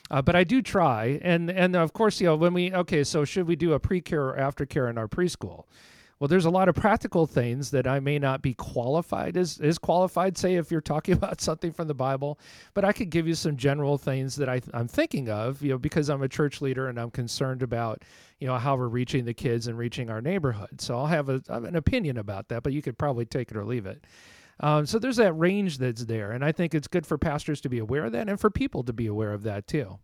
Uh, 0.10 0.21
but 0.21 0.36
I 0.36 0.43
do 0.43 0.62
try, 0.62 1.19
and 1.21 1.49
and 1.49 1.75
of 1.75 1.93
course, 1.93 2.21
you 2.21 2.27
know, 2.27 2.36
when 2.36 2.53
we 2.53 2.73
okay, 2.73 3.03
so 3.03 3.25
should 3.25 3.47
we 3.47 3.55
do 3.55 3.73
a 3.73 3.79
pre-care 3.79 4.23
or 4.23 4.38
after-care 4.38 4.89
in 4.89 4.97
our 4.97 5.07
preschool? 5.07 5.65
Well, 6.19 6.27
there's 6.27 6.45
a 6.45 6.49
lot 6.49 6.67
of 6.67 6.75
practical 6.75 7.27
things 7.27 7.69
that 7.71 7.86
I 7.86 7.99
may 7.99 8.17
not 8.17 8.41
be 8.41 8.56
qualified 8.56 9.38
as 9.38 9.60
is 9.60 9.77
qualified. 9.77 10.38
Say 10.38 10.56
if 10.56 10.71
you're 10.71 10.82
talking 10.82 11.13
about 11.17 11.41
something 11.41 11.71
from 11.71 11.88
the 11.88 11.93
Bible, 11.93 12.39
but 12.73 12.84
I 12.84 12.91
could 12.91 13.10
give 13.10 13.27
you 13.27 13.36
some 13.36 13.56
general 13.56 13.97
things 13.97 14.36
that 14.38 14.49
I, 14.49 14.62
I'm 14.73 14.88
thinking 14.88 15.30
of. 15.30 15.62
You 15.62 15.71
know, 15.71 15.77
because 15.77 16.10
I'm 16.10 16.23
a 16.23 16.30
church 16.30 16.62
leader 16.62 16.88
and 16.88 16.99
I'm 16.99 17.12
concerned 17.12 17.62
about 17.62 18.03
you 18.39 18.47
know 18.47 18.58
how 18.58 18.75
we're 18.75 18.88
reaching 18.88 19.25
the 19.25 19.34
kids 19.34 19.67
and 19.67 19.77
reaching 19.77 20.10
our 20.10 20.21
neighborhood. 20.21 20.82
So 20.82 20.97
I'll 20.97 21.08
have, 21.08 21.30
a, 21.30 21.41
an 21.49 21.75
opinion 21.75 22.17
about 22.17 22.49
that, 22.49 22.63
but 22.63 22.73
you 22.73 22.82
could 22.82 22.97
probably 22.97 23.25
take 23.25 23.51
it 23.51 23.58
or 23.58 23.65
leave 23.65 23.86
it. 23.86 24.06
Um, 24.60 24.88
so 24.88 24.97
there's 24.97 25.17
that 25.17 25.34
range 25.34 25.77
that's 25.77 26.06
there, 26.06 26.32
and 26.32 26.43
I 26.43 26.51
think 26.51 26.73
it's 26.73 26.88
good 26.88 27.06
for 27.06 27.19
pastors 27.19 27.62
to 27.62 27.69
be 27.69 27.77
aware 27.77 28.06
of 28.06 28.12
that, 28.13 28.27
and 28.27 28.39
for 28.39 28.49
people 28.49 28.84
to 28.86 28.93
be 28.93 29.06
aware 29.06 29.34
of 29.34 29.43
that 29.43 29.67
too. 29.67 29.99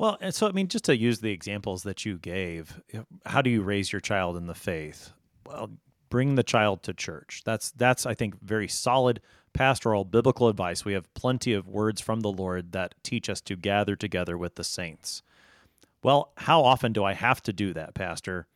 Well, 0.00 0.16
and 0.22 0.34
so 0.34 0.48
I 0.48 0.52
mean, 0.52 0.68
just 0.68 0.84
to 0.84 0.96
use 0.96 1.20
the 1.20 1.30
examples 1.30 1.82
that 1.82 2.06
you 2.06 2.16
gave, 2.16 2.80
how 3.26 3.42
do 3.42 3.50
you 3.50 3.60
raise 3.60 3.92
your 3.92 4.00
child 4.00 4.34
in 4.34 4.46
the 4.46 4.54
faith? 4.54 5.12
Well, 5.44 5.72
bring 6.08 6.36
the 6.36 6.42
child 6.42 6.82
to 6.84 6.94
church. 6.94 7.42
That's 7.44 7.70
that's 7.72 8.06
I 8.06 8.14
think 8.14 8.40
very 8.40 8.66
solid 8.66 9.20
pastoral 9.52 10.06
biblical 10.06 10.48
advice. 10.48 10.86
We 10.86 10.94
have 10.94 11.12
plenty 11.12 11.52
of 11.52 11.68
words 11.68 12.00
from 12.00 12.20
the 12.20 12.32
Lord 12.32 12.72
that 12.72 12.94
teach 13.02 13.28
us 13.28 13.42
to 13.42 13.56
gather 13.56 13.94
together 13.94 14.38
with 14.38 14.54
the 14.54 14.64
saints. 14.64 15.22
Well, 16.02 16.32
how 16.38 16.62
often 16.64 16.94
do 16.94 17.04
I 17.04 17.12
have 17.12 17.42
to 17.42 17.52
do 17.52 17.74
that, 17.74 17.92
pastor? 17.92 18.46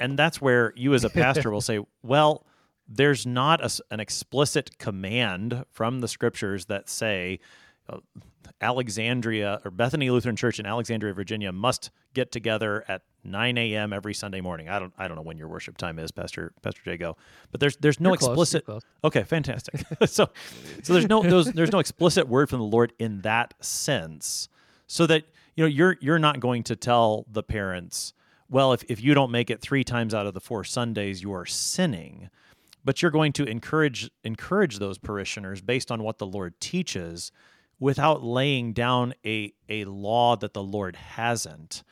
And 0.00 0.18
that's 0.18 0.40
where 0.40 0.72
you 0.74 0.94
as 0.94 1.04
a 1.04 1.10
pastor 1.10 1.52
will 1.52 1.60
say, 1.60 1.78
well, 2.02 2.44
there's 2.88 3.24
not 3.24 3.60
a, 3.60 3.70
an 3.92 4.00
explicit 4.00 4.78
command 4.78 5.64
from 5.70 6.00
the 6.00 6.08
scriptures 6.08 6.64
that 6.64 6.88
say 6.88 7.38
Uh, 7.88 7.98
Alexandria 8.60 9.60
or 9.64 9.70
Bethany 9.70 10.10
Lutheran 10.10 10.36
Church 10.36 10.58
in 10.58 10.66
Alexandria, 10.66 11.12
Virginia, 11.12 11.52
must 11.52 11.90
get 12.14 12.32
together 12.32 12.84
at 12.88 13.02
9 13.22 13.58
a.m. 13.58 13.92
every 13.92 14.14
Sunday 14.14 14.40
morning. 14.40 14.68
I 14.68 14.78
don't 14.78 14.94
I 14.96 15.08
don't 15.08 15.16
know 15.16 15.22
when 15.22 15.36
your 15.36 15.48
worship 15.48 15.76
time 15.76 15.98
is, 15.98 16.10
Pastor 16.10 16.52
Pastor 16.62 16.80
Jagow, 16.86 17.16
but 17.50 17.60
there's 17.60 17.76
there's 17.76 18.00
no 18.00 18.10
You're 18.10 18.14
explicit. 18.14 18.64
Close, 18.64 18.82
okay, 19.04 19.24
fantastic. 19.24 19.80
so 20.06 20.30
so 20.82 20.92
there's 20.92 21.08
no 21.08 21.22
those 21.22 21.52
there's 21.52 21.72
no 21.72 21.80
explicit 21.80 22.28
word 22.28 22.48
from 22.48 22.60
the 22.60 22.64
Lord 22.64 22.92
in 22.98 23.20
that 23.22 23.54
sense, 23.60 24.48
so 24.86 25.06
that 25.06 25.24
you 25.54 25.64
know 25.64 25.68
you're 25.68 25.96
you're 26.00 26.18
not 26.18 26.40
going 26.40 26.62
to 26.64 26.76
tell 26.76 27.26
the 27.30 27.42
parents, 27.42 28.14
well, 28.48 28.72
if 28.72 28.84
if 28.88 29.02
you 29.02 29.12
don't 29.12 29.30
make 29.30 29.50
it 29.50 29.60
three 29.60 29.84
times 29.84 30.14
out 30.14 30.26
of 30.26 30.34
the 30.34 30.40
four 30.40 30.64
Sundays, 30.64 31.22
you 31.22 31.32
are 31.32 31.46
sinning 31.46 32.30
but 32.84 33.02
you're 33.02 33.10
going 33.10 33.32
to 33.32 33.44
encourage 33.44 34.08
encourage 34.22 34.78
those 34.78 34.96
parishioners 34.96 35.60
based 35.60 35.90
on 35.90 36.04
what 36.04 36.18
the 36.18 36.26
Lord 36.26 36.58
teaches 36.60 37.32
without 37.78 38.22
laying 38.22 38.72
down 38.72 39.14
a, 39.24 39.52
a 39.68 39.84
law 39.84 40.36
that 40.36 40.54
the 40.54 40.62
Lord 40.62 40.96
hasn't. 40.96 41.82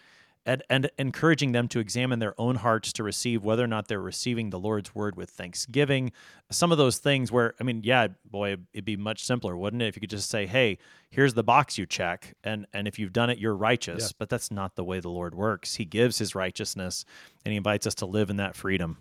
And, 0.46 0.62
and 0.68 0.90
encouraging 0.98 1.52
them 1.52 1.68
to 1.68 1.78
examine 1.78 2.18
their 2.18 2.38
own 2.38 2.56
hearts 2.56 2.92
to 2.92 3.02
receive 3.02 3.42
whether 3.42 3.64
or 3.64 3.66
not 3.66 3.88
they're 3.88 3.98
receiving 3.98 4.50
the 4.50 4.58
Lord's 4.58 4.94
word 4.94 5.16
with 5.16 5.30
thanksgiving. 5.30 6.12
Some 6.50 6.70
of 6.70 6.76
those 6.76 6.98
things 6.98 7.32
where, 7.32 7.54
I 7.58 7.64
mean, 7.64 7.80
yeah, 7.82 8.08
boy, 8.30 8.58
it'd 8.74 8.84
be 8.84 8.98
much 8.98 9.24
simpler, 9.24 9.56
wouldn't 9.56 9.80
it? 9.80 9.86
If 9.86 9.96
you 9.96 10.00
could 10.00 10.10
just 10.10 10.28
say, 10.28 10.44
hey, 10.44 10.76
here's 11.08 11.32
the 11.32 11.42
box 11.42 11.78
you 11.78 11.86
check. 11.86 12.34
And, 12.44 12.66
and 12.74 12.86
if 12.86 12.98
you've 12.98 13.14
done 13.14 13.30
it, 13.30 13.38
you're 13.38 13.56
righteous. 13.56 14.02
Yeah. 14.02 14.16
But 14.18 14.28
that's 14.28 14.50
not 14.50 14.76
the 14.76 14.84
way 14.84 15.00
the 15.00 15.08
Lord 15.08 15.34
works. 15.34 15.76
He 15.76 15.86
gives 15.86 16.18
his 16.18 16.34
righteousness 16.34 17.06
and 17.46 17.52
he 17.52 17.56
invites 17.56 17.86
us 17.86 17.94
to 17.94 18.06
live 18.06 18.28
in 18.28 18.36
that 18.36 18.54
freedom. 18.54 18.98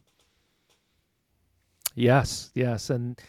Yes, 1.93 2.51
yes. 2.55 2.89
And 2.89 3.19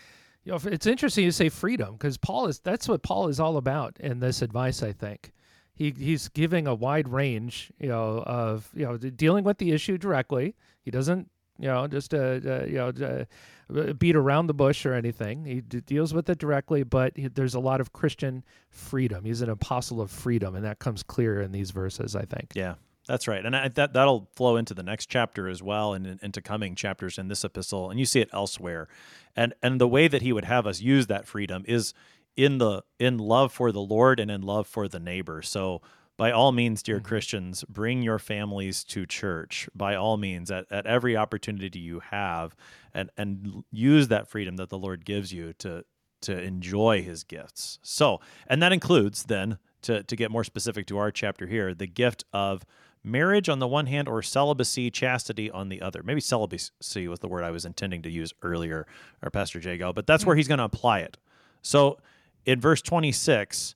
you 0.44 0.52
know, 0.52 0.58
it's 0.64 0.86
interesting 0.86 1.24
you 1.24 1.30
say 1.30 1.48
freedom 1.48 1.94
because 1.94 2.16
Paul 2.18 2.46
is 2.46 2.60
that's 2.60 2.88
what 2.88 3.02
Paul 3.02 3.28
is 3.28 3.40
all 3.40 3.56
about 3.56 3.96
in 3.98 4.20
this 4.20 4.42
advice. 4.42 4.82
I 4.82 4.92
think 4.92 5.32
he 5.74 5.90
he's 5.90 6.28
giving 6.28 6.66
a 6.66 6.74
wide 6.74 7.08
range, 7.08 7.72
you 7.78 7.88
know, 7.88 8.22
of 8.26 8.68
you 8.74 8.84
know 8.84 8.96
dealing 8.96 9.44
with 9.44 9.58
the 9.58 9.72
issue 9.72 9.98
directly. 9.98 10.54
He 10.82 10.90
doesn't 10.90 11.30
you 11.58 11.68
know 11.68 11.86
just 11.86 12.12
uh, 12.12 12.40
uh 12.44 12.64
you 12.66 12.74
know 12.74 13.26
uh, 13.70 13.92
beat 13.94 14.16
around 14.16 14.46
the 14.46 14.54
bush 14.54 14.84
or 14.84 14.92
anything. 14.92 15.44
He 15.46 15.60
d- 15.62 15.80
deals 15.80 16.12
with 16.12 16.28
it 16.28 16.38
directly, 16.38 16.82
but 16.82 17.16
he, 17.16 17.28
there's 17.28 17.54
a 17.54 17.60
lot 17.60 17.80
of 17.80 17.92
Christian 17.92 18.44
freedom. 18.68 19.24
He's 19.24 19.40
an 19.40 19.48
apostle 19.48 20.00
of 20.00 20.10
freedom, 20.10 20.54
and 20.54 20.64
that 20.64 20.78
comes 20.78 21.02
clear 21.02 21.40
in 21.40 21.52
these 21.52 21.70
verses. 21.70 22.14
I 22.14 22.24
think. 22.24 22.52
Yeah. 22.54 22.74
That's 23.06 23.28
right, 23.28 23.44
and 23.44 23.54
I, 23.54 23.68
that 23.68 23.92
that'll 23.92 24.28
flow 24.34 24.56
into 24.56 24.72
the 24.72 24.82
next 24.82 25.06
chapter 25.06 25.46
as 25.48 25.62
well, 25.62 25.92
and 25.92 26.18
into 26.22 26.40
coming 26.40 26.74
chapters 26.74 27.18
in 27.18 27.28
this 27.28 27.44
epistle, 27.44 27.90
and 27.90 28.00
you 28.00 28.06
see 28.06 28.20
it 28.20 28.30
elsewhere, 28.32 28.88
and 29.36 29.52
and 29.62 29.80
the 29.80 29.88
way 29.88 30.08
that 30.08 30.22
he 30.22 30.32
would 30.32 30.46
have 30.46 30.66
us 30.66 30.80
use 30.80 31.06
that 31.08 31.26
freedom 31.26 31.64
is 31.68 31.92
in 32.36 32.58
the 32.58 32.82
in 32.98 33.18
love 33.18 33.52
for 33.52 33.72
the 33.72 33.80
Lord 33.80 34.18
and 34.20 34.30
in 34.30 34.42
love 34.42 34.66
for 34.66 34.88
the 34.88 34.98
neighbor. 34.98 35.42
So 35.42 35.82
by 36.16 36.30
all 36.30 36.52
means, 36.52 36.82
dear 36.82 36.96
mm-hmm. 36.96 37.06
Christians, 37.06 37.64
bring 37.68 38.02
your 38.02 38.18
families 38.18 38.84
to 38.84 39.04
church. 39.06 39.68
By 39.74 39.96
all 39.96 40.16
means, 40.16 40.50
at, 40.50 40.70
at 40.70 40.86
every 40.86 41.16
opportunity 41.16 41.80
you 41.80 42.00
have, 42.10 42.56
and 42.92 43.10
and 43.16 43.64
use 43.70 44.08
that 44.08 44.28
freedom 44.28 44.56
that 44.56 44.68
the 44.68 44.78
Lord 44.78 45.04
gives 45.04 45.32
you 45.32 45.52
to 45.54 45.84
to 46.22 46.40
enjoy 46.40 47.02
His 47.02 47.24
gifts. 47.24 47.78
So, 47.82 48.20
and 48.46 48.62
that 48.62 48.72
includes 48.72 49.24
then 49.24 49.58
to 49.82 50.02
to 50.04 50.16
get 50.16 50.30
more 50.30 50.44
specific 50.44 50.86
to 50.86 50.98
our 50.98 51.10
chapter 51.10 51.46
here, 51.46 51.74
the 51.74 51.86
gift 51.86 52.24
of 52.32 52.64
marriage 53.04 53.48
on 53.48 53.58
the 53.58 53.68
one 53.68 53.86
hand 53.86 54.08
or 54.08 54.22
celibacy, 54.22 54.90
chastity 54.90 55.50
on 55.50 55.68
the 55.68 55.82
other. 55.82 56.02
Maybe 56.02 56.20
celibacy 56.20 57.06
was 57.06 57.20
the 57.20 57.28
word 57.28 57.44
I 57.44 57.50
was 57.50 57.64
intending 57.64 58.02
to 58.02 58.10
use 58.10 58.32
earlier, 58.42 58.86
or 59.22 59.30
Pastor 59.30 59.60
Jagow, 59.60 59.94
but 59.94 60.06
that's 60.06 60.24
where 60.24 60.34
mm-hmm. 60.34 60.38
he's 60.38 60.48
going 60.48 60.58
to 60.58 60.64
apply 60.64 61.00
it. 61.00 61.18
So 61.62 61.98
in 62.46 62.60
verse 62.60 62.82
26 62.82 63.74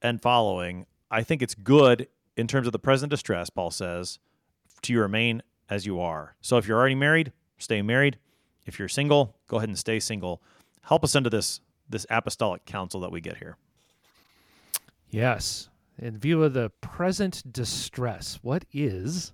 and 0.00 0.22
following, 0.22 0.86
I 1.10 1.22
think 1.22 1.42
it's 1.42 1.54
good 1.54 2.08
in 2.36 2.46
terms 2.46 2.66
of 2.66 2.72
the 2.72 2.78
present 2.78 3.10
distress, 3.10 3.50
Paul 3.50 3.70
says, 3.70 4.18
to 4.82 4.98
remain 4.98 5.42
as 5.68 5.84
you 5.84 6.00
are. 6.00 6.36
So 6.40 6.56
if 6.56 6.68
you're 6.68 6.78
already 6.78 6.94
married, 6.94 7.32
stay 7.58 7.82
married. 7.82 8.18
If 8.64 8.78
you're 8.78 8.88
single, 8.88 9.34
go 9.48 9.56
ahead 9.56 9.68
and 9.68 9.78
stay 9.78 9.98
single. 9.98 10.40
Help 10.82 11.02
us 11.04 11.14
into 11.14 11.30
this 11.30 11.60
this 11.90 12.04
apostolic 12.10 12.66
counsel 12.66 13.00
that 13.00 13.10
we 13.10 13.18
get 13.18 13.38
here. 13.38 13.56
Yes 15.08 15.70
in 15.98 16.18
view 16.18 16.42
of 16.42 16.54
the 16.54 16.70
present 16.80 17.42
distress, 17.52 18.38
what 18.42 18.64
is 18.72 19.32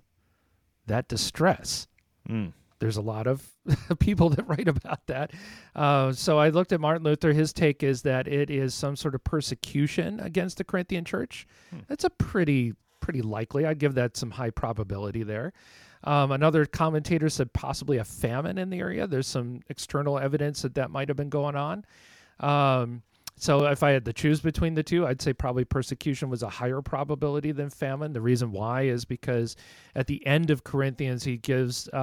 that 0.87 1.07
distress? 1.07 1.87
Mm. 2.29 2.53
There's 2.79 2.97
a 2.97 3.01
lot 3.01 3.27
of 3.27 3.47
people 3.99 4.29
that 4.29 4.47
write 4.47 4.67
about 4.67 5.05
that. 5.07 5.31
Uh, 5.75 6.11
so 6.11 6.37
I 6.37 6.49
looked 6.49 6.73
at 6.73 6.81
Martin 6.81 7.03
Luther. 7.03 7.33
His 7.33 7.53
take 7.53 7.83
is 7.83 8.01
that 8.01 8.27
it 8.27 8.49
is 8.49 8.73
some 8.73 8.95
sort 8.95 9.15
of 9.15 9.23
persecution 9.23 10.19
against 10.19 10.57
the 10.57 10.63
Corinthian 10.63 11.05
church. 11.05 11.47
Hmm. 11.69 11.79
That's 11.87 12.03
a 12.03 12.09
pretty 12.09 12.73
pretty 12.99 13.21
likely. 13.21 13.65
I'd 13.65 13.77
give 13.77 13.93
that 13.95 14.17
some 14.17 14.31
high 14.31 14.49
probability 14.49 15.21
there. 15.21 15.53
Um, 16.03 16.31
another 16.31 16.65
commentator 16.65 17.29
said 17.29 17.53
possibly 17.53 17.97
a 17.97 18.03
famine 18.03 18.57
in 18.57 18.69
the 18.69 18.79
area. 18.79 19.07
There's 19.07 19.27
some 19.27 19.61
external 19.69 20.17
evidence 20.19 20.63
that 20.63 20.75
that 20.75 20.89
might 20.89 21.07
have 21.07 21.17
been 21.17 21.29
going 21.29 21.55
on. 21.55 21.85
Um, 22.39 23.03
so 23.37 23.65
if 23.65 23.83
I 23.83 23.91
had 23.91 24.05
to 24.05 24.13
choose 24.13 24.39
between 24.39 24.75
the 24.75 24.83
two, 24.83 25.05
I'd 25.05 25.21
say 25.21 25.33
probably 25.33 25.65
persecution 25.65 26.29
was 26.29 26.41
a 26.41 26.49
higher 26.49 26.81
probability 26.81 27.51
than 27.51 27.69
famine. 27.69 28.13
The 28.13 28.21
reason 28.21 28.51
why 28.51 28.83
is 28.83 29.03
because 29.03 29.57
at 29.93 30.07
the 30.07 30.25
end 30.25 30.49
of 30.51 30.63
Corinthians, 30.63 31.23
he 31.23 31.37
gives 31.37 31.89
uh, 31.89 31.95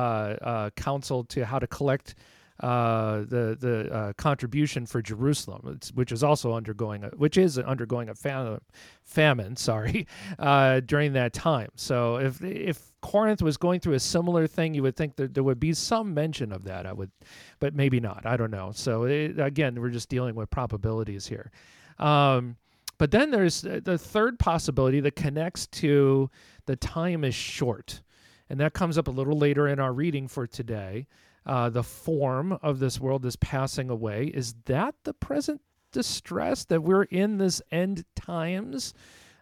uh, 0.42 0.70
counsel 0.70 1.24
to 1.24 1.46
how 1.46 1.58
to 1.58 1.66
collect 1.66 2.16
uh, 2.62 3.24
the 3.24 3.56
the 3.58 3.92
uh, 3.92 4.12
contribution 4.12 4.86
for 4.86 5.02
Jerusalem, 5.02 5.80
which 5.94 6.12
is 6.12 6.22
also 6.22 6.52
undergoing 6.52 7.02
a, 7.02 7.08
which 7.08 7.36
is 7.36 7.58
undergoing 7.58 8.08
a 8.08 8.14
famine, 8.14 8.60
famine 9.02 9.56
sorry, 9.68 10.06
uh, 10.38 10.78
during 10.80 11.12
that 11.14 11.32
time. 11.32 11.70
So 11.74 12.16
if 12.16 12.40
if 12.42 12.92
Corinth 13.00 13.42
was 13.42 13.56
going 13.56 13.80
through 13.80 13.94
a 13.94 14.00
similar 14.00 14.46
thing, 14.46 14.74
you 14.74 14.82
would 14.84 14.96
think 14.96 15.16
that 15.16 15.34
there 15.34 15.42
would 15.42 15.58
be 15.58 15.72
some 15.74 16.14
mention 16.14 16.52
of 16.52 16.62
that. 16.64 16.86
I 16.86 16.92
would, 16.92 17.10
but 17.58 17.74
maybe 17.74 17.98
not. 17.98 18.24
I 18.26 18.36
don't 18.36 18.52
know. 18.52 18.70
So 18.72 19.04
it, 19.04 19.40
again, 19.40 19.80
we're 19.80 19.90
just 19.90 20.08
dealing 20.08 20.36
with 20.36 20.48
probabilities 20.48 21.26
here. 21.26 21.50
Um, 21.98 22.56
but 22.98 23.10
then 23.10 23.32
there's 23.32 23.62
the 23.62 23.98
third 23.98 24.38
possibility 24.38 25.00
that 25.00 25.16
connects 25.16 25.66
to 25.66 26.30
the 26.66 26.76
time 26.76 27.24
is 27.24 27.34
short, 27.34 28.02
and 28.48 28.60
that 28.60 28.72
comes 28.72 28.98
up 28.98 29.08
a 29.08 29.10
little 29.10 29.36
later 29.36 29.66
in 29.66 29.80
our 29.80 29.92
reading 29.92 30.28
for 30.28 30.46
today 30.46 31.08
uh, 31.46 31.70
the 31.70 31.82
form 31.82 32.58
of 32.62 32.78
this 32.78 33.00
world 33.00 33.24
is 33.26 33.36
passing 33.36 33.90
away. 33.90 34.26
Is 34.26 34.54
that 34.66 34.94
the 35.04 35.14
present 35.14 35.60
distress 35.92 36.64
that 36.66 36.82
we're 36.82 37.04
in 37.04 37.38
this 37.38 37.60
end 37.70 38.04
times? 38.14 38.94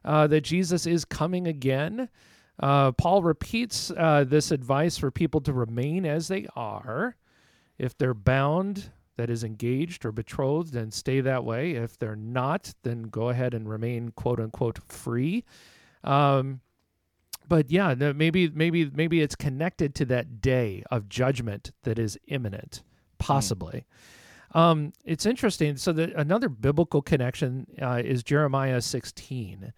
Uh, 0.03 0.27
that 0.27 0.41
Jesus 0.41 0.87
is 0.87 1.05
coming 1.05 1.47
again? 1.47 2.09
Uh, 2.59 2.93
Paul 2.93 3.23
repeats 3.23 3.91
uh, 3.97 4.25
this 4.27 4.51
advice 4.51 4.97
for 4.97 5.11
people 5.11 5.41
to 5.43 5.53
remain 5.53 6.07
as 6.07 6.29
they 6.29 6.47
are. 6.57 7.17
If 7.79 7.97
they're 7.97 8.15
bound, 8.15 8.91
that 9.17 9.29
is 9.29 9.45
engaged 9.45 10.07
or 10.07 10.13
betrothed, 10.13 10.73
then 10.73 10.91
stay 10.91 11.21
that 11.21 11.45
way. 11.45 11.73
If 11.73 11.99
they're 11.99 12.17
not, 12.17 12.73
then 12.83 13.03
go 13.03 13.29
ahead 13.29 13.53
and 13.53 13.69
remain 13.69 14.13
quote 14.13 14.41
unquote 14.41 14.79
free. 14.83 15.45
Um, 16.03 16.61
but 17.51 17.69
yeah, 17.69 17.95
maybe 17.95 18.49
maybe 18.49 18.89
maybe 18.95 19.21
it's 19.21 19.35
connected 19.35 19.95
to 19.97 20.05
that 20.07 20.41
day 20.41 20.85
of 20.91 21.09
judgment 21.09 21.73
that 21.83 21.99
is 21.99 22.17
imminent, 22.29 22.83
possibly. 23.19 23.85
Mm. 24.55 24.59
Um, 24.59 24.93
it's 25.05 25.27
interesting. 25.27 25.77
So 25.77 25.93
that 25.93 26.13
another 26.15 26.49
biblical 26.49 27.03
connection 27.03 27.67
uh, 27.83 28.01
is 28.05 28.23
Jeremiah 28.23 28.81
16. 28.81 29.73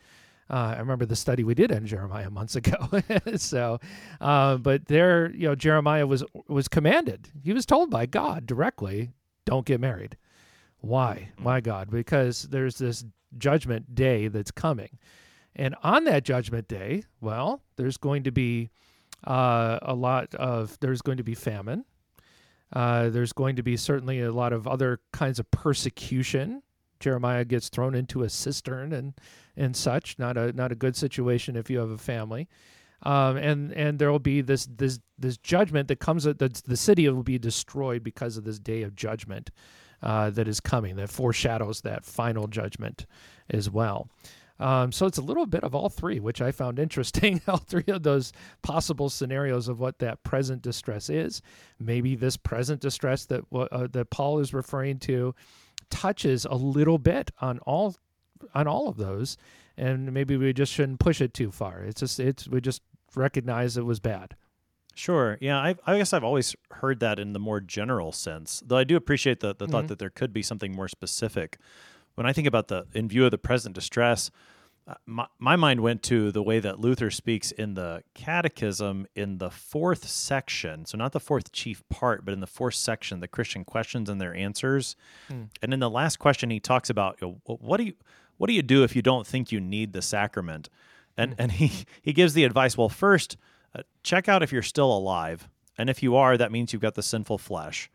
Uh, 0.50 0.54
I 0.54 0.78
remember 0.78 1.06
the 1.06 1.16
study 1.16 1.44
we 1.44 1.54
did 1.54 1.72
on 1.72 1.86
Jeremiah 1.86 2.28
months 2.28 2.56
ago. 2.56 2.76
so, 3.36 3.80
uh, 4.20 4.58
but 4.58 4.86
there, 4.86 5.32
you 5.32 5.48
know, 5.48 5.54
Jeremiah 5.54 6.06
was 6.06 6.22
was 6.46 6.68
commanded. 6.68 7.30
He 7.42 7.54
was 7.54 7.64
told 7.64 7.88
by 7.88 8.04
God 8.04 8.46
directly, 8.46 9.12
"Don't 9.46 9.64
get 9.64 9.80
married." 9.80 10.18
Why? 10.80 11.30
Why 11.40 11.60
God? 11.60 11.90
Because 11.90 12.42
there's 12.42 12.76
this 12.76 13.02
judgment 13.38 13.94
day 13.94 14.28
that's 14.28 14.50
coming, 14.50 14.98
and 15.54 15.74
on 15.82 16.04
that 16.04 16.24
judgment 16.24 16.68
day, 16.68 17.02
well, 17.20 17.62
there's 17.76 17.96
going 17.96 18.22
to 18.24 18.32
be 18.32 18.70
uh, 19.24 19.78
a 19.82 19.94
lot 19.94 20.34
of 20.34 20.78
there's 20.80 21.02
going 21.02 21.18
to 21.18 21.24
be 21.24 21.34
famine. 21.34 21.84
Uh, 22.72 23.10
there's 23.10 23.32
going 23.32 23.56
to 23.56 23.62
be 23.62 23.76
certainly 23.76 24.20
a 24.20 24.32
lot 24.32 24.52
of 24.52 24.66
other 24.66 25.00
kinds 25.12 25.38
of 25.38 25.50
persecution. 25.50 26.62
Jeremiah 27.00 27.44
gets 27.44 27.68
thrown 27.68 27.94
into 27.94 28.22
a 28.22 28.30
cistern 28.30 28.92
and 28.92 29.14
and 29.56 29.76
such. 29.76 30.18
Not 30.18 30.36
a 30.36 30.52
not 30.52 30.72
a 30.72 30.74
good 30.74 30.96
situation 30.96 31.56
if 31.56 31.68
you 31.68 31.78
have 31.78 31.90
a 31.90 31.98
family. 31.98 32.48
Um, 33.02 33.36
and 33.36 33.72
and 33.72 33.98
there 33.98 34.10
will 34.10 34.18
be 34.18 34.40
this 34.40 34.66
this 34.66 35.00
this 35.18 35.36
judgment 35.36 35.88
that 35.88 36.00
comes. 36.00 36.24
That 36.24 36.38
the 36.38 36.76
city 36.76 37.08
will 37.08 37.22
be 37.22 37.38
destroyed 37.38 38.02
because 38.02 38.36
of 38.36 38.44
this 38.44 38.58
day 38.58 38.82
of 38.82 38.94
judgment 38.94 39.50
uh, 40.02 40.30
that 40.30 40.48
is 40.48 40.60
coming. 40.60 40.96
That 40.96 41.10
foreshadows 41.10 41.82
that 41.82 42.04
final 42.04 42.46
judgment 42.46 43.06
as 43.50 43.68
well. 43.68 44.08
Um, 44.62 44.92
so 44.92 45.06
it's 45.06 45.18
a 45.18 45.22
little 45.22 45.46
bit 45.46 45.64
of 45.64 45.74
all 45.74 45.88
three, 45.88 46.20
which 46.20 46.40
I 46.40 46.52
found 46.52 46.78
interesting. 46.78 47.40
all 47.48 47.56
three 47.56 47.84
of 47.88 48.04
those 48.04 48.32
possible 48.62 49.10
scenarios 49.10 49.68
of 49.68 49.80
what 49.80 49.98
that 49.98 50.22
present 50.22 50.62
distress 50.62 51.10
is. 51.10 51.42
Maybe 51.80 52.14
this 52.14 52.36
present 52.36 52.80
distress 52.80 53.26
that 53.26 53.42
uh, 53.52 53.88
that 53.92 54.10
Paul 54.10 54.38
is 54.38 54.54
referring 54.54 54.98
to 55.00 55.34
touches 55.90 56.44
a 56.44 56.54
little 56.54 56.98
bit 56.98 57.30
on 57.40 57.58
all 57.60 57.96
on 58.54 58.66
all 58.68 58.88
of 58.88 58.96
those, 58.96 59.36
and 59.76 60.12
maybe 60.12 60.36
we 60.36 60.52
just 60.52 60.72
shouldn't 60.72 61.00
push 61.00 61.20
it 61.20 61.34
too 61.34 61.50
far. 61.50 61.82
It's 61.82 62.00
just 62.00 62.20
it's 62.20 62.48
we 62.48 62.60
just 62.60 62.82
recognize 63.16 63.76
it 63.76 63.84
was 63.84 64.00
bad. 64.00 64.36
Sure. 64.94 65.38
Yeah. 65.40 65.58
i 65.58 65.74
I 65.86 65.98
guess 65.98 66.12
I've 66.12 66.24
always 66.24 66.54
heard 66.70 67.00
that 67.00 67.18
in 67.18 67.32
the 67.32 67.38
more 67.38 67.60
general 67.60 68.12
sense, 68.12 68.62
though 68.64 68.76
I 68.76 68.84
do 68.84 68.94
appreciate 68.94 69.40
the, 69.40 69.54
the 69.54 69.64
mm-hmm. 69.64 69.72
thought 69.72 69.88
that 69.88 69.98
there 69.98 70.10
could 70.10 70.32
be 70.32 70.42
something 70.42 70.74
more 70.74 70.88
specific. 70.88 71.58
When 72.14 72.26
I 72.26 72.34
think 72.34 72.46
about 72.46 72.68
the, 72.68 72.86
in 72.92 73.08
view 73.08 73.24
of 73.24 73.30
the 73.30 73.38
present 73.38 73.74
distress, 73.74 74.30
my, 75.06 75.26
my 75.38 75.56
mind 75.56 75.80
went 75.80 76.02
to 76.04 76.32
the 76.32 76.42
way 76.42 76.58
that 76.58 76.80
Luther 76.80 77.10
speaks 77.10 77.52
in 77.52 77.74
the 77.74 78.02
Catechism 78.14 79.06
in 79.14 79.38
the 79.38 79.50
fourth 79.50 80.08
section. 80.08 80.84
So, 80.86 80.98
not 80.98 81.12
the 81.12 81.20
fourth 81.20 81.52
chief 81.52 81.82
part, 81.88 82.24
but 82.24 82.34
in 82.34 82.40
the 82.40 82.46
fourth 82.46 82.74
section, 82.74 83.20
the 83.20 83.28
Christian 83.28 83.64
questions 83.64 84.08
and 84.08 84.20
their 84.20 84.34
answers. 84.34 84.96
Mm. 85.30 85.48
And 85.62 85.74
in 85.74 85.80
the 85.80 85.90
last 85.90 86.18
question, 86.18 86.50
he 86.50 86.60
talks 86.60 86.90
about 86.90 87.18
you 87.20 87.40
know, 87.46 87.56
what 87.56 87.76
do 87.76 87.84
you 87.84 87.94
what 88.38 88.48
do 88.48 88.54
you 88.54 88.62
do 88.62 88.82
if 88.82 88.96
you 88.96 89.02
don't 89.02 89.26
think 89.26 89.52
you 89.52 89.60
need 89.60 89.92
the 89.92 90.02
sacrament? 90.02 90.68
And 91.16 91.32
mm. 91.32 91.36
and 91.38 91.52
he 91.52 91.84
he 92.02 92.12
gives 92.12 92.34
the 92.34 92.44
advice. 92.44 92.76
Well, 92.76 92.88
first, 92.88 93.36
uh, 93.74 93.82
check 94.02 94.28
out 94.28 94.42
if 94.42 94.52
you're 94.52 94.62
still 94.62 94.92
alive, 94.92 95.48
and 95.78 95.88
if 95.88 96.02
you 96.02 96.16
are, 96.16 96.36
that 96.36 96.50
means 96.50 96.72
you've 96.72 96.82
got 96.82 96.94
the 96.94 97.02
sinful 97.02 97.38
flesh. 97.38 97.90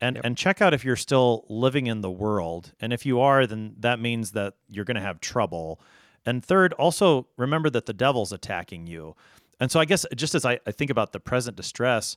And, 0.00 0.16
yep. 0.16 0.24
and 0.24 0.36
check 0.36 0.60
out 0.60 0.74
if 0.74 0.84
you're 0.84 0.96
still 0.96 1.44
living 1.48 1.86
in 1.86 2.00
the 2.00 2.10
world. 2.10 2.72
And 2.80 2.92
if 2.92 3.06
you 3.06 3.20
are, 3.20 3.46
then 3.46 3.76
that 3.78 4.00
means 4.00 4.32
that 4.32 4.54
you're 4.68 4.84
going 4.84 4.96
to 4.96 5.00
have 5.00 5.20
trouble. 5.20 5.80
And 6.24 6.44
third, 6.44 6.72
also 6.74 7.26
remember 7.36 7.70
that 7.70 7.86
the 7.86 7.92
devil's 7.92 8.32
attacking 8.32 8.86
you. 8.86 9.16
And 9.60 9.70
so 9.70 9.80
I 9.80 9.84
guess 9.84 10.06
just 10.16 10.34
as 10.34 10.44
I, 10.44 10.60
I 10.66 10.72
think 10.72 10.90
about 10.90 11.12
the 11.12 11.20
present 11.20 11.56
distress, 11.56 12.16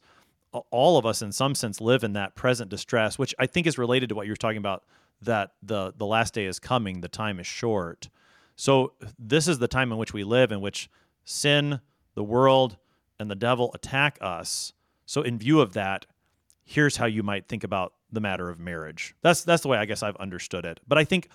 all 0.71 0.97
of 0.97 1.05
us 1.05 1.21
in 1.21 1.31
some 1.31 1.55
sense 1.55 1.81
live 1.81 2.03
in 2.03 2.13
that 2.13 2.35
present 2.35 2.69
distress, 2.69 3.19
which 3.19 3.35
I 3.39 3.45
think 3.45 3.67
is 3.67 3.77
related 3.77 4.09
to 4.09 4.15
what 4.15 4.27
you're 4.27 4.35
talking 4.35 4.57
about 4.57 4.83
that 5.21 5.51
the 5.61 5.93
the 5.95 6.05
last 6.05 6.33
day 6.33 6.45
is 6.45 6.59
coming, 6.59 7.01
the 7.01 7.07
time 7.07 7.39
is 7.39 7.47
short. 7.47 8.09
So 8.55 8.93
this 9.19 9.47
is 9.47 9.59
the 9.59 9.67
time 9.67 9.91
in 9.91 9.97
which 9.97 10.13
we 10.13 10.23
live 10.23 10.51
in 10.51 10.61
which 10.61 10.89
sin, 11.23 11.81
the 12.13 12.23
world, 12.23 12.77
and 13.19 13.29
the 13.29 13.35
devil 13.35 13.71
attack 13.73 14.17
us. 14.21 14.73
So 15.05 15.21
in 15.21 15.37
view 15.37 15.61
of 15.61 15.73
that, 15.73 16.05
here's 16.63 16.97
how 16.97 17.05
you 17.05 17.23
might 17.23 17.47
think 17.47 17.63
about 17.63 17.93
the 18.11 18.21
matter 18.21 18.49
of 18.49 18.59
marriage. 18.59 19.15
That's 19.21 19.43
that's 19.43 19.61
the 19.61 19.67
way 19.67 19.77
I 19.77 19.85
guess 19.85 20.03
I've 20.03 20.15
understood 20.17 20.65
it. 20.65 20.79
But 20.87 20.97
I 20.97 21.03
think 21.03 21.29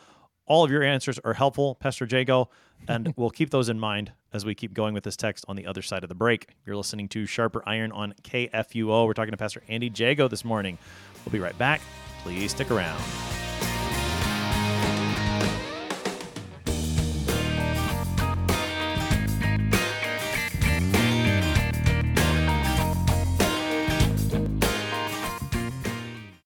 all 0.51 0.65
of 0.65 0.71
your 0.73 0.83
answers 0.83 1.19
are 1.21 1.33
helpful, 1.33 1.77
Pastor 1.77 2.09
Jagow, 2.09 2.49
and 2.89 3.15
we'll 3.17 3.31
keep 3.31 3.51
those 3.51 3.69
in 3.69 3.79
mind 3.79 4.13
as 4.33 4.45
we 4.45 4.53
keep 4.55 4.75
going 4.75 4.93
with 4.93 5.05
this 5.05 5.17
text 5.17 5.45
on 5.47 5.55
the 5.55 5.65
other 5.65 5.81
side 5.81 6.03
of 6.03 6.09
the 6.09 6.15
break. 6.15 6.49
You're 6.67 6.77
listening 6.77 7.09
to 7.11 7.25
Sharper 7.25 7.63
Iron 7.67 7.93
on 7.93 8.15
KFUO. 8.25 9.07
We're 9.07 9.15
talking 9.15 9.31
to 9.31 9.37
Pastor 9.37 9.63
Andy 9.69 9.89
Jagow 9.89 10.29
this 10.29 10.45
morning. 10.45 10.77
We'll 11.25 11.33
be 11.33 11.39
right 11.39 11.57
back. 11.57 11.81
Please 12.25 12.51
stick 12.51 12.73
around. 12.73 13.01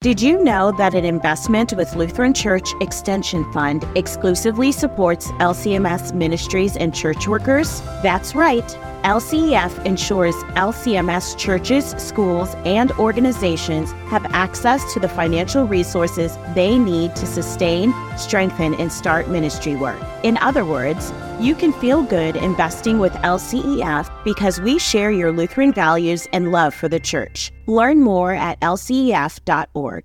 Did 0.04 0.20
you 0.20 0.44
know 0.44 0.70
that 0.72 0.92
an 0.94 1.06
investment 1.06 1.72
with 1.72 1.96
Lutheran 1.96 2.34
Church 2.34 2.74
Extension 2.82 3.50
Fund 3.54 3.88
exclusively 3.94 4.70
supports 4.70 5.28
LCMS 5.40 6.12
ministries 6.12 6.76
and 6.76 6.94
church 6.94 7.26
workers? 7.26 7.80
That's 8.02 8.34
right. 8.34 8.68
LCEF 9.04 9.82
ensures 9.86 10.34
LCMS 10.56 11.38
churches, 11.38 11.94
schools, 11.96 12.54
and 12.66 12.92
organizations 12.92 13.92
have 14.10 14.26
access 14.34 14.92
to 14.92 15.00
the 15.00 15.08
financial 15.08 15.66
resources 15.66 16.36
they 16.54 16.76
need 16.78 17.16
to 17.16 17.24
sustain, 17.24 17.94
strengthen, 18.18 18.74
and 18.74 18.92
start 18.92 19.30
ministry 19.30 19.74
work. 19.74 20.02
In 20.22 20.36
other 20.36 20.66
words, 20.66 21.12
you 21.40 21.54
can 21.54 21.72
feel 21.72 22.02
good 22.02 22.36
investing 22.36 22.98
with 22.98 23.12
LCEF 23.14 24.10
because 24.24 24.60
we 24.60 24.78
share 24.78 25.10
your 25.10 25.32
Lutheran 25.32 25.72
values 25.72 26.26
and 26.32 26.52
love 26.52 26.74
for 26.74 26.88
the 26.88 27.00
church. 27.00 27.50
Learn 27.66 28.00
more 28.00 28.32
at 28.34 28.60
lcef.org. 28.60 30.04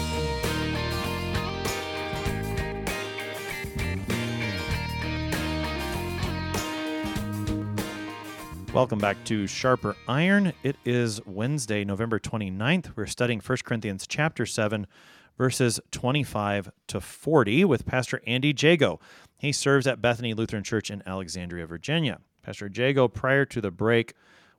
Welcome 8.73 8.99
back 8.99 9.21
to 9.25 9.47
Sharper 9.47 9.97
Iron. 10.07 10.53
It 10.63 10.77
is 10.85 11.19
Wednesday, 11.25 11.83
November 11.83 12.19
29th. 12.19 12.95
We're 12.95 13.05
studying 13.05 13.41
1 13.41 13.57
Corinthians 13.65 14.07
chapter 14.07 14.45
7, 14.45 14.87
verses 15.37 15.81
25 15.91 16.71
to 16.87 17.01
40 17.01 17.65
with 17.65 17.85
Pastor 17.85 18.21
Andy 18.25 18.53
Jagow. 18.53 19.01
He 19.37 19.51
serves 19.51 19.87
at 19.87 20.01
Bethany 20.01 20.33
Lutheran 20.33 20.63
Church 20.63 20.89
in 20.89 21.03
Alexandria, 21.05 21.67
Virginia. 21.67 22.21
Pastor 22.43 22.69
Jagow, 22.69 23.13
prior 23.13 23.43
to 23.43 23.59
the 23.59 23.71
break, 23.71 24.13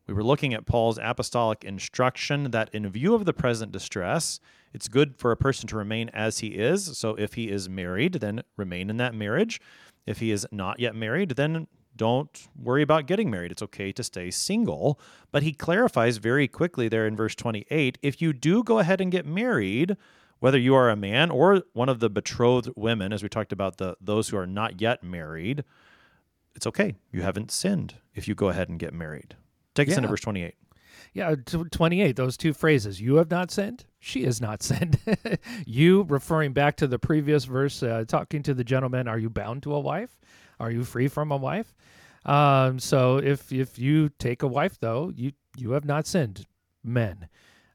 we 0.06 0.12
were 0.12 0.22
looking 0.22 0.52
at 0.52 0.66
Paul's 0.66 0.98
apostolic 0.98 1.64
instruction 1.64 2.50
that 2.50 2.68
in 2.74 2.86
view 2.90 3.14
of 3.14 3.24
the 3.24 3.32
present 3.32 3.72
distress, 3.72 4.40
it's 4.74 4.88
good 4.88 5.16
for 5.16 5.32
a 5.32 5.38
person 5.38 5.66
to 5.68 5.76
remain 5.76 6.10
as 6.10 6.40
he 6.40 6.48
is. 6.48 6.98
So 6.98 7.14
if 7.14 7.32
he 7.32 7.48
is 7.48 7.66
married, 7.66 8.14
then 8.14 8.42
remain 8.58 8.90
in 8.90 8.98
that 8.98 9.14
marriage. 9.14 9.58
If 10.04 10.18
he 10.18 10.32
is 10.32 10.46
not 10.52 10.80
yet 10.80 10.94
married, 10.94 11.30
then 11.30 11.66
don't 12.02 12.48
worry 12.60 12.82
about 12.82 13.06
getting 13.06 13.30
married. 13.30 13.52
It's 13.52 13.62
okay 13.62 13.92
to 13.92 14.02
stay 14.02 14.28
single. 14.32 14.98
But 15.30 15.44
he 15.44 15.52
clarifies 15.52 16.16
very 16.16 16.48
quickly 16.48 16.88
there 16.88 17.06
in 17.06 17.14
verse 17.14 17.36
28 17.36 17.96
if 18.02 18.20
you 18.20 18.32
do 18.32 18.64
go 18.64 18.80
ahead 18.80 19.00
and 19.00 19.12
get 19.12 19.24
married, 19.24 19.96
whether 20.40 20.58
you 20.58 20.74
are 20.74 20.90
a 20.90 20.96
man 20.96 21.30
or 21.30 21.62
one 21.74 21.88
of 21.88 22.00
the 22.00 22.10
betrothed 22.10 22.70
women, 22.74 23.12
as 23.12 23.22
we 23.22 23.28
talked 23.28 23.52
about 23.52 23.76
the 23.76 23.94
those 24.00 24.28
who 24.30 24.36
are 24.36 24.48
not 24.48 24.80
yet 24.80 25.04
married, 25.04 25.62
it's 26.56 26.66
okay. 26.66 26.96
You 27.12 27.22
haven't 27.22 27.52
sinned 27.52 27.94
if 28.16 28.26
you 28.26 28.34
go 28.34 28.48
ahead 28.48 28.68
and 28.68 28.80
get 28.80 28.92
married. 28.92 29.36
Take 29.76 29.88
us 29.88 29.96
into 29.96 30.08
verse 30.08 30.22
28. 30.22 30.56
Yeah, 31.12 31.36
28, 31.70 32.16
those 32.16 32.36
two 32.36 32.52
phrases. 32.52 33.00
You 33.00 33.14
have 33.16 33.30
not 33.30 33.52
sinned, 33.52 33.84
she 34.00 34.24
has 34.24 34.40
not 34.40 34.60
sinned. 34.60 34.98
you, 35.66 36.02
referring 36.08 36.52
back 36.52 36.76
to 36.78 36.88
the 36.88 36.98
previous 36.98 37.44
verse, 37.44 37.80
uh, 37.80 38.04
talking 38.08 38.42
to 38.42 38.54
the 38.54 38.64
gentleman, 38.64 39.06
are 39.06 39.20
you 39.20 39.30
bound 39.30 39.62
to 39.62 39.74
a 39.74 39.80
wife? 39.80 40.18
Are 40.62 40.70
you 40.70 40.84
free 40.84 41.08
from 41.08 41.32
a 41.32 41.36
wife? 41.36 41.74
Um, 42.24 42.78
so 42.78 43.16
if 43.16 43.50
if 43.50 43.80
you 43.80 44.10
take 44.10 44.44
a 44.44 44.46
wife, 44.46 44.78
though, 44.78 45.12
you 45.14 45.32
you 45.56 45.72
have 45.72 45.84
not 45.84 46.06
sinned, 46.06 46.46
men. 46.84 47.26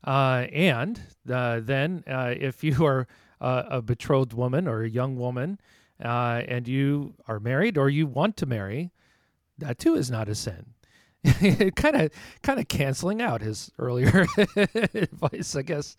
Uh, 0.05 0.47
and 0.53 1.01
uh, 1.29 1.59
then 1.59 2.05
uh, 2.07 2.33
if 2.39 2.63
you 2.63 2.85
are 2.85 3.05
a 3.41 3.81
betrothed 3.81 4.31
woman 4.33 4.67
or 4.67 4.83
a 4.83 4.89
young 4.89 5.17
woman, 5.17 5.59
uh, 6.03 6.41
and 6.47 6.67
you 6.67 7.13
are 7.27 7.41
married 7.41 7.77
or 7.77 7.89
you 7.89 8.07
want 8.07 8.37
to 8.37 8.45
marry, 8.45 8.91
that 9.57 9.77
too 9.77 9.95
is 9.95 10.09
not 10.09 10.29
a 10.29 10.33
sin. 10.33 10.73
Kind 11.75 11.95
of 11.95 12.11
kind 12.43 12.59
of 12.59 12.67
canceling 12.67 13.21
out 13.21 13.41
his 13.41 13.71
earlier 13.79 14.25
advice 14.55 15.55
i 15.55 15.61
guess 15.61 15.95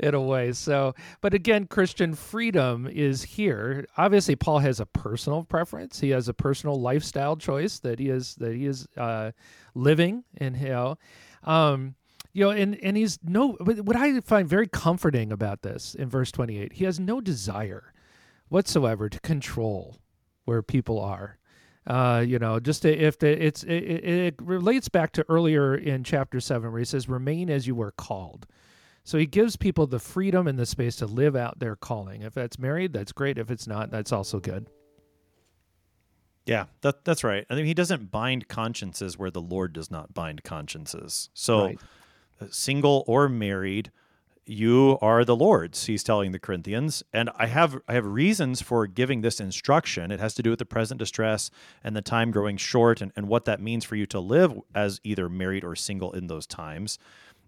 in 0.00 0.14
a 0.14 0.20
way. 0.20 0.52
So 0.52 0.94
but 1.20 1.34
again 1.34 1.66
christian 1.66 2.14
freedom 2.14 2.86
is 2.86 3.22
here. 3.22 3.86
Obviously 3.96 4.36
paul 4.36 4.60
has 4.60 4.80
a 4.80 4.86
personal 4.86 5.44
preference. 5.44 6.00
He 6.00 6.10
has 6.10 6.28
a 6.28 6.34
personal 6.34 6.80
lifestyle 6.80 7.36
choice 7.36 7.78
that 7.80 7.98
he 7.98 8.08
is 8.08 8.34
that 8.36 8.54
he 8.54 8.66
is 8.66 8.86
uh, 8.96 9.32
living 9.74 10.24
in 10.40 10.54
hell. 10.54 10.98
um, 11.44 11.94
you 12.32 12.44
know 12.44 12.50
and 12.50 12.76
and 12.82 12.96
he's 12.96 13.18
no 13.22 13.52
what 13.60 13.96
i 13.96 14.20
find 14.20 14.48
very 14.48 14.66
comforting 14.66 15.32
about 15.32 15.62
this 15.62 15.94
in 15.94 16.08
verse 16.08 16.32
28 16.32 16.72
he 16.74 16.84
has 16.84 16.98
no 16.98 17.20
desire 17.20 17.92
whatsoever 18.48 19.08
to 19.08 19.20
control 19.20 19.96
where 20.44 20.62
people 20.62 20.98
are 21.00 21.38
uh, 21.86 22.24
you 22.26 22.38
know, 22.38 22.60
just 22.60 22.82
to, 22.82 22.96
if 22.96 23.18
the, 23.18 23.44
it's 23.44 23.62
it, 23.64 23.70
it 23.72 24.34
relates 24.40 24.88
back 24.88 25.12
to 25.12 25.26
earlier 25.28 25.74
in 25.74 26.04
chapter 26.04 26.40
seven 26.40 26.70
where 26.70 26.78
he 26.78 26.84
says, 26.84 27.08
"Remain 27.08 27.50
as 27.50 27.66
you 27.66 27.74
were 27.74 27.92
called." 27.92 28.46
So 29.04 29.18
he 29.18 29.26
gives 29.26 29.56
people 29.56 29.88
the 29.88 29.98
freedom 29.98 30.46
and 30.46 30.56
the 30.58 30.66
space 30.66 30.94
to 30.96 31.06
live 31.06 31.34
out 31.34 31.58
their 31.58 31.74
calling. 31.74 32.22
If 32.22 32.34
that's 32.34 32.56
married, 32.58 32.92
that's 32.92 33.10
great. 33.10 33.36
If 33.36 33.50
it's 33.50 33.66
not, 33.66 33.90
that's 33.90 34.12
also 34.12 34.38
good. 34.38 34.68
Yeah, 36.46 36.66
that 36.80 37.04
that's 37.04 37.22
right. 37.24 37.46
I 37.50 37.54
think 37.54 37.66
he 37.66 37.74
doesn't 37.74 38.10
bind 38.10 38.48
consciences 38.48 39.18
where 39.18 39.30
the 39.30 39.40
Lord 39.40 39.72
does 39.72 39.90
not 39.90 40.12
bind 40.14 40.42
consciences. 40.44 41.30
So, 41.34 41.66
Right. 41.66 41.78
uh, 42.40 42.46
single 42.50 43.04
or 43.06 43.28
married, 43.28 43.90
you 44.46 44.98
are 45.00 45.24
the 45.24 45.36
Lord's. 45.36 45.86
He's 45.86 46.02
telling 46.02 46.32
the 46.32 46.38
Corinthians, 46.38 47.02
and 47.12 47.30
I 47.36 47.46
have 47.46 47.80
I 47.86 47.94
have 47.94 48.06
reasons 48.06 48.60
for 48.60 48.86
giving 48.86 49.20
this 49.20 49.40
instruction. 49.40 50.10
It 50.10 50.20
has 50.20 50.34
to 50.34 50.42
do 50.42 50.50
with 50.50 50.58
the 50.58 50.64
present 50.64 50.98
distress 50.98 51.50
and 51.84 51.94
the 51.94 52.02
time 52.02 52.30
growing 52.30 52.56
short, 52.56 53.00
and, 53.00 53.12
and 53.14 53.28
what 53.28 53.44
that 53.44 53.60
means 53.60 53.84
for 53.84 53.96
you 53.96 54.06
to 54.06 54.20
live 54.20 54.58
as 54.74 55.00
either 55.04 55.28
married 55.28 55.64
or 55.64 55.76
single 55.76 56.12
in 56.12 56.26
those 56.26 56.46
times. 56.46 56.98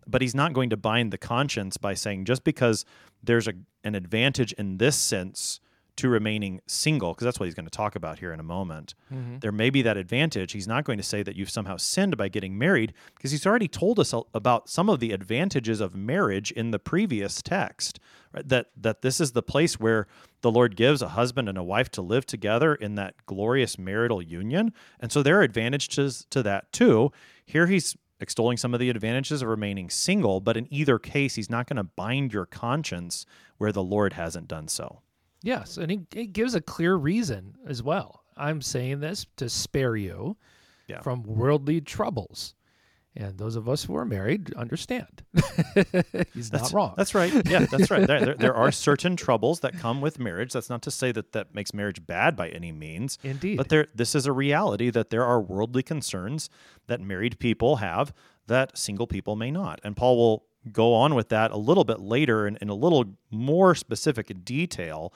But 0.07 0.23
he's 0.23 0.35
not 0.35 0.53
going 0.53 0.71
to 0.71 0.77
bind 0.77 1.13
the 1.13 1.19
conscience 1.19 1.77
by 1.77 1.95
saying 1.95 2.27
just 2.27 2.45
because 2.45 2.85
there's 3.23 3.49
a 3.49 3.55
an 3.83 3.95
advantage 3.95 4.53
in 4.53 4.79
this 4.79 4.97
sense 4.97 5.61
to 5.97 6.09
remaining 6.09 6.61
single, 6.67 7.13
because 7.13 7.25
that's 7.25 7.39
what 7.39 7.47
he's 7.47 7.55
going 7.55 7.67
to 7.67 7.71
talk 7.71 7.95
about 7.95 8.19
here 8.19 8.33
in 8.33 8.41
a 8.41 8.45
moment. 8.45 8.95
Mm-hmm. 9.13 9.39
There 9.39 9.53
may 9.53 9.71
be 9.71 9.83
that 9.83 9.97
advantage. 9.97 10.53
He's 10.53 10.67
not 10.67 10.85
going 10.85 10.99
to 10.99 11.05
say 11.05 11.23
that 11.23 11.37
you've 11.37 11.51
somehow 11.51 11.77
sinned 11.77 12.17
by 12.17 12.29
getting 12.29 12.59
married, 12.59 12.95
because 13.15 13.31
he's 13.31 13.47
already 13.47 13.69
told 13.69 14.01
us 14.01 14.13
about 14.35 14.69
some 14.69 14.89
of 14.89 15.01
the 15.01 15.13
advantages 15.13 15.81
of 15.81 15.95
marriage 15.95 16.51
in 16.51 16.71
the 16.71 16.79
previous 16.79 17.43
text. 17.43 18.01
Right? 18.33 18.49
That 18.49 18.67
that 18.77 19.03
this 19.03 19.21
is 19.21 19.33
the 19.33 19.43
place 19.43 19.79
where 19.79 20.09
the 20.41 20.51
Lord 20.51 20.77
gives 20.77 21.01
a 21.01 21.11
husband 21.11 21.49
and 21.49 21.57
a 21.57 21.63
wife 21.63 21.91
to 21.93 22.03
live 22.03 22.27
together 22.27 22.75
in 22.75 22.97
that 22.97 23.15
glorious 23.27 23.79
marital 23.79 24.21
union, 24.21 24.73
and 24.99 25.13
so 25.13 25.23
there 25.23 25.39
are 25.39 25.43
advantages 25.43 26.27
to 26.31 26.43
that 26.43 26.73
too. 26.73 27.13
Here 27.47 27.67
he's 27.67 27.97
extolling 28.21 28.57
some 28.57 28.73
of 28.73 28.81
the 28.81 28.91
advantages 28.91 29.43
of 29.43 29.49
remaining 29.49 29.91
single, 29.91 30.41
but 30.41 30.57
in 30.57 30.67
either 30.73 30.99
case, 30.99 31.35
he's 31.35 31.51
not 31.51 31.67
going 31.67 31.77
to 31.77 31.85
bind 31.85 32.33
your 32.33 32.47
conscience 32.47 33.27
where 33.59 33.73
the 33.73 33.83
Lord 33.83 34.15
hasn't 34.15 34.49
done 34.49 34.67
so. 34.67 35.01
Yes, 35.45 35.77
and 35.77 35.91
he, 35.91 36.01
he 36.13 36.27
gives 36.27 36.55
a 36.55 36.61
clear 36.61 36.97
reason 36.97 37.55
as 37.67 37.83
well. 37.83 38.23
I'm 38.37 38.61
saying 38.63 39.01
this 39.01 39.27
to 39.37 39.49
spare 39.49 39.95
you 39.95 40.37
Yeah. 40.89 41.01
from 41.03 41.23
worldly 41.23 41.81
troubles. 41.81 42.55
And 43.17 43.39
those 43.39 43.55
of 43.55 43.69
us 43.69 43.85
who 43.85 43.95
are 43.95 44.05
married 44.05 44.53
understand. 44.55 45.23
He's 46.35 46.53
not 46.53 46.73
wrong. 46.73 46.95
That's 46.97 47.15
right. 47.15 47.33
Yeah, 47.49 47.61
that's 47.67 47.89
right. 47.89 48.05
There, 48.09 48.25
there, 48.25 48.35
there 48.35 48.55
are 48.55 48.73
certain 48.89 49.15
troubles 49.15 49.61
that 49.61 49.79
come 49.79 50.01
with 50.01 50.19
marriage. 50.19 50.53
That's 50.53 50.69
not 50.69 50.83
to 50.83 50.91
say 50.91 51.13
that 51.13 51.31
that 51.31 51.55
makes 51.55 51.73
marriage 51.73 52.05
bad 52.05 52.35
by 52.35 52.49
any 52.49 52.73
means. 52.73 53.19
Indeed. 53.23 53.57
But 53.57 53.69
there, 53.69 53.87
this 53.95 54.17
is 54.17 54.27
a 54.27 54.33
reality 54.33 54.91
that 54.91 55.11
there 55.11 55.25
are 55.25 55.41
worldly 55.41 55.85
concerns 55.85 56.51
that 56.89 57.01
married 57.01 57.39
people 57.39 57.77
have 57.77 58.13
that 58.49 58.77
single 58.77 59.07
people 59.07 59.37
may 59.37 59.53
not. 59.53 59.81
And 59.85 59.97
Paul 59.97 60.17
will 60.17 60.45
go 60.73 60.95
on 60.95 61.15
with 61.15 61.29
that 61.29 61.51
a 61.51 61.57
little 61.57 61.85
bit 61.85 62.01
later 62.01 62.47
in, 62.47 62.57
in 62.61 62.69
a 62.69 62.75
little 62.75 63.05
more 63.31 63.75
specific 63.75 64.45
detail. 64.45 65.13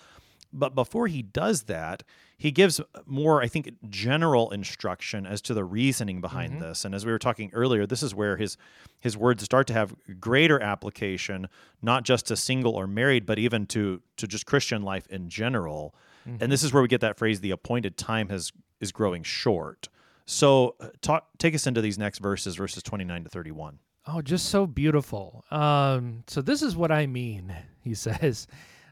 But 0.52 0.74
before 0.74 1.08
he 1.08 1.22
does 1.22 1.64
that, 1.64 2.02
he 2.38 2.50
gives 2.50 2.80
more, 3.04 3.42
I 3.42 3.48
think, 3.48 3.70
general 3.90 4.50
instruction 4.50 5.26
as 5.26 5.42
to 5.42 5.54
the 5.54 5.64
reasoning 5.64 6.20
behind 6.20 6.62
this. 6.62 6.84
And 6.84 6.94
as 6.94 7.04
we 7.04 7.12
were 7.12 7.18
talking 7.18 7.50
earlier, 7.52 7.84
this 7.86 8.02
is 8.02 8.14
where 8.14 8.36
his 8.36 8.56
his 9.00 9.16
words 9.16 9.42
start 9.42 9.66
to 9.66 9.72
have 9.74 9.94
greater 10.20 10.60
application, 10.62 11.48
not 11.82 12.04
just 12.04 12.26
to 12.26 12.36
single 12.36 12.74
or 12.74 12.86
married, 12.86 13.26
but 13.26 13.38
even 13.38 13.66
to 13.66 14.00
to 14.16 14.26
just 14.26 14.46
Christian 14.46 14.82
life 14.82 15.06
in 15.08 15.28
general. 15.28 15.94
And 16.40 16.52
this 16.52 16.62
is 16.62 16.72
where 16.72 16.82
we 16.82 16.88
get 16.88 17.00
that 17.00 17.18
phrase: 17.18 17.40
"The 17.40 17.50
appointed 17.50 17.96
time 17.96 18.28
has 18.28 18.52
is 18.80 18.92
growing 18.92 19.22
short." 19.24 19.88
So, 20.24 20.76
uh, 20.78 20.88
talk, 21.00 21.28
take 21.38 21.54
us 21.54 21.66
into 21.66 21.80
these 21.80 21.98
next 21.98 22.18
verses, 22.18 22.54
verses 22.56 22.82
twenty 22.82 23.04
nine 23.04 23.24
to 23.24 23.30
thirty 23.30 23.50
one. 23.50 23.78
Oh, 24.10 24.22
just 24.22 24.48
so 24.48 24.66
beautiful. 24.66 25.44
Um, 25.50 26.24
so 26.26 26.40
this 26.40 26.62
is 26.62 26.74
what 26.74 26.90
I 26.90 27.06
mean, 27.06 27.54
he 27.82 27.94
says. 27.94 28.46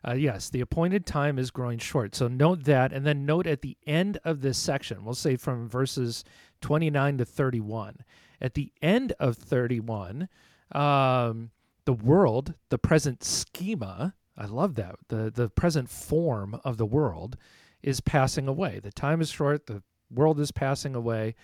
Uh, 0.06 0.12
yes, 0.12 0.50
the 0.50 0.60
appointed 0.60 1.06
time 1.06 1.38
is 1.38 1.50
growing 1.50 1.78
short. 1.78 2.14
So 2.14 2.28
note 2.28 2.64
that, 2.64 2.92
and 2.92 3.06
then 3.06 3.24
note 3.24 3.46
at 3.46 3.62
the 3.62 3.78
end 3.86 4.18
of 4.24 4.42
this 4.42 4.58
section, 4.58 5.04
we'll 5.04 5.14
say 5.14 5.36
from 5.36 5.70
verses 5.70 6.22
29 6.60 7.18
to 7.18 7.24
31. 7.24 8.04
At 8.42 8.52
the 8.52 8.72
end 8.82 9.12
of 9.18 9.36
31, 9.36 10.28
um, 10.72 11.50
the 11.86 11.94
world, 11.94 12.52
the 12.68 12.78
present 12.78 13.24
schema, 13.24 14.14
I 14.36 14.44
love 14.44 14.74
that, 14.74 14.96
the, 15.08 15.32
the 15.34 15.48
present 15.48 15.88
form 15.88 16.60
of 16.62 16.76
the 16.76 16.86
world 16.86 17.38
is 17.82 18.02
passing 18.02 18.48
away. 18.48 18.80
The 18.80 18.92
time 18.92 19.22
is 19.22 19.30
short, 19.30 19.66
the 19.66 19.82
world 20.10 20.38
is 20.38 20.52
passing 20.52 20.94
away. 20.94 21.36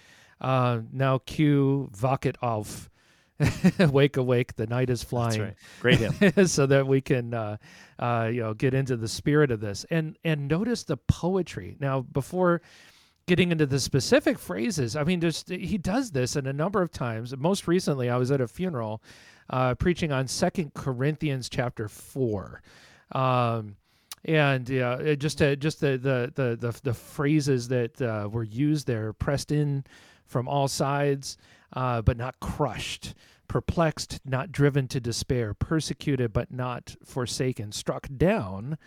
Uh, 0.43 0.81
now 0.93 1.19
cue 1.19 1.89
Wachet 2.01 2.37
auf. 2.43 2.91
wake 3.91 4.17
awake 4.17 4.57
the 4.57 4.67
night 4.67 4.91
is 4.91 5.03
flying 5.03 5.41
right. 5.41 5.55
Great 5.81 5.99
hymn. 6.21 6.47
so 6.47 6.67
that 6.67 6.87
we 6.87 7.01
can 7.01 7.35
uh, 7.35 7.57
uh, 7.99 8.31
you 8.33 8.41
know 8.43 8.55
get 8.55 8.75
into 8.75 8.97
the 8.97 9.09
spirit 9.09 9.51
of 9.51 9.61
this. 9.61 9.85
And 9.91 10.17
and 10.25 10.49
notice 10.49 10.85
the 10.85 10.97
poetry. 10.97 11.77
Now 11.81 12.01
before 12.01 12.63
getting 13.27 13.53
into 13.53 13.67
the 13.67 13.79
specific 13.79 14.37
phrases 14.37 14.97
i 14.97 15.05
mean 15.05 15.21
there's 15.21 15.45
he 15.47 15.79
does 15.79 16.11
this 16.11 16.35
in 16.35 16.47
a 16.47 16.53
number 16.53 16.83
of 16.83 16.91
times. 16.91 17.37
Most 17.37 17.69
recently 17.69 18.11
i 18.11 18.17
was 18.17 18.31
at 18.31 18.41
a 18.41 18.49
funeral 18.49 19.03
uh, 19.51 19.75
preaching 19.75 20.13
on 20.13 20.27
second 20.27 20.75
corinthians 20.75 21.49
chapter 21.49 21.89
4 21.89 22.63
um, 23.13 23.77
and 24.25 24.69
yeah, 24.69 24.97
it 24.99 25.17
just 25.17 25.43
uh, 25.43 25.57
just 25.57 25.81
the, 25.81 25.99
the 25.99 26.33
the 26.35 26.57
the 26.57 26.81
the 26.83 26.95
phrases 26.95 27.69
that 27.69 28.01
uh, 28.01 28.29
were 28.31 28.45
used 28.45 28.87
there, 28.87 29.13
pressed 29.13 29.51
in 29.51 29.85
from 30.27 30.47
all 30.49 30.69
sides, 30.69 31.37
uh, 31.73 32.03
but 32.03 32.17
not 32.17 32.39
crushed, 32.41 33.15
perplexed, 33.53 34.19
not 34.25 34.51
driven 34.51 34.89
to 34.89 34.99
despair, 34.99 35.53
persecuted 35.53 36.33
but 36.33 36.51
not 36.51 36.97
forsaken, 37.05 37.71
struck 37.71 38.09
down 38.17 38.79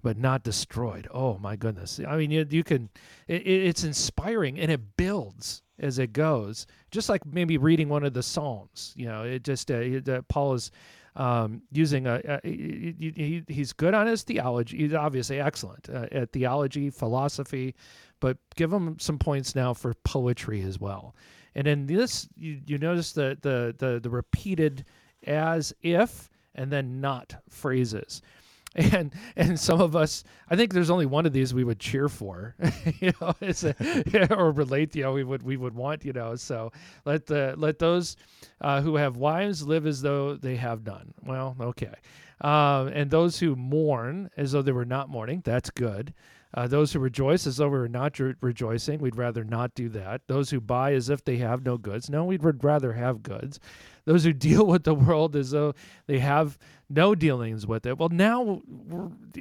but 0.00 0.16
not 0.16 0.44
destroyed. 0.44 1.08
Oh 1.12 1.38
my 1.38 1.56
goodness! 1.56 2.00
I 2.06 2.16
mean, 2.16 2.30
you 2.30 2.46
you 2.48 2.62
can, 2.62 2.88
it, 3.26 3.42
it- 3.42 3.66
it's 3.68 3.82
inspiring 3.82 4.60
and 4.60 4.70
it 4.70 4.96
builds 4.96 5.62
as 5.80 5.98
it 5.98 6.12
goes, 6.12 6.68
just 6.92 7.08
like 7.08 7.26
maybe 7.26 7.58
reading 7.58 7.88
one 7.88 8.04
of 8.04 8.12
the 8.14 8.22
Psalms. 8.22 8.94
You 8.96 9.06
know, 9.06 9.24
it 9.24 9.42
just 9.42 9.72
uh, 9.72 9.74
it, 9.74 10.08
uh, 10.08 10.22
Paul 10.28 10.54
is 10.54 10.70
um, 11.16 11.62
using 11.72 12.06
a, 12.06 12.20
a 12.24 12.40
he- 12.48 13.12
he- 13.16 13.52
he's 13.52 13.72
good 13.72 13.92
on 13.94 14.06
his 14.06 14.22
theology. 14.22 14.76
He's 14.78 14.94
obviously 14.94 15.40
excellent 15.40 15.88
uh, 15.90 16.06
at 16.12 16.30
theology, 16.30 16.90
philosophy, 16.90 17.74
but 18.22 18.38
give 18.54 18.72
him 18.72 18.96
some 19.00 19.18
points 19.18 19.56
now 19.56 19.74
for 19.74 19.94
poetry 20.04 20.62
as 20.62 20.78
well. 20.78 21.16
And 21.56 21.66
in 21.66 21.86
this, 21.86 22.28
you, 22.36 22.60
you 22.64 22.78
notice 22.78 23.12
the, 23.12 23.36
the 23.42 23.74
the 23.76 23.98
the 24.00 24.08
repeated 24.08 24.86
as 25.26 25.74
if 25.82 26.30
and 26.54 26.70
then 26.70 27.02
not 27.02 27.34
phrases. 27.50 28.22
And 28.74 29.12
and 29.36 29.60
some 29.60 29.82
of 29.82 29.94
us, 29.94 30.24
I 30.48 30.56
think 30.56 30.72
there's 30.72 30.88
only 30.88 31.04
one 31.04 31.26
of 31.26 31.34
these 31.34 31.52
we 31.52 31.62
would 31.62 31.78
cheer 31.78 32.08
for, 32.08 32.54
you 33.00 33.12
know, 33.20 33.34
a, 33.42 34.34
or 34.34 34.50
relate. 34.50 34.96
You 34.96 35.02
know, 35.02 35.12
we 35.12 35.24
would 35.24 35.42
we 35.42 35.58
would 35.58 35.74
want, 35.74 36.06
you 36.06 36.14
know. 36.14 36.36
So 36.36 36.72
let 37.04 37.26
the 37.26 37.54
let 37.58 37.78
those 37.78 38.16
uh, 38.62 38.80
who 38.80 38.96
have 38.96 39.18
wives 39.18 39.66
live 39.66 39.86
as 39.86 40.00
though 40.00 40.36
they 40.36 40.56
have 40.56 40.86
none. 40.86 41.12
Well, 41.22 41.54
okay. 41.60 41.92
Um, 42.40 42.88
and 42.88 43.10
those 43.10 43.38
who 43.38 43.56
mourn 43.56 44.30
as 44.38 44.52
though 44.52 44.62
they 44.62 44.72
were 44.72 44.86
not 44.86 45.10
mourning, 45.10 45.42
that's 45.44 45.68
good. 45.68 46.14
Uh, 46.54 46.66
those 46.66 46.92
who 46.92 46.98
rejoice 46.98 47.46
as 47.46 47.56
though 47.56 47.68
we 47.68 47.78
were 47.78 47.88
not 47.88 48.18
re- 48.18 48.34
rejoicing, 48.40 49.00
we'd 49.00 49.16
rather 49.16 49.42
not 49.42 49.74
do 49.74 49.88
that. 49.88 50.20
Those 50.26 50.50
who 50.50 50.60
buy 50.60 50.92
as 50.92 51.08
if 51.08 51.24
they 51.24 51.38
have 51.38 51.64
no 51.64 51.78
goods, 51.78 52.10
no, 52.10 52.24
we'd 52.24 52.42
rather 52.62 52.92
have 52.92 53.22
goods. 53.22 53.58
Those 54.04 54.24
who 54.24 54.32
deal 54.34 54.66
with 54.66 54.84
the 54.84 54.94
world 54.94 55.34
as 55.34 55.52
though 55.52 55.74
they 56.06 56.18
have 56.18 56.58
no 56.90 57.14
dealings 57.14 57.66
with 57.66 57.86
it. 57.86 57.98
Well, 57.98 58.10
now 58.10 58.60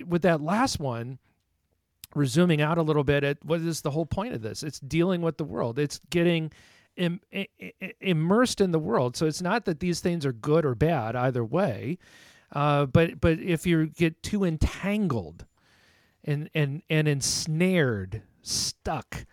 with 0.08 0.22
that 0.22 0.42
last 0.42 0.80
one, 0.80 1.20
we're 2.16 2.26
zooming 2.26 2.62
out 2.62 2.78
a 2.78 2.82
little 2.82 3.04
bit 3.04 3.24
at 3.24 3.44
what 3.44 3.62
is 3.62 3.82
the 3.82 3.92
whole 3.92 4.06
point 4.06 4.34
of 4.34 4.42
this? 4.42 4.64
It's 4.64 4.80
dealing 4.80 5.22
with 5.22 5.38
the 5.38 5.44
world. 5.44 5.80
It's 5.80 6.00
getting 6.10 6.52
Im- 6.98 7.22
immersed 8.02 8.60
in 8.60 8.72
the 8.72 8.80
world. 8.80 9.16
So 9.16 9.26
it's 9.26 9.42
not 9.42 9.64
that 9.66 9.80
these 9.80 10.02
things 10.02 10.26
are 10.26 10.34
good 10.34 10.66
or 10.66 10.76
bad 10.76 11.16
either 11.16 11.44
way, 11.44 11.98
uh, 12.52 12.86
but 12.86 13.22
but 13.22 13.40
if 13.40 13.66
you 13.66 13.88
get 13.88 14.22
too 14.22 14.44
entangled 14.44 15.46
and 16.24 16.50
and 16.54 16.82
and 16.90 17.08
ensnared, 17.08 18.22
stuck 18.42 19.26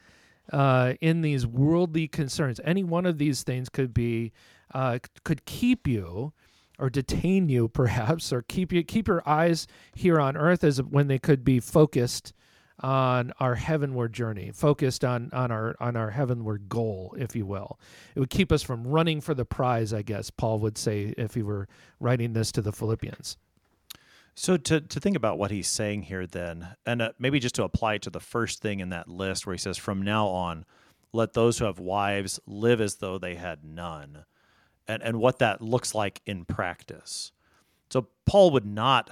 uh, 0.53 0.95
in 1.01 1.23
these 1.23 1.47
worldly 1.47 2.09
concerns. 2.09 2.61
Any 2.65 2.85
one 2.85 3.07
of 3.07 3.19
these 3.19 3.43
things 3.43 3.69
could 3.69 3.93
be 3.93 4.33
uh, 4.73 4.99
could 5.25 5.45
keep 5.45 5.87
you 5.87 6.33
or 6.79 6.91
detain 6.91 7.49
you, 7.49 7.69
perhaps, 7.69 8.33
or 8.33 8.43
keep 8.43 8.73
you 8.73 8.83
keep 8.83 9.09
your 9.09 9.23
eyes 9.29 9.67
here 9.95 10.21
on 10.21 10.37
earth 10.37 10.65
as 10.65 10.83
when 10.83 11.09
they 11.09 11.19
could 11.19 11.45
be 11.45 11.61
focused 11.61 12.33
on 12.81 13.33
our 13.41 13.57
heavenward 13.57 14.13
journey, 14.13 14.53
focused 14.55 15.05
on 15.05 15.31
on 15.33 15.51
our 15.51 15.77
on 15.81 15.97
our 15.97 16.11
heavenward 16.11 16.69
goal, 16.69 17.15
if 17.19 17.35
you 17.35 17.45
will. 17.45 17.79
It 18.15 18.21
would 18.21 18.31
keep 18.31 18.53
us 18.53 18.63
from 18.63 18.87
running 18.87 19.21
for 19.21 19.35
the 19.35 19.45
prize, 19.45 19.93
I 19.93 20.03
guess 20.03 20.31
Paul 20.31 20.61
would 20.61 20.79
say 20.79 21.15
if 21.19 21.35
he 21.35 21.43
were 21.43 21.69
writing 22.01 22.33
this 22.33 22.53
to 22.53 22.63
the 22.63 22.73
Philippians. 22.73 23.37
So 24.39 24.57
to 24.57 24.81
to 24.81 25.01
think 25.01 25.17
about 25.17 25.37
what 25.37 25.51
he's 25.51 25.67
saying 25.67 26.03
here, 26.03 26.25
then, 26.25 26.77
and 26.87 27.03
uh, 27.03 27.11
maybe 27.19 27.41
just 27.41 27.57
to 27.57 27.65
apply 27.65 27.95
it 27.95 28.03
to 28.03 28.11
the 28.11 28.21
first 28.21 28.63
thing 28.63 28.79
in 28.79 28.91
that 28.91 29.09
list, 29.09 29.45
where 29.45 29.53
he 29.53 29.59
says, 29.59 29.77
"From 29.77 30.01
now 30.01 30.29
on, 30.29 30.65
let 31.13 31.33
those 31.33 31.59
who 31.59 31.65
have 31.65 31.81
wives 31.81 32.39
live 32.47 32.81
as 32.81 32.95
though 32.97 33.19
they 33.19 33.35
had 33.35 33.65
none," 33.65 34.27
and 34.87 35.03
and 35.03 35.19
what 35.19 35.41
that 35.41 35.61
looks 35.61 35.93
like 35.93 36.23
in 36.25 36.45
practice. 36.45 37.33
So 37.91 38.07
Paul 38.27 38.53
would 38.53 38.65
not 38.65 39.11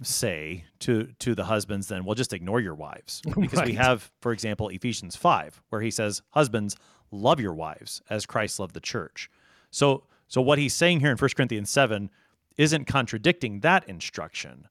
say 0.00 0.64
to 0.78 1.08
to 1.18 1.34
the 1.34 1.44
husbands 1.44 1.88
then 1.88 2.06
well 2.06 2.14
just 2.14 2.32
ignore 2.32 2.58
your 2.58 2.74
wives 2.74 3.20
because 3.38 3.58
right. 3.58 3.68
we 3.68 3.74
have 3.74 4.10
for 4.22 4.32
example 4.32 4.70
Ephesians 4.70 5.14
5 5.16 5.60
where 5.68 5.82
he 5.82 5.90
says 5.90 6.22
husbands 6.30 6.76
love 7.10 7.38
your 7.38 7.52
wives 7.52 8.00
as 8.08 8.24
Christ 8.24 8.58
loved 8.58 8.72
the 8.72 8.80
church. 8.80 9.30
So 9.70 10.04
so 10.28 10.40
what 10.40 10.58
he's 10.58 10.72
saying 10.72 11.00
here 11.00 11.10
in 11.10 11.18
1 11.18 11.30
Corinthians 11.36 11.68
7 11.68 12.08
isn't 12.56 12.86
contradicting 12.86 13.60
that 13.60 13.88
instruction. 13.88 14.68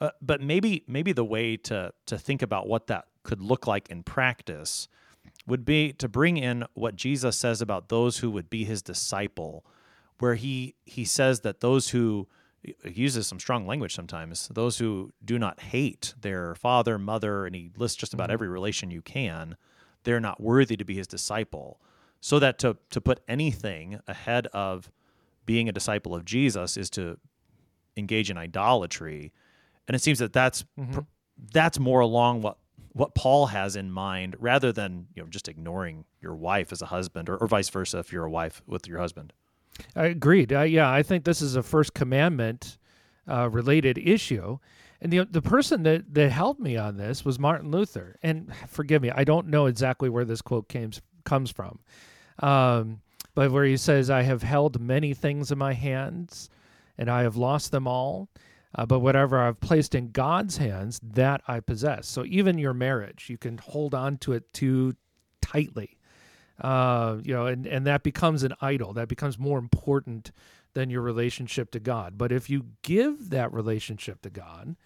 Uh, 0.00 0.10
but 0.22 0.40
maybe 0.40 0.84
maybe 0.86 1.12
the 1.12 1.24
way 1.24 1.56
to 1.56 1.92
to 2.06 2.16
think 2.18 2.42
about 2.42 2.68
what 2.68 2.86
that 2.86 3.06
could 3.24 3.42
look 3.42 3.66
like 3.66 3.88
in 3.88 4.02
practice 4.02 4.88
would 5.46 5.64
be 5.64 5.92
to 5.92 6.08
bring 6.08 6.36
in 6.36 6.64
what 6.74 6.94
Jesus 6.94 7.36
says 7.36 7.60
about 7.60 7.88
those 7.88 8.18
who 8.18 8.30
would 8.30 8.48
be 8.48 8.64
his 8.64 8.80
disciple 8.80 9.64
where 10.18 10.34
he 10.34 10.74
he 10.84 11.04
says 11.04 11.40
that 11.40 11.60
those 11.60 11.90
who 11.90 12.28
he 12.62 12.74
uses 12.84 13.26
some 13.26 13.38
strong 13.38 13.66
language 13.66 13.94
sometimes. 13.94 14.48
Those 14.48 14.78
who 14.78 15.12
do 15.24 15.38
not 15.38 15.60
hate 15.60 16.14
their 16.20 16.54
father, 16.54 16.98
mother, 16.98 17.46
and 17.46 17.54
he 17.54 17.70
lists 17.76 17.96
just 17.96 18.14
about 18.14 18.24
mm-hmm. 18.24 18.34
every 18.34 18.48
relation 18.48 18.90
you 18.90 19.02
can, 19.02 19.56
they're 20.04 20.20
not 20.20 20.40
worthy 20.40 20.76
to 20.76 20.84
be 20.84 20.96
his 20.96 21.06
disciple. 21.06 21.80
So 22.20 22.38
that 22.40 22.58
to 22.60 22.76
to 22.90 23.00
put 23.00 23.20
anything 23.28 24.00
ahead 24.06 24.48
of 24.48 24.90
being 25.48 25.66
a 25.66 25.72
disciple 25.72 26.14
of 26.14 26.26
Jesus 26.26 26.76
is 26.76 26.90
to 26.90 27.16
engage 27.96 28.30
in 28.30 28.36
idolatry, 28.36 29.32
and 29.88 29.94
it 29.94 30.02
seems 30.02 30.18
that 30.18 30.34
that's 30.34 30.62
mm-hmm. 30.78 31.00
that's 31.52 31.78
more 31.78 32.00
along 32.00 32.42
what 32.42 32.58
what 32.92 33.14
Paul 33.14 33.46
has 33.46 33.74
in 33.74 33.90
mind, 33.90 34.36
rather 34.38 34.72
than 34.72 35.06
you 35.14 35.22
know 35.22 35.28
just 35.30 35.48
ignoring 35.48 36.04
your 36.20 36.36
wife 36.36 36.70
as 36.70 36.82
a 36.82 36.86
husband, 36.86 37.30
or, 37.30 37.38
or 37.38 37.46
vice 37.46 37.70
versa 37.70 37.98
if 37.98 38.12
you're 38.12 38.26
a 38.26 38.30
wife 38.30 38.60
with 38.66 38.86
your 38.86 38.98
husband. 38.98 39.32
I 39.96 40.06
agreed. 40.06 40.50
Yeah, 40.52 40.92
I 40.92 41.02
think 41.02 41.24
this 41.24 41.40
is 41.40 41.56
a 41.56 41.62
first 41.62 41.94
commandment 41.94 42.76
uh, 43.26 43.48
related 43.48 43.96
issue. 43.96 44.58
And 45.00 45.10
the 45.10 45.24
the 45.24 45.40
person 45.40 45.82
that, 45.84 46.12
that 46.12 46.30
helped 46.30 46.60
me 46.60 46.76
on 46.76 46.98
this 46.98 47.24
was 47.24 47.38
Martin 47.38 47.70
Luther. 47.70 48.18
And 48.22 48.52
forgive 48.66 49.00
me, 49.00 49.10
I 49.10 49.24
don't 49.24 49.46
know 49.46 49.64
exactly 49.64 50.10
where 50.10 50.26
this 50.26 50.42
quote 50.42 50.68
came, 50.68 50.90
comes 51.24 51.50
from. 51.50 51.78
Um, 52.40 53.00
but 53.38 53.52
where 53.52 53.64
he 53.64 53.76
says, 53.76 54.10
I 54.10 54.22
have 54.22 54.42
held 54.42 54.80
many 54.80 55.14
things 55.14 55.52
in 55.52 55.58
my 55.58 55.72
hands 55.72 56.50
and 56.98 57.08
I 57.08 57.22
have 57.22 57.36
lost 57.36 57.70
them 57.70 57.86
all. 57.86 58.28
Uh, 58.74 58.84
but 58.84 58.98
whatever 58.98 59.38
I've 59.38 59.60
placed 59.60 59.94
in 59.94 60.10
God's 60.10 60.56
hands, 60.56 61.00
that 61.04 61.42
I 61.46 61.60
possess. 61.60 62.08
So 62.08 62.24
even 62.24 62.58
your 62.58 62.74
marriage, 62.74 63.30
you 63.30 63.38
can 63.38 63.58
hold 63.58 63.94
on 63.94 64.18
to 64.18 64.32
it 64.32 64.52
too 64.52 64.96
tightly 65.40 65.98
uh, 66.60 67.18
you 67.22 67.32
know, 67.32 67.46
and, 67.46 67.66
and 67.66 67.86
that 67.86 68.02
becomes 68.02 68.42
an 68.42 68.52
idol. 68.60 68.92
That 68.92 69.08
becomes 69.08 69.38
more 69.38 69.58
important 69.58 70.32
than 70.74 70.90
your 70.90 71.02
relationship 71.02 71.70
to 71.72 71.80
God. 71.80 72.18
But 72.18 72.32
if 72.32 72.50
you 72.50 72.66
give 72.82 73.30
that 73.30 73.52
relationship 73.52 74.22
to 74.22 74.30
God, 74.30 74.76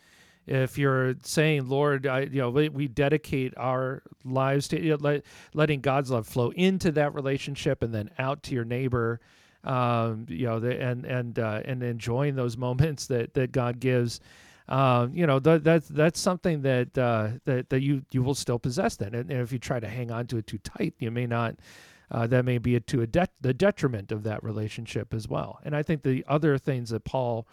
if 0.47 0.77
you're 0.77 1.15
saying, 1.23 1.69
Lord, 1.69 2.07
I, 2.07 2.21
you 2.21 2.41
know, 2.41 2.51
we, 2.51 2.69
we 2.69 2.89
dedicate 2.89 3.55
our 3.57 4.03
lives 4.25 4.69
to 4.69 4.83
you 4.83 4.91
know, 4.91 4.99
let, 5.01 5.23
letting 5.55 5.81
God's 5.81 6.11
love 6.11 6.27
flow 6.27 6.51
into 6.51 6.91
that 6.93 7.15
relationship 7.15 7.83
and 7.83 7.95
then 7.95 8.11
out 8.19 8.43
to 8.45 8.55
your 8.55 8.65
neighbor, 8.65 9.21
um, 9.65 10.27
you 10.29 10.47
know, 10.47 10.59
the, 10.59 10.81
and 10.81 11.05
and 11.05 11.39
uh, 11.39 11.61
and 11.65 11.83
enjoying 11.83 12.35
those 12.35 12.57
moments 12.69 13.07
that 13.07 13.35
that 13.35 13.53
God 13.53 13.81
gives. 13.81 14.21
Uh, 14.69 15.09
you 15.13 15.27
know 15.27 15.41
th- 15.41 15.63
that's 15.63 15.89
that's 15.89 16.21
something 16.21 16.63
that 16.63 16.97
uh, 16.97 17.31
that 17.45 17.69
that 17.69 17.83
you 17.83 18.03
you 18.13 18.23
will 18.23 18.35
still 18.35 18.61
possess 18.61 18.97
then, 18.97 19.13
and, 19.15 19.31
and, 19.31 19.41
if 19.41 19.53
you 19.53 19.59
try 19.59 19.81
to 19.81 19.89
hang 19.89 20.13
on 20.13 20.25
to 20.25 20.39
it 20.39 20.47
too 20.47 20.59
tight, 20.59 20.95
you 20.99 21.11
may 21.11 21.27
not. 21.27 21.57
Uh, 22.11 22.27
that 22.27 22.45
may 22.45 22.59
be 22.59 22.77
a, 22.77 22.81
to 22.81 23.01
a 23.01 23.07
the 23.41 23.55
detriment 23.55 24.13
of 24.13 24.23
that 24.23 24.45
relationship 24.45 25.15
as 25.15 25.27
well. 25.27 25.59
And 25.65 25.75
I 25.75 25.83
think 25.83 26.03
the 26.03 26.23
other 26.29 26.59
things 26.59 26.91
that 26.91 27.05
Paul 27.05 27.47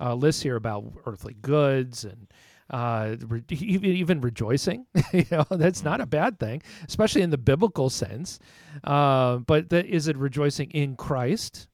uh, 0.00 0.14
lists 0.14 0.42
here 0.42 0.56
about 0.56 0.92
earthly 1.06 1.34
goods 1.34 2.04
and 2.04 2.28
uh, 2.70 3.16
re- 3.26 3.44
even, 3.50 4.20
rejoicing, 4.20 4.86
you 5.12 5.26
know, 5.30 5.44
that's 5.50 5.84
not 5.84 6.00
a 6.00 6.06
bad 6.06 6.38
thing, 6.38 6.62
especially 6.88 7.22
in 7.22 7.30
the 7.30 7.38
biblical 7.38 7.90
sense. 7.90 8.38
Uh, 8.84 9.38
but 9.38 9.68
the, 9.68 9.84
is 9.86 10.08
it 10.08 10.16
rejoicing 10.16 10.70
in 10.70 10.96
Christ, 10.96 11.68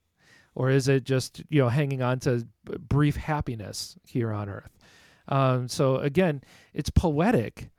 or 0.55 0.69
is 0.69 0.87
it 0.87 1.05
just 1.05 1.41
you 1.49 1.61
know 1.61 1.69
hanging 1.69 2.01
on 2.01 2.19
to 2.19 2.45
brief 2.89 3.15
happiness 3.15 3.97
here 4.05 4.33
on 4.33 4.49
earth? 4.49 4.77
Um, 5.29 5.67
so 5.67 5.97
again, 5.97 6.43
it's 6.73 6.89
poetic. 6.89 7.69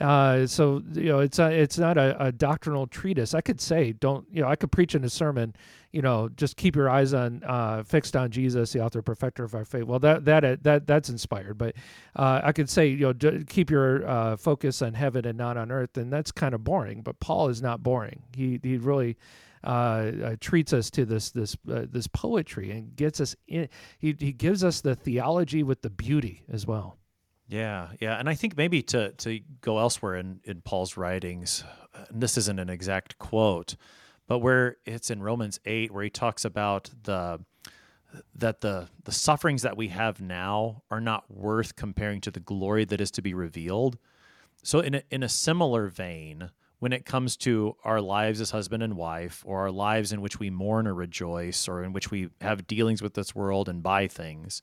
Uh, 0.00 0.46
so 0.46 0.82
you 0.92 1.04
know, 1.04 1.18
it's 1.20 1.38
a, 1.38 1.50
it's 1.50 1.78
not 1.78 1.98
a, 1.98 2.26
a, 2.26 2.32
doctrinal 2.32 2.86
treatise. 2.86 3.34
I 3.34 3.40
could 3.40 3.60
say, 3.60 3.92
don't 3.92 4.26
you 4.30 4.42
know? 4.42 4.48
I 4.48 4.54
could 4.54 4.70
preach 4.70 4.94
in 4.94 5.02
a 5.02 5.10
sermon, 5.10 5.56
you 5.90 6.02
know, 6.02 6.28
just 6.28 6.56
keep 6.56 6.76
your 6.76 6.88
eyes 6.88 7.14
on 7.14 7.42
uh, 7.44 7.82
fixed 7.82 8.14
on 8.14 8.30
Jesus, 8.30 8.72
the 8.72 8.80
author 8.80 9.02
perfecter 9.02 9.42
of 9.42 9.54
our 9.54 9.64
faith. 9.64 9.84
Well, 9.84 9.98
that 10.00 10.24
that 10.26 10.62
that 10.62 10.86
that's 10.86 11.08
inspired, 11.08 11.58
but 11.58 11.74
uh, 12.14 12.40
I 12.44 12.52
could 12.52 12.70
say, 12.70 12.88
you 12.88 13.12
know, 13.12 13.42
keep 13.48 13.70
your 13.70 14.06
uh, 14.06 14.36
focus 14.36 14.82
on 14.82 14.94
heaven 14.94 15.24
and 15.26 15.36
not 15.36 15.56
on 15.56 15.72
earth, 15.72 15.96
and 15.96 16.12
that's 16.12 16.30
kind 16.30 16.54
of 16.54 16.62
boring. 16.62 17.02
But 17.02 17.18
Paul 17.18 17.48
is 17.48 17.60
not 17.60 17.82
boring. 17.82 18.22
He 18.36 18.60
he 18.62 18.76
really 18.76 19.16
uh, 19.64 19.66
uh, 19.66 20.36
treats 20.40 20.72
us 20.72 20.90
to 20.90 21.04
this 21.04 21.30
this 21.30 21.56
uh, 21.70 21.86
this 21.90 22.06
poetry 22.06 22.70
and 22.70 22.94
gets 22.94 23.20
us 23.20 23.34
in. 23.48 23.68
He 23.98 24.14
he 24.18 24.32
gives 24.32 24.62
us 24.62 24.80
the 24.80 24.94
theology 24.94 25.62
with 25.62 25.82
the 25.82 25.90
beauty 25.90 26.44
as 26.48 26.66
well. 26.66 26.97
Yeah, 27.48 27.88
yeah, 27.98 28.18
and 28.18 28.28
I 28.28 28.34
think 28.34 28.56
maybe 28.56 28.82
to 28.82 29.12
to 29.12 29.40
go 29.62 29.78
elsewhere 29.78 30.16
in 30.16 30.40
in 30.44 30.60
Paul's 30.60 30.98
writings, 30.98 31.64
uh, 31.94 32.04
and 32.10 32.22
this 32.22 32.36
isn't 32.36 32.58
an 32.58 32.68
exact 32.68 33.18
quote, 33.18 33.74
but 34.26 34.40
where 34.40 34.76
it's 34.84 35.10
in 35.10 35.22
Romans 35.22 35.58
eight, 35.64 35.90
where 35.90 36.04
he 36.04 36.10
talks 36.10 36.44
about 36.44 36.90
the 37.04 37.40
that 38.34 38.60
the 38.60 38.88
the 39.04 39.12
sufferings 39.12 39.62
that 39.62 39.78
we 39.78 39.88
have 39.88 40.20
now 40.20 40.82
are 40.90 41.00
not 41.00 41.30
worth 41.30 41.74
comparing 41.74 42.20
to 42.20 42.30
the 42.30 42.40
glory 42.40 42.84
that 42.84 43.00
is 43.00 43.10
to 43.12 43.22
be 43.22 43.32
revealed. 43.32 43.98
So 44.62 44.80
in 44.80 44.96
a, 44.96 45.02
in 45.10 45.22
a 45.22 45.28
similar 45.28 45.88
vein, 45.88 46.50
when 46.80 46.92
it 46.92 47.06
comes 47.06 47.36
to 47.38 47.76
our 47.84 48.00
lives 48.00 48.40
as 48.40 48.50
husband 48.50 48.82
and 48.82 48.94
wife, 48.94 49.42
or 49.46 49.60
our 49.60 49.70
lives 49.70 50.12
in 50.12 50.20
which 50.20 50.38
we 50.38 50.50
mourn 50.50 50.86
or 50.86 50.94
rejoice, 50.94 51.66
or 51.66 51.82
in 51.82 51.94
which 51.94 52.10
we 52.10 52.28
have 52.42 52.66
dealings 52.66 53.00
with 53.00 53.14
this 53.14 53.34
world 53.34 53.68
and 53.70 53.82
buy 53.82 54.06
things, 54.06 54.60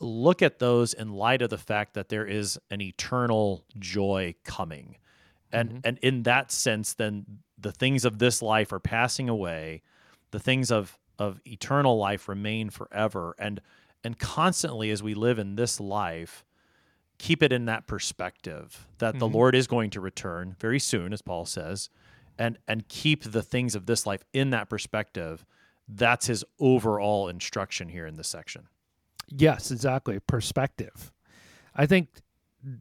look 0.00 0.42
at 0.42 0.58
those 0.58 0.94
in 0.94 1.12
light 1.12 1.42
of 1.42 1.50
the 1.50 1.58
fact 1.58 1.94
that 1.94 2.08
there 2.08 2.26
is 2.26 2.58
an 2.70 2.80
eternal 2.80 3.64
joy 3.78 4.34
coming. 4.44 4.96
And 5.52 5.68
mm-hmm. 5.68 5.78
and 5.84 5.98
in 5.98 6.22
that 6.24 6.50
sense, 6.50 6.94
then 6.94 7.24
the 7.58 7.72
things 7.72 8.04
of 8.04 8.18
this 8.18 8.42
life 8.42 8.72
are 8.72 8.80
passing 8.80 9.28
away, 9.28 9.82
the 10.30 10.40
things 10.40 10.70
of 10.70 10.98
of 11.18 11.40
eternal 11.46 11.96
life 11.96 12.28
remain 12.28 12.70
forever. 12.70 13.34
And 13.38 13.60
and 14.02 14.18
constantly 14.18 14.90
as 14.90 15.02
we 15.02 15.14
live 15.14 15.38
in 15.38 15.56
this 15.56 15.80
life, 15.80 16.44
keep 17.18 17.42
it 17.42 17.52
in 17.52 17.66
that 17.66 17.86
perspective 17.86 18.86
that 18.98 19.10
mm-hmm. 19.12 19.18
the 19.20 19.28
Lord 19.28 19.54
is 19.54 19.66
going 19.66 19.90
to 19.90 20.00
return 20.00 20.56
very 20.58 20.80
soon, 20.80 21.12
as 21.12 21.22
Paul 21.22 21.46
says, 21.46 21.88
and 22.38 22.58
and 22.66 22.88
keep 22.88 23.22
the 23.24 23.42
things 23.42 23.74
of 23.74 23.86
this 23.86 24.06
life 24.06 24.24
in 24.32 24.50
that 24.50 24.68
perspective. 24.68 25.44
That's 25.86 26.26
his 26.26 26.44
overall 26.58 27.28
instruction 27.28 27.88
here 27.88 28.06
in 28.06 28.16
this 28.16 28.28
section. 28.28 28.68
Yes, 29.28 29.70
exactly. 29.70 30.18
Perspective. 30.20 31.12
I 31.74 31.86
think 31.86 32.08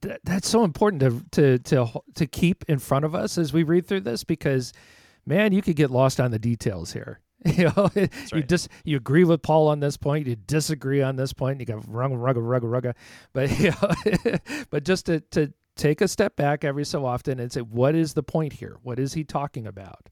th- 0.02 0.20
that's 0.24 0.48
so 0.48 0.64
important 0.64 1.02
to 1.02 1.24
to 1.32 1.60
to 1.60 2.02
to 2.16 2.28
keep 2.28 2.64
in 2.68 2.80
front 2.80 3.06
of 3.06 3.16
us 3.16 3.38
as 3.38 3.54
we 3.54 3.64
read 3.64 3.88
through 3.88 4.02
this 4.02 4.24
because, 4.24 4.74
man, 5.26 5.52
you 5.54 5.62
could 5.62 5.76
get 5.76 5.92
lost 5.92 6.20
on 6.20 6.32
the 6.32 6.40
details 6.40 6.94
here. 6.94 7.20
You 7.46 7.66
know, 7.76 7.90
right. 7.94 8.10
you 8.32 8.44
just 8.44 8.70
you 8.86 8.96
agree 8.96 9.26
with 9.26 9.42
Paul 9.42 9.68
on 9.68 9.82
this 9.82 9.98
point, 9.98 10.28
you 10.28 10.38
disagree 10.38 11.02
on 11.02 11.18
this 11.18 11.34
point. 11.34 11.60
You 11.60 11.66
got 11.66 11.82
rugga 11.82 12.16
rugga 12.16 12.38
rugga 12.38 12.64
rugga, 12.64 12.94
but 13.34 13.60
you 13.60 13.72
know, 13.72 14.38
but 14.70 14.86
just 14.86 15.08
to 15.08 15.20
to 15.32 15.52
take 15.76 16.00
a 16.00 16.08
step 16.08 16.36
back 16.38 16.64
every 16.64 16.86
so 16.86 17.06
often 17.06 17.40
and 17.40 17.52
say, 17.52 17.62
what 17.62 17.96
is 17.96 18.14
the 18.14 18.24
point 18.24 18.54
here? 18.54 18.78
What 18.84 18.98
is 18.98 19.14
he 19.14 19.26
talking 19.26 19.68
about? 19.68 20.10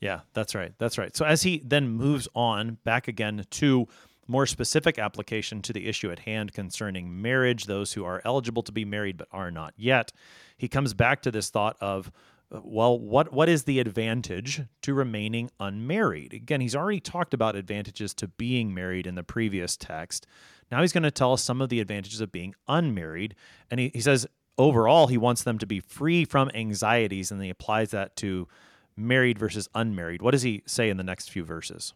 Yeah, 0.00 0.20
that's 0.32 0.54
right. 0.54 0.72
That's 0.78 0.96
right. 0.98 1.14
So 1.14 1.24
as 1.24 1.42
he 1.42 1.62
then 1.64 1.88
moves 1.88 2.26
on 2.34 2.78
back 2.84 3.06
again 3.06 3.44
to 3.48 3.86
more 4.26 4.46
specific 4.46 4.98
application 4.98 5.62
to 5.62 5.72
the 5.72 5.88
issue 5.88 6.10
at 6.10 6.20
hand 6.20 6.52
concerning 6.52 7.20
marriage, 7.20 7.66
those 7.66 7.92
who 7.94 8.04
are 8.04 8.22
eligible 8.24 8.62
to 8.62 8.72
be 8.72 8.84
married 8.84 9.16
but 9.16 9.28
are 9.32 9.50
not 9.50 9.74
yet, 9.76 10.12
he 10.56 10.68
comes 10.68 10.94
back 10.94 11.22
to 11.22 11.30
this 11.30 11.50
thought 11.50 11.76
of 11.80 12.12
uh, 12.52 12.60
well, 12.64 12.98
what 12.98 13.32
what 13.32 13.48
is 13.48 13.64
the 13.64 13.78
advantage 13.78 14.62
to 14.82 14.94
remaining 14.94 15.50
unmarried? 15.60 16.34
Again, 16.34 16.60
he's 16.60 16.74
already 16.74 17.00
talked 17.00 17.32
about 17.32 17.54
advantages 17.56 18.12
to 18.14 18.28
being 18.28 18.74
married 18.74 19.06
in 19.06 19.14
the 19.14 19.22
previous 19.22 19.76
text. 19.76 20.26
Now 20.70 20.80
he's 20.80 20.92
going 20.92 21.04
to 21.04 21.10
tell 21.10 21.32
us 21.32 21.42
some 21.42 21.60
of 21.60 21.68
the 21.68 21.80
advantages 21.80 22.20
of 22.20 22.32
being 22.32 22.54
unmarried, 22.68 23.34
and 23.70 23.78
he, 23.80 23.90
he 23.94 24.00
says 24.00 24.26
overall 24.58 25.06
he 25.06 25.18
wants 25.18 25.42
them 25.42 25.58
to 25.58 25.66
be 25.66 25.80
free 25.80 26.24
from 26.24 26.50
anxieties, 26.54 27.30
and 27.30 27.42
he 27.42 27.50
applies 27.50 27.90
that 27.90 28.16
to 28.16 28.48
married 28.96 29.38
versus 29.38 29.68
unmarried. 29.74 30.22
What 30.22 30.32
does 30.32 30.42
he 30.42 30.62
say 30.66 30.90
in 30.90 30.96
the 30.96 31.04
next 31.04 31.30
few 31.30 31.44
verses? 31.44 31.94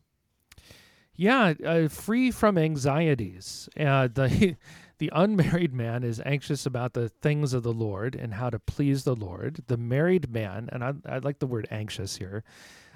Yeah, 1.16 1.54
uh, 1.64 1.88
free 1.88 2.30
from 2.30 2.58
anxieties. 2.58 3.68
Uh, 3.78 4.08
the 4.08 4.56
the 4.98 5.10
unmarried 5.12 5.72
man 5.72 6.02
is 6.02 6.20
anxious 6.24 6.66
about 6.66 6.92
the 6.94 7.08
things 7.08 7.52
of 7.52 7.62
the 7.62 7.72
Lord 7.72 8.14
and 8.14 8.34
how 8.34 8.50
to 8.50 8.58
please 8.58 9.04
the 9.04 9.14
Lord. 9.14 9.62
The 9.66 9.76
married 9.76 10.30
man, 10.30 10.68
and 10.72 10.84
I, 10.84 10.92
I 11.06 11.18
like 11.18 11.38
the 11.38 11.46
word 11.46 11.68
anxious 11.70 12.16
here. 12.16 12.42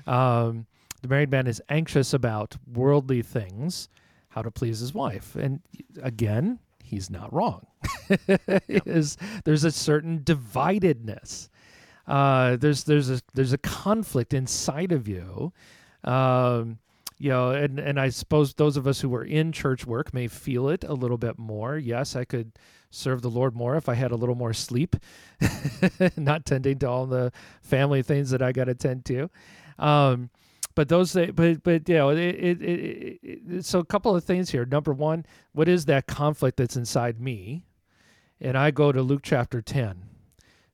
Um, 0.07 0.67
the 1.03 1.09
married 1.09 1.31
man 1.31 1.47
is 1.47 1.63
anxious 1.69 2.13
about 2.13 2.57
worldly 2.73 3.23
things, 3.23 3.89
how 4.31 4.43
to 4.43 4.51
please 4.51 4.81
his 4.81 4.93
wife, 4.93 5.37
and 5.37 5.61
again, 6.03 6.59
he's 6.83 7.11
not 7.11 7.33
wrong. 7.33 7.67
is 8.69 9.17
there's 9.45 9.65
a 9.65 9.71
certain 9.71 10.21
dividedness. 10.21 11.49
Uh, 12.07 12.57
there's 12.57 12.85
there's 12.85 13.11
a 13.11 13.21
there's 13.35 13.53
a 13.53 13.59
conflict 13.59 14.35
inside 14.35 14.91
of 14.91 15.07
you. 15.07 15.53
Um, 16.03 16.79
you 17.19 17.31
know, 17.31 17.51
and 17.51 17.81
and 17.81 17.99
I 17.99 18.11
suppose 18.11 18.55
those 18.55 18.77
of 18.77 18.87
us 18.87 19.01
who 19.01 19.09
were 19.09 19.25
in 19.25 19.51
church 19.51 19.85
work 19.85 20.15
may 20.15 20.29
feel 20.29 20.69
it 20.69 20.85
a 20.85 20.95
little 20.95 21.19
bit 21.19 21.39
more. 21.39 21.77
Yes, 21.77 22.15
I 22.15 22.25
could 22.25 22.53
serve 22.91 23.23
the 23.23 23.31
Lord 23.31 23.57
more 23.57 23.77
if 23.77 23.89
I 23.89 23.95
had 23.95 24.13
a 24.13 24.17
little 24.17 24.37
more 24.37 24.53
sleep, 24.53 24.97
not 26.17 26.47
tending 26.47 26.79
to 26.79 26.89
all 26.89 27.07
the 27.07 27.33
family 27.61 28.03
things 28.03 28.31
that 28.31 28.41
I 28.41 28.53
got 28.53 28.65
to 28.65 28.75
tend 28.75 29.05
to. 29.07 29.29
Um, 29.79 30.31
but 30.77 30.89
those, 30.89 31.15
but 31.15 31.65
but 31.65 31.89
you 31.89 31.97
know, 31.97 32.11
it, 32.11 32.19
it, 32.19 32.63
it, 32.63 33.21
it, 33.23 33.65
so 33.65 33.81
a 33.81 33.85
couple 33.85 34.15
of 34.15 34.23
things 34.23 34.51
here. 34.51 34.65
Number 34.65 34.93
one, 34.93 35.27
what 35.53 35.69
is 35.69 35.87
that 35.87 36.07
conflict 36.07 36.57
that's 36.57 36.77
inside 36.77 37.21
me? 37.21 37.65
And 38.41 38.57
I 38.57 38.71
go 38.71 38.93
to 38.93 39.03
Luke 39.03 39.23
chapter 39.25 39.61
ten 39.61 40.05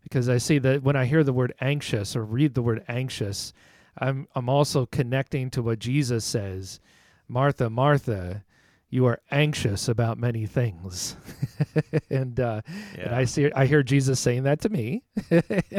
because 0.02 0.28
I 0.28 0.36
see 0.36 0.58
that 0.58 0.82
when 0.82 0.94
I 0.94 1.06
hear 1.06 1.24
the 1.24 1.32
word 1.32 1.54
anxious 1.58 2.14
or 2.14 2.22
read 2.22 2.52
the 2.52 2.60
word 2.60 2.84
anxious 2.86 3.54
I'm 3.98 4.28
I'm 4.34 4.48
also 4.48 4.86
connecting 4.86 5.50
to 5.50 5.62
what 5.62 5.78
Jesus 5.78 6.24
says, 6.24 6.80
Martha, 7.28 7.70
Martha, 7.70 8.44
you 8.90 9.06
are 9.06 9.20
anxious 9.30 9.88
about 9.88 10.18
many 10.18 10.46
things, 10.46 11.16
and 12.10 12.38
uh, 12.38 12.60
yeah. 12.96 13.04
and 13.04 13.14
I 13.14 13.24
see 13.24 13.50
I 13.52 13.66
hear 13.66 13.82
Jesus 13.82 14.20
saying 14.20 14.44
that 14.44 14.60
to 14.60 14.68
me, 14.68 15.02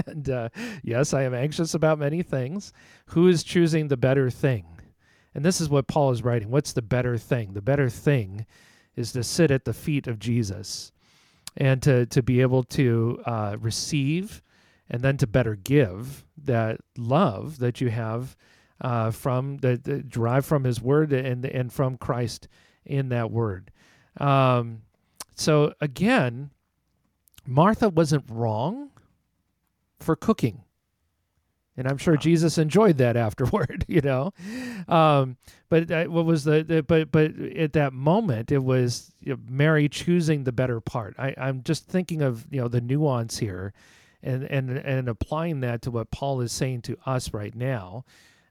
and 0.07 0.29
uh, 0.29 0.49
yes, 0.83 1.13
I 1.13 1.23
am 1.23 1.33
anxious 1.33 1.73
about 1.73 1.99
many 1.99 2.23
things. 2.23 2.73
Who 3.07 3.27
is 3.27 3.43
choosing 3.43 3.87
the 3.87 3.97
better 3.97 4.29
thing? 4.29 4.65
And 5.33 5.43
this 5.43 5.59
is 5.59 5.69
what 5.69 5.87
Paul 5.87 6.11
is 6.11 6.23
writing. 6.23 6.49
What's 6.49 6.73
the 6.73 6.81
better 6.81 7.17
thing? 7.17 7.53
The 7.53 7.61
better 7.61 7.89
thing 7.89 8.45
is 8.95 9.11
to 9.11 9.23
sit 9.23 9.51
at 9.51 9.65
the 9.65 9.73
feet 9.73 10.07
of 10.07 10.19
Jesus 10.19 10.91
and 11.57 11.81
to 11.83 12.05
to 12.07 12.23
be 12.23 12.41
able 12.41 12.63
to 12.63 13.21
uh, 13.25 13.57
receive 13.59 14.41
and 14.89 15.01
then 15.01 15.17
to 15.17 15.27
better 15.27 15.55
give 15.55 16.25
that 16.43 16.79
love 16.97 17.59
that 17.59 17.81
you 17.81 17.89
have 17.89 18.35
uh, 18.81 19.11
from 19.11 19.57
that, 19.57 19.83
that 19.85 20.09
derived 20.09 20.45
from 20.45 20.63
His 20.63 20.81
Word 20.81 21.13
and 21.13 21.45
and 21.45 21.71
from 21.71 21.97
Christ 21.97 22.47
in 22.85 23.09
that 23.09 23.31
Word. 23.31 23.71
Um, 24.17 24.81
so 25.35 25.73
again, 25.81 26.51
Martha 27.45 27.89
wasn't 27.89 28.25
wrong 28.29 28.91
for 29.99 30.15
cooking. 30.15 30.61
And 31.77 31.89
I'm 31.89 31.97
sure 31.97 32.15
Jesus 32.15 32.57
enjoyed 32.57 32.99
that 32.99 33.17
afterward, 33.17 33.85
you 33.87 34.01
know. 34.01 34.31
Um, 34.87 35.37
but 35.67 35.91
uh, 35.91 36.05
what 36.05 36.25
was 36.25 36.45
the, 36.45 36.63
the, 36.63 36.83
but 36.83 37.11
but 37.11 37.37
at 37.37 37.73
that 37.73 37.91
moment 37.91 38.51
it 38.51 38.63
was 38.63 39.11
you 39.19 39.33
know, 39.33 39.39
Mary 39.49 39.89
choosing 39.89 40.43
the 40.43 40.53
better 40.53 40.79
part. 40.79 41.15
I, 41.19 41.33
I'm 41.37 41.63
just 41.63 41.85
thinking 41.85 42.21
of 42.21 42.45
you 42.49 42.61
know 42.61 42.67
the 42.67 42.81
nuance 42.81 43.37
here 43.37 43.73
and 44.25 44.43
and 44.43 44.69
and 44.69 45.07
applying 45.07 45.61
that 45.61 45.81
to 45.83 45.91
what 45.91 46.11
Paul 46.11 46.41
is 46.41 46.51
saying 46.51 46.81
to 46.83 46.97
us 47.05 47.33
right 47.33 47.55
now. 47.55 48.03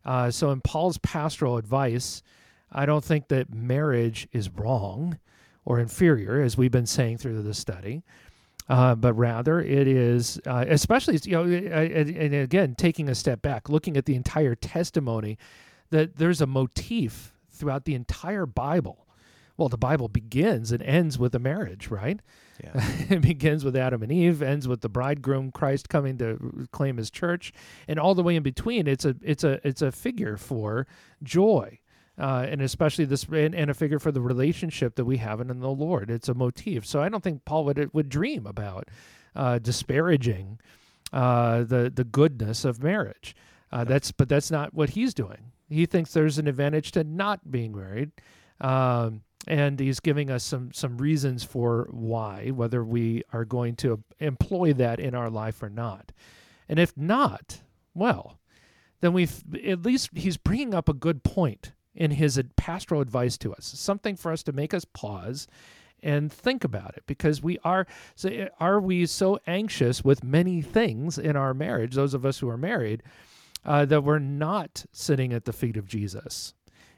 Uh, 0.05 0.31
so 0.31 0.51
in 0.51 0.61
Paul's 0.61 0.99
pastoral 0.99 1.57
advice, 1.57 2.23
I 2.71 2.87
don't 2.87 3.05
think 3.05 3.29
that 3.29 3.53
marriage 3.53 4.29
is 4.33 4.51
wrong 4.51 5.19
or 5.65 5.81
inferior, 5.81 6.43
as 6.43 6.57
we've 6.57 6.71
been 6.71 6.87
saying 6.87 7.19
through 7.19 7.43
the 7.43 7.55
study. 7.55 8.03
Uh, 8.69 8.95
but 8.95 9.13
rather 9.15 9.61
it 9.61 9.87
is, 9.87 10.41
uh, 10.47 10.65
especially 10.69 11.19
you 11.25 11.33
know, 11.33 11.45
and, 11.45 12.11
and 12.11 12.35
again 12.35 12.75
taking 12.75 13.09
a 13.09 13.15
step 13.15 13.43
back, 13.43 13.69
looking 13.69 13.97
at 13.97 14.07
the 14.07 14.15
entire 14.15 14.55
testimony, 14.55 15.37
that 15.91 16.17
there's 16.17 16.41
a 16.41 16.47
motif 16.47 17.33
throughout 17.51 17.85
the 17.85 17.95
entire 17.95 18.47
Bible. 18.47 19.07
Well, 19.57 19.69
the 19.69 19.79
Bible 19.79 20.09
begins 20.09 20.73
and 20.73 20.83
ends 20.83 21.19
with 21.19 21.35
a 21.35 21.39
marriage, 21.39 21.89
right? 21.89 22.21
Yeah. 22.63 22.73
it 23.11 23.21
begins 23.21 23.65
with 23.65 23.77
Adam 23.77 24.03
and 24.03 24.13
Eve, 24.13 24.43
ends 24.43 24.69
with 24.69 24.81
the 24.81 24.89
bridegroom 24.89 25.51
Christ 25.53 25.89
coming 25.89 26.19
to 26.19 26.69
claim 26.73 26.97
his 26.97 27.11
church, 27.11 27.53
and 27.89 27.99
all 27.99 28.15
the 28.15 28.23
way 28.23 28.37
in 28.37 28.43
between, 28.43 28.87
it's 28.87 29.05
a 29.05 29.17
it's 29.23 29.45
a 29.45 29.67
it's 29.67 29.83
a 29.83 29.93
figure 29.93 30.37
for 30.37 30.87
joy. 31.23 31.79
Uh, 32.17 32.47
and 32.49 32.63
especially 32.63 33.05
this, 33.05 33.25
and, 33.25 33.57
and, 33.57 33.73
a 33.73 33.75
figure 33.75 33.99
for 33.99 34.13
the 34.13 34.21
relationship 34.21 34.95
that 34.95 35.05
we 35.05 35.17
have 35.17 35.41
in 35.41 35.49
the 35.49 35.69
Lord. 35.69 36.11
It's 36.11 36.29
a 36.29 36.35
motif. 36.35 36.87
So 36.87 37.03
I 37.03 37.09
don't 37.09 37.25
think 37.25 37.45
Paul 37.45 37.65
would 37.65 37.93
would 37.93 38.09
dream 38.09 38.47
about 38.47 38.89
uh, 39.35 39.59
disparaging 39.59 40.61
uh, 41.13 41.65
the 41.65 41.91
the 41.93 42.05
goodness 42.05 42.65
of 42.65 42.83
marriage. 42.83 43.35
Uh, 43.73 43.83
that's 43.83 44.13
but 44.13 44.29
that's 44.29 44.51
not 44.53 44.73
what 44.75 44.91
he's 44.91 45.13
doing. 45.13 45.51
He 45.69 45.87
thinks 45.87 46.13
there's 46.13 46.39
an 46.39 46.47
advantage 46.47 46.93
to 46.93 47.03
not 47.03 47.51
being 47.51 47.77
married. 47.77 48.13
Um, 48.61 49.23
and 49.47 49.79
he's 49.79 50.01
giving 50.01 50.31
us 50.31 50.45
some 50.45 50.73
some 50.73 50.99
reasons 50.99 51.45
for 51.45 51.89
why 51.91 52.51
whether 52.51 52.85
we 52.85 53.23
are 53.33 53.45
going 53.45 53.77
to 53.77 54.03
employ 54.21 54.73
that 54.73 55.01
in 55.01 55.15
our 55.15 55.31
life 55.31 55.63
or 55.63 55.71
not. 55.71 56.13
And 56.69 56.79
if 56.79 56.97
not 56.97 57.61
well 57.95 58.39
then 59.05 59.13
we've 59.13 59.43
at 59.67 59.83
least 59.83 60.09
he's 60.15 60.39
bringing 60.39 60.73
up 60.73 60.89
a 60.89 60.95
good 60.95 61.23
point 61.23 61.73
in 61.95 62.13
his 62.13 62.43
pastoral 62.57 63.03
advice 63.03 63.37
to 63.37 63.53
us 63.53 63.67
something 63.77 64.17
for 64.17 64.33
us 64.33 64.43
to 64.43 64.53
make 64.53 64.73
us 64.73 64.87
pause 64.87 65.47
and 66.03 66.33
think 66.33 66.65
about 66.65 66.95
it 66.97 67.03
because 67.07 67.43
we 67.43 67.59
are 67.65 67.87
so 68.15 68.31
eh, 68.31 68.49
are 68.61 68.81
we 68.81 69.05
so 69.05 69.39
anxious 69.47 70.03
with 70.03 70.25
many 70.25 70.63
things 70.63 71.19
in 71.19 71.37
our 71.37 71.53
marriage 71.53 71.95
those 71.95 72.15
of 72.15 72.25
us 72.25 72.39
who 72.39 72.49
are 72.49 72.57
married 72.57 73.03
uh, 73.67 73.85
that 73.85 74.05
we're 74.05 74.19
not 74.19 74.87
sitting 74.91 75.35
at 75.35 75.45
the 75.45 75.53
feet 75.53 75.77
of 75.77 75.87
jesus 75.87 76.55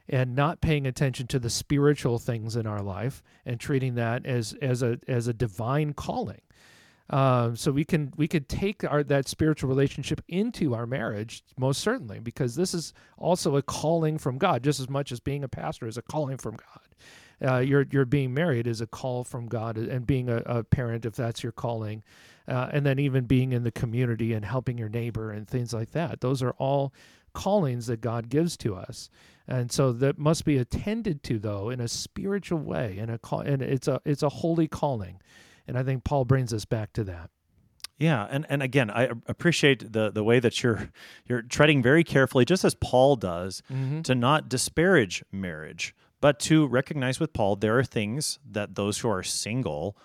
and 0.09 0.35
not 0.35 0.61
paying 0.61 0.87
attention 0.87 1.27
to 1.29 1.39
the 1.39 1.51
spiritual 1.51 2.19
things 2.19 2.57
in 2.57 2.67
our 2.67 2.83
life 2.83 3.23
and 3.45 3.59
treating 3.59 3.95
that 3.97 4.25
as 4.27 4.55
as 4.63 4.83
a 4.83 4.99
as 5.09 5.27
a 5.29 5.33
divine 5.33 5.93
calling. 5.93 6.41
Um, 7.09 7.55
so 7.55 7.71
we 7.71 7.85
can 7.85 8.13
we 8.17 8.27
could 8.27 8.49
take 8.49 8.83
our 8.85 9.05
that 9.05 9.29
spiritual 9.29 9.69
relationship 9.69 10.23
into 10.29 10.75
our 10.75 10.87
marriage 10.87 11.45
most 11.57 11.81
certainly 11.81 12.19
because 12.19 12.57
this 12.57 12.75
is 12.75 12.93
also 13.17 13.57
a 13.57 13.63
calling 13.63 14.19
from 14.19 14.39
God 14.39 14.65
just 14.65 14.81
as 14.81 14.89
much 14.89 15.13
as 15.13 15.21
being 15.21 15.45
a 15.45 15.49
pastor 15.49 15.87
is 15.87 15.97
a 15.97 16.03
calling 16.03 16.37
from 16.37 16.57
God. 16.57 17.49
Uh, 17.49 17.59
you're 17.59 17.87
you're 17.91 18.07
being 18.07 18.33
married 18.35 18.67
is 18.67 18.81
a 18.81 18.87
call 18.87 19.23
from 19.23 19.47
God 19.47 19.77
and 19.77 20.07
being 20.07 20.29
a, 20.29 20.39
a 20.47 20.65
parent 20.65 21.05
if 21.05 21.15
that's 21.15 21.43
your 21.43 21.53
calling, 21.53 22.03
uh, 22.49 22.71
and 22.73 22.85
then 22.85 22.99
even 22.99 23.25
being 23.25 23.53
in 23.53 23.63
the 23.63 23.71
community 23.71 24.33
and 24.33 24.45
helping 24.45 24.79
your 24.79 24.89
neighbor 24.89 25.31
and 25.31 25.47
things 25.47 25.73
like 25.75 25.93
that. 25.93 26.21
Those 26.23 26.43
are 26.43 26.53
all 26.53 26.93
callings 27.37 27.87
that 27.87 28.01
God 28.01 28.29
gives 28.31 28.57
to 28.57 28.75
us. 28.75 29.11
And 29.47 29.71
so 29.71 29.93
that 29.93 30.19
must 30.19 30.45
be 30.45 30.57
attended 30.57 31.23
to 31.25 31.39
though 31.39 31.71
in 31.71 31.81
a 31.81 31.87
spiritual 31.87 32.59
way 32.59 32.97
and 32.99 33.11
a 33.11 33.19
call 33.19 33.41
and 33.41 33.63
it's 33.63 33.87
a 33.87 34.01
it's 34.05 34.23
a 34.23 34.29
holy 34.29 34.67
calling. 34.67 35.21
And 35.69 35.79
I 35.79 35.83
think 35.83 36.03
Paul 36.03 36.25
brings 36.25 36.53
us 36.53 36.65
back 36.65 36.93
to 36.95 37.05
that. 37.05 37.31
Yeah, 37.99 38.27
and, 38.31 38.45
and 38.51 38.63
again, 38.63 38.91
I 38.91 39.11
appreciate 39.27 39.93
the 39.93 40.11
the 40.11 40.25
way 40.25 40.41
that 40.41 40.63
you're 40.63 40.91
you're 41.27 41.43
treading 41.43 41.83
very 41.83 42.05
carefully, 42.05 42.45
just 42.45 42.65
as 42.65 42.75
Paul 42.75 43.17
does, 43.17 43.63
mm-hmm. 43.71 44.03
to 44.03 44.15
not 44.15 44.49
disparage 44.49 45.25
marriage, 45.31 45.95
but 46.21 46.41
to 46.41 46.67
recognize 46.67 47.21
with 47.21 47.33
Paul 47.33 47.57
there 47.57 47.79
are 47.79 47.85
things 47.85 48.39
that 48.51 48.75
those 48.75 48.99
who 48.99 49.09
are 49.09 49.23
single 49.23 49.97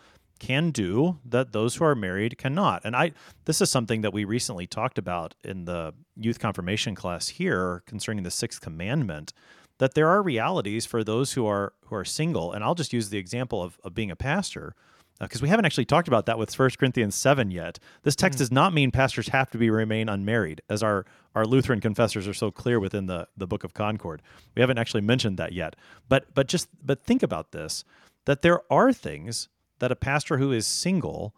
can 0.41 0.71
do 0.71 1.19
that 1.23 1.51
those 1.51 1.75
who 1.75 1.85
are 1.85 1.93
married 1.93 2.35
cannot. 2.35 2.81
And 2.83 2.95
I 2.95 3.11
this 3.45 3.61
is 3.61 3.69
something 3.69 4.01
that 4.01 4.11
we 4.11 4.25
recently 4.25 4.65
talked 4.65 4.97
about 4.97 5.35
in 5.43 5.65
the 5.65 5.93
youth 6.17 6.39
confirmation 6.39 6.95
class 6.95 7.27
here 7.27 7.83
concerning 7.85 8.23
the 8.23 8.31
sixth 8.31 8.59
commandment 8.59 9.33
that 9.77 9.93
there 9.93 10.07
are 10.07 10.23
realities 10.23 10.87
for 10.87 11.03
those 11.03 11.33
who 11.33 11.45
are 11.45 11.73
who 11.85 11.95
are 11.95 12.03
single 12.03 12.51
and 12.51 12.63
I'll 12.63 12.73
just 12.73 12.91
use 12.91 13.09
the 13.09 13.19
example 13.19 13.61
of, 13.61 13.77
of 13.83 13.93
being 13.93 14.09
a 14.09 14.15
pastor 14.15 14.73
because 15.19 15.41
uh, 15.41 15.43
we 15.43 15.49
haven't 15.49 15.65
actually 15.65 15.85
talked 15.85 16.07
about 16.07 16.25
that 16.25 16.39
with 16.39 16.57
1 16.57 16.71
Corinthians 16.79 17.13
7 17.13 17.51
yet. 17.51 17.77
This 18.01 18.15
text 18.15 18.37
mm. 18.37 18.39
does 18.39 18.51
not 18.51 18.73
mean 18.73 18.89
pastors 18.89 19.27
have 19.27 19.51
to 19.51 19.59
be 19.59 19.69
remain 19.69 20.09
unmarried, 20.09 20.63
as 20.67 20.81
our, 20.81 21.05
our 21.35 21.45
Lutheran 21.45 21.79
confessors 21.79 22.27
are 22.27 22.33
so 22.33 22.49
clear 22.49 22.79
within 22.79 23.05
the, 23.05 23.27
the 23.37 23.45
Book 23.45 23.63
of 23.63 23.75
Concord. 23.75 24.23
We 24.55 24.61
haven't 24.61 24.79
actually 24.79 25.01
mentioned 25.01 25.37
that 25.37 25.53
yet. 25.53 25.75
But 26.09 26.33
but 26.33 26.47
just 26.47 26.69
but 26.83 27.03
think 27.03 27.21
about 27.21 27.51
this 27.51 27.83
that 28.25 28.41
there 28.41 28.61
are 28.71 28.93
things 28.93 29.49
that 29.81 29.91
a 29.91 29.95
pastor 29.95 30.37
who 30.37 30.51
is 30.51 30.67
single 30.67 31.35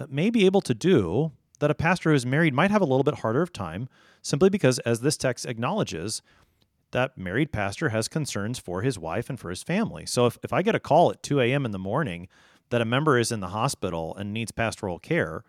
uh, 0.00 0.06
may 0.08 0.30
be 0.30 0.46
able 0.46 0.62
to 0.62 0.74
do 0.74 1.30
that 1.60 1.70
a 1.70 1.74
pastor 1.74 2.10
who 2.10 2.16
is 2.16 2.26
married 2.26 2.54
might 2.54 2.70
have 2.70 2.80
a 2.80 2.86
little 2.86 3.04
bit 3.04 3.16
harder 3.16 3.42
of 3.42 3.52
time 3.52 3.86
simply 4.22 4.48
because, 4.48 4.78
as 4.80 5.00
this 5.00 5.18
text 5.18 5.44
acknowledges, 5.46 6.22
that 6.90 7.16
married 7.18 7.52
pastor 7.52 7.90
has 7.90 8.08
concerns 8.08 8.58
for 8.58 8.80
his 8.80 8.98
wife 8.98 9.28
and 9.28 9.38
for 9.38 9.50
his 9.50 9.62
family. 9.62 10.06
So 10.06 10.26
if, 10.26 10.38
if 10.42 10.52
I 10.52 10.62
get 10.62 10.74
a 10.74 10.80
call 10.80 11.10
at 11.10 11.22
2 11.22 11.40
a.m. 11.40 11.66
in 11.66 11.70
the 11.70 11.78
morning 11.78 12.28
that 12.70 12.80
a 12.80 12.86
member 12.86 13.18
is 13.18 13.30
in 13.30 13.40
the 13.40 13.48
hospital 13.48 14.16
and 14.16 14.32
needs 14.32 14.52
pastoral 14.52 14.98
care, 14.98 15.44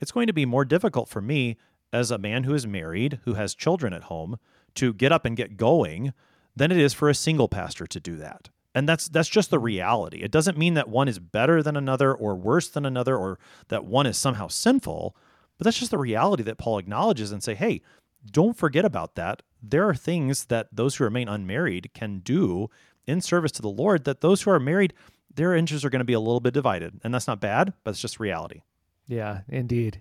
it's 0.00 0.12
going 0.12 0.26
to 0.26 0.32
be 0.32 0.46
more 0.46 0.64
difficult 0.64 1.10
for 1.10 1.20
me 1.20 1.58
as 1.92 2.10
a 2.10 2.18
man 2.18 2.44
who 2.44 2.54
is 2.54 2.66
married, 2.66 3.20
who 3.24 3.34
has 3.34 3.54
children 3.54 3.92
at 3.92 4.04
home, 4.04 4.38
to 4.76 4.94
get 4.94 5.12
up 5.12 5.26
and 5.26 5.36
get 5.36 5.58
going 5.58 6.14
than 6.56 6.72
it 6.72 6.78
is 6.78 6.94
for 6.94 7.10
a 7.10 7.14
single 7.14 7.48
pastor 7.48 7.86
to 7.86 8.00
do 8.00 8.16
that. 8.16 8.48
And 8.74 8.88
that's 8.88 9.08
that's 9.08 9.28
just 9.28 9.50
the 9.50 9.58
reality. 9.58 10.22
It 10.22 10.30
doesn't 10.30 10.56
mean 10.56 10.74
that 10.74 10.88
one 10.88 11.08
is 11.08 11.18
better 11.18 11.62
than 11.62 11.76
another 11.76 12.14
or 12.14 12.34
worse 12.34 12.68
than 12.68 12.86
another 12.86 13.16
or 13.16 13.38
that 13.68 13.84
one 13.84 14.06
is 14.06 14.16
somehow 14.16 14.48
sinful, 14.48 15.14
but 15.58 15.64
that's 15.64 15.78
just 15.78 15.90
the 15.90 15.98
reality 15.98 16.42
that 16.44 16.58
Paul 16.58 16.78
acknowledges 16.78 17.32
and 17.32 17.42
say, 17.42 17.54
"Hey, 17.54 17.82
don't 18.30 18.56
forget 18.56 18.84
about 18.84 19.14
that. 19.16 19.42
There 19.62 19.88
are 19.88 19.94
things 19.94 20.46
that 20.46 20.68
those 20.72 20.96
who 20.96 21.04
remain 21.04 21.28
unmarried 21.28 21.90
can 21.94 22.20
do 22.20 22.68
in 23.06 23.20
service 23.20 23.52
to 23.52 23.62
the 23.62 23.68
Lord 23.68 24.04
that 24.04 24.20
those 24.20 24.42
who 24.42 24.50
are 24.50 24.60
married, 24.60 24.94
their 25.34 25.54
interests 25.54 25.84
are 25.84 25.90
going 25.90 26.00
to 26.00 26.04
be 26.04 26.12
a 26.12 26.20
little 26.20 26.40
bit 26.40 26.54
divided. 26.54 27.00
And 27.02 27.12
that's 27.12 27.26
not 27.26 27.40
bad, 27.40 27.72
but 27.84 27.92
it's 27.92 28.00
just 28.00 28.20
reality. 28.20 28.62
Yeah, 29.06 29.40
indeed. 29.48 30.00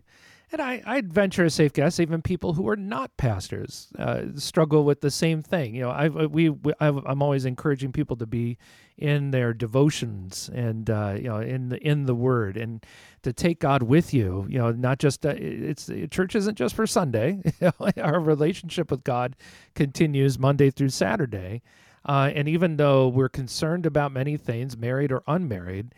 And 0.51 0.61
I, 0.61 0.81
I'd 0.85 1.13
venture 1.13 1.45
a 1.45 1.49
safe 1.49 1.71
guess, 1.71 1.97
even 1.99 2.21
people 2.21 2.53
who 2.53 2.67
are 2.67 2.75
not 2.75 3.15
pastors 3.15 3.87
uh, 3.97 4.23
struggle 4.35 4.83
with 4.83 4.99
the 4.99 5.09
same 5.09 5.41
thing. 5.41 5.75
You 5.75 5.83
know, 5.83 5.91
I 5.91 6.09
we, 6.09 6.49
we 6.49 6.73
i 6.81 6.87
am 6.87 7.21
always 7.21 7.45
encouraging 7.45 7.93
people 7.93 8.17
to 8.17 8.25
be 8.25 8.57
in 8.97 9.31
their 9.31 9.53
devotions 9.53 10.49
and 10.53 10.89
uh, 10.89 11.15
you 11.15 11.29
know 11.29 11.39
in 11.39 11.69
the 11.69 11.77
in 11.77 12.05
the 12.05 12.15
Word 12.15 12.57
and 12.57 12.85
to 13.23 13.31
take 13.31 13.59
God 13.59 13.83
with 13.83 14.13
you. 14.13 14.45
You 14.49 14.59
know, 14.59 14.71
not 14.71 14.99
just 14.99 15.25
uh, 15.25 15.35
it's 15.37 15.89
church 16.09 16.35
isn't 16.35 16.57
just 16.57 16.75
for 16.75 16.85
Sunday. 16.85 17.41
Our 17.97 18.19
relationship 18.19 18.91
with 18.91 19.05
God 19.05 19.37
continues 19.73 20.37
Monday 20.37 20.69
through 20.69 20.89
Saturday, 20.89 21.61
uh, 22.05 22.29
and 22.35 22.49
even 22.49 22.75
though 22.75 23.07
we're 23.07 23.29
concerned 23.29 23.85
about 23.85 24.11
many 24.11 24.35
things, 24.35 24.75
married 24.75 25.13
or 25.13 25.23
unmarried 25.27 25.93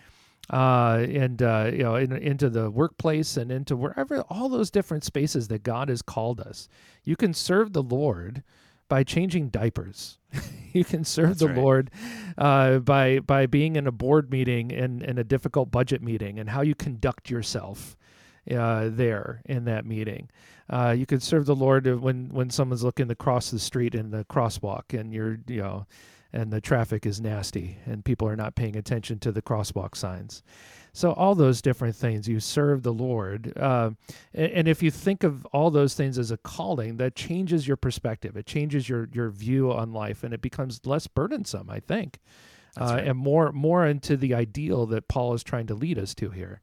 uh, 0.49 1.05
and 1.09 1.41
uh, 1.41 1.69
you 1.71 1.83
know 1.83 1.95
in, 1.95 2.11
into 2.11 2.49
the 2.49 2.69
workplace 2.69 3.37
and 3.37 3.51
into 3.51 3.75
wherever 3.75 4.21
all 4.29 4.49
those 4.49 4.69
different 4.69 5.03
spaces 5.03 5.47
that 5.47 5.63
God 5.63 5.89
has 5.89 6.01
called 6.01 6.39
us. 6.39 6.67
You 7.03 7.15
can 7.15 7.33
serve 7.33 7.73
the 7.73 7.83
Lord 7.83 8.43
by 8.89 9.03
changing 9.03 9.49
diapers. 9.49 10.19
you 10.73 10.83
can 10.83 11.03
serve 11.03 11.29
That's 11.29 11.39
the 11.39 11.47
right. 11.47 11.57
Lord 11.57 11.91
uh, 12.37 12.79
by 12.79 13.19
by 13.19 13.45
being 13.45 13.75
in 13.75 13.87
a 13.87 13.91
board 13.91 14.31
meeting 14.31 14.71
and, 14.71 15.01
in 15.01 15.17
a 15.17 15.23
difficult 15.23 15.71
budget 15.71 16.01
meeting 16.01 16.39
and 16.39 16.49
how 16.49 16.61
you 16.61 16.75
conduct 16.75 17.29
yourself 17.29 17.95
uh, 18.51 18.89
there 18.91 19.41
in 19.45 19.65
that 19.65 19.85
meeting. 19.85 20.29
Uh, 20.69 20.95
you 20.97 21.05
can 21.05 21.19
serve 21.19 21.45
the 21.45 21.55
Lord 21.55 21.87
when 22.01 22.29
when 22.29 22.49
someone's 22.49 22.83
looking 22.83 23.07
to 23.07 23.15
cross 23.15 23.51
the 23.51 23.59
street 23.59 23.95
in 23.95 24.11
the 24.11 24.25
crosswalk 24.25 24.97
and 24.97 25.13
you're 25.13 25.39
you 25.47 25.61
know 25.61 25.87
and 26.33 26.51
the 26.51 26.59
traffic 26.59 27.05
is 27.05 27.21
nasty 27.21 27.77
and 27.85 28.03
people 28.03 28.27
are 28.27 28.35
not 28.35 28.55
paying 28.55 28.75
attention 28.75 29.19
to 29.19 29.31
the 29.31 29.41
crosswalk 29.41 29.95
signs. 29.95 30.43
So, 30.95 31.11
all 31.13 31.33
those 31.33 31.61
different 31.61 31.95
things, 31.95 32.27
you 32.27 32.39
serve 32.39 32.83
the 32.83 32.93
Lord. 32.93 33.55
Uh, 33.57 33.91
and 34.33 34.67
if 34.67 34.83
you 34.83 34.91
think 34.91 35.23
of 35.23 35.45
all 35.47 35.71
those 35.71 35.95
things 35.95 36.19
as 36.19 36.29
a 36.29 36.37
calling, 36.37 36.97
that 36.97 37.15
changes 37.15 37.67
your 37.67 37.77
perspective. 37.77 38.35
It 38.35 38.45
changes 38.45 38.89
your, 38.89 39.09
your 39.11 39.29
view 39.29 39.71
on 39.71 39.91
life 39.91 40.23
and 40.23 40.33
it 40.33 40.41
becomes 40.41 40.81
less 40.85 41.07
burdensome, 41.07 41.69
I 41.69 41.79
think, 41.79 42.19
uh, 42.79 42.85
right. 42.85 43.07
and 43.07 43.17
more, 43.17 43.51
more 43.51 43.87
into 43.87 44.17
the 44.17 44.33
ideal 44.33 44.85
that 44.87 45.07
Paul 45.07 45.33
is 45.33 45.43
trying 45.43 45.67
to 45.67 45.75
lead 45.75 45.97
us 45.97 46.13
to 46.15 46.29
here. 46.29 46.61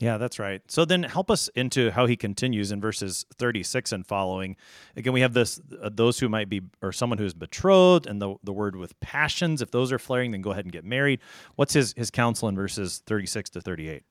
Yeah, 0.00 0.16
that's 0.16 0.38
right. 0.38 0.62
So 0.66 0.86
then 0.86 1.02
help 1.02 1.30
us 1.30 1.48
into 1.48 1.90
how 1.90 2.06
he 2.06 2.16
continues 2.16 2.72
in 2.72 2.80
verses 2.80 3.26
36 3.36 3.92
and 3.92 4.06
following. 4.06 4.56
Again, 4.96 5.12
we 5.12 5.20
have 5.20 5.34
this 5.34 5.60
uh, 5.80 5.90
those 5.92 6.18
who 6.18 6.28
might 6.30 6.48
be 6.48 6.62
or 6.80 6.90
someone 6.90 7.18
who 7.18 7.26
is 7.26 7.34
betrothed 7.34 8.06
and 8.06 8.20
the, 8.20 8.34
the 8.42 8.52
word 8.52 8.76
with 8.76 8.98
passions. 9.00 9.60
If 9.60 9.70
those 9.70 9.92
are 9.92 9.98
flaring, 9.98 10.30
then 10.30 10.40
go 10.40 10.52
ahead 10.52 10.64
and 10.64 10.72
get 10.72 10.84
married. 10.84 11.20
What's 11.56 11.74
his 11.74 11.92
his 11.98 12.10
counsel 12.10 12.48
in 12.48 12.56
verses 12.56 13.02
36 13.06 13.50
to 13.50 13.60
38? 13.60 14.02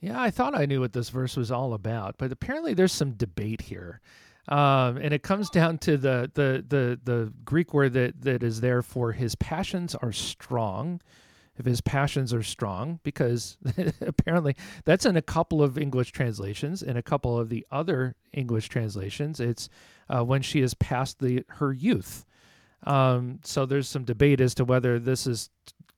Yeah, 0.00 0.20
I 0.20 0.30
thought 0.30 0.54
I 0.54 0.64
knew 0.64 0.80
what 0.80 0.92
this 0.92 1.08
verse 1.08 1.36
was 1.36 1.50
all 1.50 1.74
about, 1.74 2.18
but 2.18 2.30
apparently 2.30 2.72
there's 2.72 2.92
some 2.92 3.12
debate 3.12 3.62
here. 3.62 4.00
Um, 4.48 4.96
and 4.96 5.12
it 5.12 5.22
comes 5.22 5.50
down 5.50 5.78
to 5.78 5.96
the, 5.96 6.30
the 6.34 6.64
the 6.68 7.00
the 7.02 7.32
Greek 7.44 7.74
word 7.74 7.94
that, 7.94 8.22
that 8.22 8.44
is 8.44 8.60
there 8.60 8.82
for 8.82 9.10
his 9.10 9.34
passions 9.34 9.96
are 9.96 10.12
strong 10.12 11.00
if 11.56 11.66
his 11.66 11.80
passions 11.80 12.32
are 12.32 12.42
strong, 12.42 12.98
because 13.02 13.58
apparently 14.00 14.56
that's 14.84 15.04
in 15.04 15.16
a 15.16 15.22
couple 15.22 15.62
of 15.62 15.76
English 15.76 16.12
translations. 16.12 16.82
In 16.82 16.96
a 16.96 17.02
couple 17.02 17.38
of 17.38 17.48
the 17.48 17.66
other 17.70 18.16
English 18.32 18.68
translations, 18.68 19.38
it's 19.38 19.68
uh, 20.08 20.24
when 20.24 20.42
she 20.42 20.60
is 20.60 20.74
past 20.74 21.18
the 21.18 21.44
her 21.48 21.72
youth. 21.72 22.24
Um, 22.84 23.40
so 23.44 23.66
there's 23.66 23.88
some 23.88 24.04
debate 24.04 24.40
as 24.40 24.54
to 24.56 24.64
whether 24.64 24.98
this 24.98 25.26
is 25.26 25.50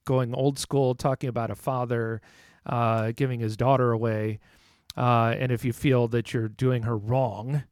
going 0.05 0.35
old 0.35 0.59
school, 0.59 0.95
talking 0.95 1.29
about 1.29 1.51
a 1.51 1.55
father 1.55 2.21
uh, 2.67 3.13
giving 3.15 3.41
his 3.41 3.57
daughter 3.57 3.93
away, 3.93 4.41
uh, 4.97 5.35
and 5.39 5.53
if 5.53 5.65
you 5.65 5.73
feel 5.73 6.09
that 6.09 6.33
you're 6.33 6.49
doing 6.49 6.83
her 6.83 6.97
wrong. 6.97 7.65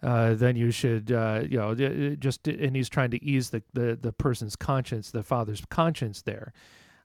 Uh, 0.00 0.34
then 0.34 0.54
you 0.54 0.70
should, 0.70 1.10
uh, 1.10 1.42
you 1.50 1.58
know, 1.58 1.74
just 2.14 2.46
and 2.46 2.76
he's 2.76 2.88
trying 2.88 3.10
to 3.10 3.20
ease 3.20 3.50
the, 3.50 3.60
the 3.72 3.98
the 4.00 4.12
person's 4.12 4.54
conscience, 4.54 5.10
the 5.10 5.24
father's 5.24 5.60
conscience 5.70 6.22
there. 6.22 6.52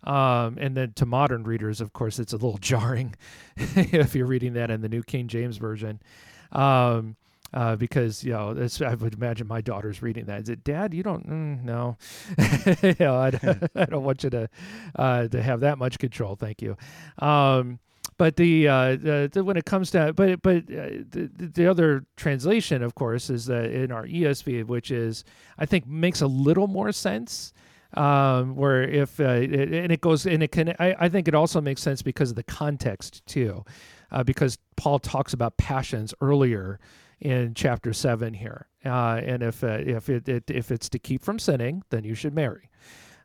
Um, 0.04 0.58
and 0.60 0.76
then 0.76 0.94
to 0.94 1.06
modern 1.06 1.44
readers, 1.44 1.82
of 1.82 1.94
course, 1.94 2.20
it's 2.20 2.34
a 2.34 2.38
little 2.38 2.58
jarring 2.62 3.16
if 3.56 4.16
you're 4.16 4.28
reading 4.28 4.54
that 4.54 4.72
in 4.72 4.82
the 4.82 4.90
New 4.90 5.04
King 5.04 5.28
James 5.28 5.58
Version. 5.58 6.02
Um, 6.52 7.16
uh, 7.54 7.76
because 7.76 8.24
you 8.24 8.34
know, 8.34 8.68
I 8.86 8.96
would 8.96 9.14
imagine 9.14 9.48
my 9.48 9.62
daughter's 9.62 10.02
reading 10.02 10.26
that. 10.26 10.42
Is 10.42 10.50
it, 10.50 10.64
Dad? 10.64 10.94
You 10.94 11.04
don't? 11.04 11.30
Mm, 11.30 11.64
no, 11.64 11.98
you 12.82 12.96
know, 13.00 13.16
I, 13.16 13.28
I, 13.80 13.86
don't 13.86 14.04
want 14.04 14.24
you 14.24 14.32
to 14.32 14.50
uh, 14.96 15.28
to 15.28 15.42
have 15.42 15.60
that 15.60 15.78
much 15.78 16.00
control. 16.00 16.36
Thank 16.36 16.64
you. 16.64 16.76
Um, 17.20 17.80
but 18.18 18.36
the, 18.36 18.68
uh, 18.68 18.96
the, 18.96 19.30
the, 19.32 19.44
when 19.44 19.58
it 19.58 19.66
comes 19.66 19.92
to 19.92 20.14
but 20.14 20.42
but 20.42 20.64
uh, 20.64 21.04
the, 21.10 21.30
the 21.38 21.68
other 21.68 22.06
translation, 22.16 22.82
of 22.82 22.96
course, 22.96 23.30
is 23.30 23.46
that 23.46 23.72
in 23.72 23.92
our 23.92 24.08
ESV, 24.08 24.66
which 24.66 24.90
is 24.90 25.24
I 25.58 25.66
think 25.68 25.86
makes 25.86 26.22
a 26.22 26.28
little 26.28 26.68
more 26.68 26.92
sense 26.92 27.54
um, 27.96 28.56
where 28.56 28.84
if 28.84 29.20
uh, 29.20 29.24
it, 29.24 29.74
and 29.74 29.92
it 29.92 30.02
goes 30.02 30.26
and 30.26 30.42
it 30.42 30.52
can 30.52 30.70
I, 30.80 30.96
I, 31.00 31.10
think 31.10 31.28
it 31.28 31.36
also 31.36 31.62
makes 31.62 31.82
sense 31.82 32.02
because 32.02 32.32
of 32.32 32.36
the 32.36 32.44
context 32.44 33.26
too 33.26 33.64
uh, 34.12 34.24
because 34.24 34.58
paul 34.76 35.00
talks 35.00 35.34
about 35.34 35.58
passions 35.58 36.14
earlier 36.22 36.80
in 37.20 37.54
chapter 37.54 37.94
7 37.94 38.34
here 38.34 38.68
uh, 38.86 39.22
and 39.24 39.44
if 39.44 39.64
uh, 39.64 39.80
if 39.80 40.10
it, 40.10 40.28
it, 40.28 40.50
if 40.50 40.72
it's 40.72 40.90
to 40.90 41.00
keep 41.00 41.24
from 41.24 41.38
sinning 41.38 41.84
then 41.90 42.04
you 42.04 42.16
should 42.16 42.34
marry 42.34 42.70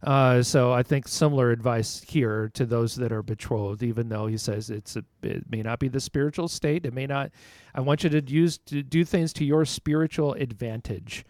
uh, 0.02 0.42
so 0.42 0.72
I 0.72 0.82
think 0.82 1.08
similar 1.08 1.50
advice 1.50 2.04
here 2.06 2.50
to 2.54 2.64
those 2.64 2.94
that 2.96 3.10
are 3.10 3.22
betrothed, 3.22 3.82
even 3.82 4.08
though 4.08 4.28
he 4.28 4.36
says 4.36 4.70
it's 4.70 4.96
a, 4.96 5.04
it 5.22 5.50
may 5.50 5.62
not 5.62 5.80
be 5.80 5.88
the 5.88 6.00
spiritual 6.00 6.46
state. 6.46 6.86
It 6.86 6.94
may 6.94 7.06
not. 7.06 7.32
I 7.74 7.80
want 7.80 8.04
you 8.04 8.10
to 8.10 8.22
use 8.32 8.58
to 8.66 8.82
do 8.82 9.04
things 9.04 9.32
to 9.34 9.44
your 9.44 9.64
spiritual 9.64 10.34
advantage. 10.34 11.24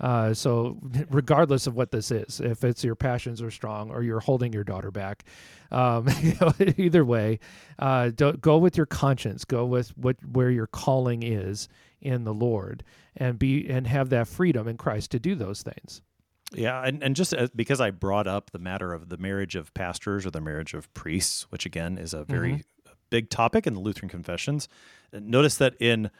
Uh, 0.00 0.34
so, 0.34 0.76
regardless 1.10 1.66
of 1.66 1.76
what 1.76 1.92
this 1.92 2.10
is, 2.10 2.40
if 2.40 2.64
it's 2.64 2.82
your 2.82 2.96
passions 2.96 3.40
are 3.40 3.50
strong 3.50 3.90
or 3.90 4.02
you're 4.02 4.20
holding 4.20 4.52
your 4.52 4.64
daughter 4.64 4.90
back, 4.90 5.24
um, 5.70 6.08
you 6.20 6.34
know, 6.40 6.52
either 6.76 7.04
way, 7.04 7.38
uh, 7.78 8.08
go 8.08 8.58
with 8.58 8.76
your 8.76 8.86
conscience. 8.86 9.44
Go 9.44 9.64
with 9.64 9.96
what 9.96 10.16
where 10.24 10.50
your 10.50 10.66
calling 10.66 11.22
is 11.22 11.68
in 12.00 12.24
the 12.24 12.34
Lord, 12.34 12.82
and 13.16 13.38
be 13.38 13.68
and 13.68 13.86
have 13.86 14.10
that 14.10 14.26
freedom 14.26 14.66
in 14.66 14.76
Christ 14.76 15.12
to 15.12 15.18
do 15.18 15.34
those 15.34 15.62
things. 15.62 16.02
Yeah, 16.52 16.82
and, 16.84 17.02
and 17.02 17.16
just 17.16 17.32
uh, 17.34 17.48
because 17.54 17.80
I 17.80 17.90
brought 17.90 18.26
up 18.26 18.50
the 18.50 18.58
matter 18.58 18.92
of 18.92 19.08
the 19.08 19.16
marriage 19.16 19.56
of 19.56 19.72
pastors 19.74 20.26
or 20.26 20.30
the 20.30 20.40
marriage 20.40 20.74
of 20.74 20.92
priests, 20.94 21.46
which 21.50 21.66
again 21.66 21.98
is 21.98 22.14
a 22.14 22.24
very 22.24 22.52
mm-hmm. 22.52 22.92
big 23.10 23.30
topic 23.30 23.66
in 23.66 23.74
the 23.74 23.80
Lutheran 23.80 24.08
confessions, 24.08 24.68
notice 25.12 25.56
that 25.56 25.74
in 25.80 26.10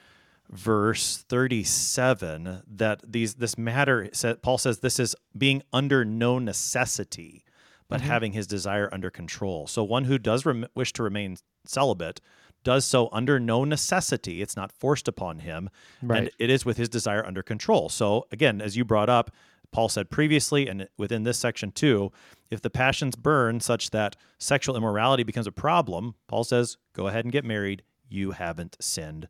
verse 0.50 1.24
37 1.28 2.62
that 2.66 3.00
these 3.10 3.34
this 3.34 3.56
matter 3.56 4.08
Paul 4.42 4.58
says 4.58 4.78
this 4.78 5.00
is 5.00 5.16
being 5.36 5.62
under 5.72 6.04
no 6.04 6.38
necessity 6.38 7.44
but 7.88 8.00
mm-hmm. 8.00 8.10
having 8.10 8.32
his 8.32 8.46
desire 8.46 8.88
under 8.92 9.10
control. 9.10 9.66
So 9.66 9.84
one 9.84 10.04
who 10.04 10.18
does 10.18 10.46
rem- 10.46 10.66
wish 10.74 10.92
to 10.94 11.02
remain 11.02 11.36
celibate 11.66 12.20
does 12.62 12.84
so 12.84 13.08
under 13.12 13.38
no 13.38 13.64
necessity. 13.64 14.40
It's 14.40 14.56
not 14.56 14.72
forced 14.72 15.06
upon 15.06 15.40
him 15.40 15.68
right. 16.02 16.18
and 16.18 16.30
it 16.38 16.50
is 16.50 16.64
with 16.64 16.76
his 16.76 16.88
desire 16.88 17.24
under 17.24 17.42
control. 17.42 17.88
So 17.88 18.26
again, 18.32 18.60
as 18.60 18.76
you 18.76 18.84
brought 18.84 19.10
up, 19.10 19.30
Paul 19.70 19.88
said 19.88 20.10
previously 20.10 20.66
and 20.66 20.88
within 20.96 21.24
this 21.24 21.38
section 21.38 21.72
too, 21.72 22.10
if 22.50 22.62
the 22.62 22.70
passions 22.70 23.16
burn 23.16 23.60
such 23.60 23.90
that 23.90 24.16
sexual 24.38 24.76
immorality 24.76 25.24
becomes 25.24 25.46
a 25.46 25.52
problem, 25.52 26.14
Paul 26.26 26.44
says, 26.44 26.78
go 26.94 27.06
ahead 27.08 27.24
and 27.24 27.32
get 27.32 27.44
married. 27.44 27.82
You 28.08 28.30
haven't 28.30 28.76
sinned. 28.80 29.28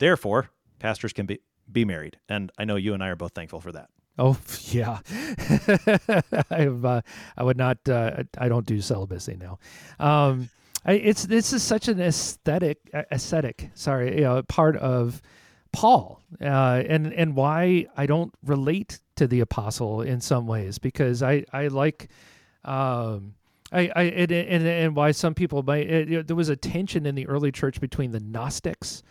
Therefore, 0.00 0.50
pastors 0.80 1.12
can 1.12 1.26
be, 1.26 1.40
be 1.70 1.84
married. 1.84 2.18
And 2.28 2.50
I 2.58 2.64
know 2.64 2.76
you 2.76 2.94
and 2.94 3.04
I 3.04 3.08
are 3.08 3.16
both 3.16 3.32
thankful 3.32 3.60
for 3.60 3.70
that. 3.72 3.90
Oh 4.18 4.36
yeah, 4.64 4.98
I 6.50 6.66
uh, 6.66 7.00
I 7.36 7.42
would 7.42 7.56
not. 7.56 7.88
Uh, 7.88 8.24
I 8.36 8.48
don't 8.48 8.66
do 8.66 8.80
celibacy 8.80 9.38
now. 9.38 9.58
Um, 10.04 10.50
I, 10.84 10.94
it's 10.94 11.24
this 11.24 11.52
is 11.52 11.62
such 11.62 11.88
an 11.88 12.00
aesthetic 12.00 12.78
aesthetic 13.12 13.70
sorry 13.74 14.16
you 14.16 14.22
know 14.22 14.42
part 14.42 14.76
of 14.76 15.20
Paul 15.72 16.22
uh, 16.40 16.82
and 16.86 17.12
and 17.12 17.36
why 17.36 17.86
I 17.96 18.06
don't 18.06 18.34
relate 18.44 18.98
to 19.16 19.26
the 19.26 19.40
apostle 19.40 20.00
in 20.00 20.20
some 20.20 20.46
ways 20.46 20.78
because 20.78 21.22
I 21.22 21.44
I 21.52 21.68
like 21.68 22.08
um, 22.64 23.34
I 23.72 23.90
I 23.94 24.02
and, 24.02 24.32
and, 24.32 24.66
and 24.66 24.96
why 24.96 25.12
some 25.12 25.34
people 25.34 25.62
might 25.62 25.88
it, 25.88 26.26
there 26.26 26.36
was 26.36 26.48
a 26.48 26.56
tension 26.56 27.06
in 27.06 27.14
the 27.14 27.26
early 27.26 27.52
church 27.52 27.80
between 27.80 28.10
the 28.10 28.20
Gnostics 28.20 29.02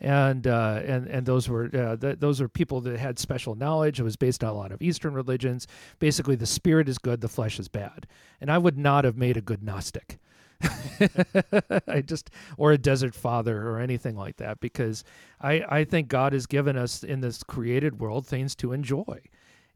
and 0.00 0.46
uh, 0.46 0.80
and 0.84 1.06
and 1.06 1.26
those 1.26 1.48
were 1.48 1.70
uh, 1.74 1.96
th- 1.96 2.20
those 2.20 2.40
are 2.40 2.48
people 2.48 2.80
that 2.82 2.98
had 2.98 3.18
special 3.18 3.54
knowledge. 3.54 4.00
It 4.00 4.04
was 4.04 4.16
based 4.16 4.44
on 4.44 4.50
a 4.50 4.54
lot 4.56 4.72
of 4.72 4.80
Eastern 4.80 5.14
religions. 5.14 5.66
Basically, 5.98 6.36
the 6.36 6.46
spirit 6.46 6.88
is 6.88 6.98
good, 6.98 7.20
the 7.20 7.28
flesh 7.28 7.58
is 7.58 7.68
bad. 7.68 8.06
And 8.40 8.50
I 8.50 8.58
would 8.58 8.78
not 8.78 9.04
have 9.04 9.16
made 9.16 9.36
a 9.36 9.40
good 9.40 9.62
Gnostic. 9.62 10.18
I 11.86 12.02
just 12.04 12.30
or 12.56 12.72
a 12.72 12.78
desert 12.78 13.14
father 13.14 13.68
or 13.68 13.78
anything 13.78 14.16
like 14.16 14.36
that 14.36 14.60
because 14.60 15.04
I 15.40 15.64
I 15.68 15.84
think 15.84 16.08
God 16.08 16.32
has 16.32 16.46
given 16.46 16.76
us 16.76 17.02
in 17.04 17.20
this 17.20 17.42
created 17.42 18.00
world 18.00 18.26
things 18.26 18.54
to 18.56 18.72
enjoy. 18.72 19.20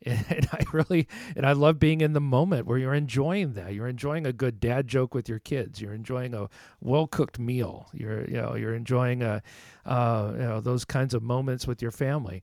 And 0.06 0.48
I 0.52 0.64
really 0.72 1.06
and 1.36 1.46
I 1.46 1.52
love 1.52 1.78
being 1.78 2.00
in 2.00 2.12
the 2.12 2.20
moment 2.20 2.66
where 2.66 2.78
you're 2.78 2.94
enjoying 2.94 3.52
that. 3.54 3.74
You're 3.74 3.88
enjoying 3.88 4.26
a 4.26 4.32
good 4.32 4.60
dad 4.60 4.88
joke 4.88 5.14
with 5.14 5.28
your 5.28 5.38
kids. 5.38 5.80
You're 5.80 5.94
enjoying 5.94 6.34
a 6.34 6.48
well 6.80 7.06
cooked 7.06 7.38
meal. 7.38 7.88
You're 7.92 8.24
you 8.26 8.40
know 8.40 8.54
you're 8.54 8.74
enjoying 8.74 9.22
a 9.22 9.42
uh, 9.86 10.30
you 10.34 10.42
know 10.42 10.60
those 10.60 10.84
kinds 10.84 11.14
of 11.14 11.22
moments 11.22 11.66
with 11.66 11.82
your 11.82 11.90
family. 11.90 12.42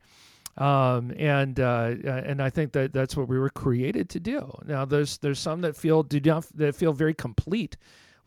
Um, 0.57 1.14
and 1.18 1.60
uh, 1.60 1.95
and 2.03 2.41
I 2.41 2.49
think 2.49 2.74
that 2.74 2.91
that's 2.91 3.16
what 3.16 3.28
we 3.28 3.39
were 3.39 3.49
created 3.49 4.10
to 4.10 4.20
do. 4.20 4.51
Now 4.66 4.86
there's 4.86 5.18
there's 5.18 5.39
some 5.39 5.62
that 5.62 5.76
feel 5.76 6.03
do 6.03 6.20
not 6.20 6.45
that 6.55 6.76
feel 6.76 6.93
very 6.93 7.14
complete 7.14 7.78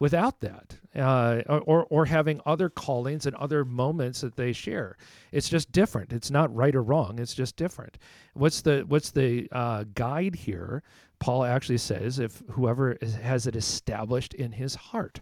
without 0.02 0.40
that, 0.40 0.78
uh, 0.96 1.42
or 1.46 1.86
or 1.88 2.06
having 2.06 2.40
other 2.44 2.68
callings 2.68 3.24
and 3.24 3.36
other 3.36 3.64
moments 3.64 4.22
that 4.22 4.34
they 4.34 4.52
share. 4.52 4.96
It's 5.30 5.48
just 5.48 5.70
different. 5.70 6.12
It's 6.12 6.28
not 6.28 6.52
right 6.52 6.74
or 6.74 6.82
wrong. 6.82 7.20
It's 7.20 7.34
just 7.34 7.54
different. 7.54 7.98
What's 8.34 8.62
the 8.62 8.84
what's 8.88 9.12
the 9.12 9.48
uh, 9.52 9.84
guide 9.94 10.34
here? 10.34 10.82
Paul 11.20 11.44
actually 11.44 11.78
says, 11.78 12.18
if 12.18 12.42
whoever 12.50 12.98
has 13.22 13.46
it 13.46 13.54
established 13.54 14.34
in 14.34 14.50
his 14.50 14.74
heart, 14.74 15.20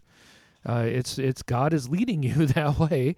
uh, 0.67 0.87
it's 0.87 1.19
it's 1.19 1.43
God 1.43 1.75
is 1.75 1.91
leading 1.91 2.23
you 2.31 2.47
that 2.47 2.79
way 2.79 3.17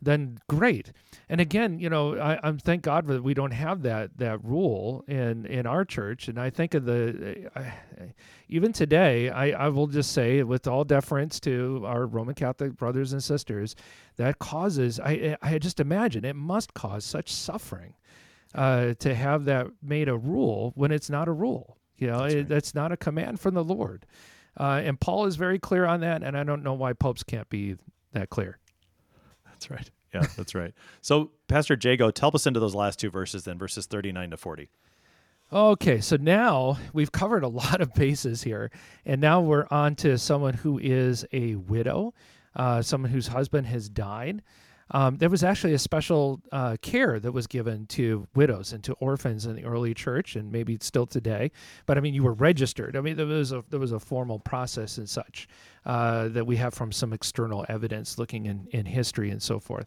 then 0.00 0.38
great. 0.48 0.92
And 1.28 1.40
again, 1.40 1.78
you 1.78 1.88
know, 1.88 2.16
I, 2.16 2.46
am 2.46 2.58
thank 2.58 2.82
God 2.82 3.06
that 3.06 3.22
we 3.22 3.34
don't 3.34 3.52
have 3.52 3.82
that 3.82 4.16
that 4.18 4.44
rule 4.44 5.04
in 5.08 5.46
in 5.46 5.66
our 5.66 5.84
church. 5.84 6.28
And 6.28 6.38
I 6.38 6.50
think 6.50 6.74
of 6.74 6.84
the 6.84 7.50
uh, 7.54 7.62
even 8.48 8.72
today, 8.72 9.30
I, 9.30 9.66
I 9.66 9.68
will 9.68 9.86
just 9.86 10.12
say, 10.12 10.42
with 10.42 10.66
all 10.66 10.84
deference 10.84 11.40
to 11.40 11.82
our 11.84 12.06
Roman 12.06 12.34
Catholic 12.34 12.76
brothers 12.76 13.12
and 13.12 13.22
sisters, 13.22 13.74
that 14.16 14.38
causes 14.38 15.00
I 15.00 15.36
I 15.42 15.58
just 15.58 15.80
imagine 15.80 16.24
it 16.24 16.36
must 16.36 16.74
cause 16.74 17.04
such 17.04 17.32
suffering 17.32 17.94
uh, 18.54 18.94
to 19.00 19.14
have 19.14 19.44
that 19.46 19.66
made 19.82 20.08
a 20.08 20.16
rule 20.16 20.72
when 20.76 20.92
it's 20.92 21.10
not 21.10 21.28
a 21.28 21.32
rule. 21.32 21.76
You 21.98 22.08
know, 22.08 22.22
that's, 22.22 22.34
it, 22.34 22.48
that's 22.48 22.74
not 22.74 22.92
a 22.92 22.96
command 22.96 23.40
from 23.40 23.54
the 23.54 23.64
Lord. 23.64 24.06
Uh, 24.58 24.80
and 24.84 24.98
Paul 24.98 25.26
is 25.26 25.36
very 25.36 25.58
clear 25.58 25.84
on 25.86 26.00
that, 26.00 26.22
and 26.22 26.36
I 26.36 26.44
don't 26.44 26.62
know 26.62 26.72
why 26.74 26.92
popes 26.92 27.22
can't 27.22 27.48
be 27.48 27.76
that 28.12 28.30
clear. 28.30 28.58
That's 29.56 29.70
right. 29.70 29.90
Yeah, 30.14 30.26
that's 30.36 30.54
right. 30.54 30.72
So, 31.00 31.30
Pastor 31.48 31.76
Jagow, 31.76 32.16
help 32.16 32.34
us 32.34 32.46
into 32.46 32.60
those 32.60 32.74
last 32.74 32.98
two 32.98 33.10
verses 33.10 33.44
then, 33.44 33.58
verses 33.58 33.86
39 33.86 34.30
to 34.30 34.36
40. 34.36 34.68
Okay, 35.52 36.00
so 36.00 36.16
now 36.16 36.78
we've 36.92 37.12
covered 37.12 37.44
a 37.44 37.48
lot 37.62 37.80
of 37.80 37.94
bases 37.94 38.42
here, 38.42 38.70
and 39.04 39.20
now 39.20 39.40
we're 39.40 39.66
on 39.70 39.94
to 39.96 40.18
someone 40.18 40.54
who 40.54 40.78
is 40.78 41.24
a 41.32 41.54
widow, 41.54 42.14
uh, 42.54 42.82
someone 42.82 43.10
whose 43.10 43.28
husband 43.28 43.66
has 43.66 43.88
died. 43.88 44.42
Um, 44.90 45.16
there 45.16 45.28
was 45.28 45.42
actually 45.42 45.74
a 45.74 45.78
special 45.78 46.40
uh, 46.52 46.76
care 46.80 47.18
that 47.18 47.32
was 47.32 47.46
given 47.46 47.86
to 47.86 48.26
widows 48.34 48.72
and 48.72 48.84
to 48.84 48.92
orphans 48.94 49.46
in 49.46 49.56
the 49.56 49.64
early 49.64 49.94
church, 49.94 50.36
and 50.36 50.52
maybe 50.52 50.78
still 50.80 51.06
today. 51.06 51.50
But 51.86 51.98
I 51.98 52.00
mean, 52.00 52.14
you 52.14 52.22
were 52.22 52.34
registered. 52.34 52.96
I 52.96 53.00
mean, 53.00 53.16
there 53.16 53.26
was 53.26 53.52
a 53.52 53.64
there 53.70 53.80
was 53.80 53.92
a 53.92 54.00
formal 54.00 54.38
process 54.38 54.98
and 54.98 55.08
such 55.08 55.48
uh, 55.84 56.28
that 56.28 56.46
we 56.46 56.56
have 56.56 56.74
from 56.74 56.92
some 56.92 57.12
external 57.12 57.66
evidence, 57.68 58.18
looking 58.18 58.46
in 58.46 58.68
in 58.70 58.86
history 58.86 59.30
and 59.30 59.42
so 59.42 59.58
forth. 59.58 59.86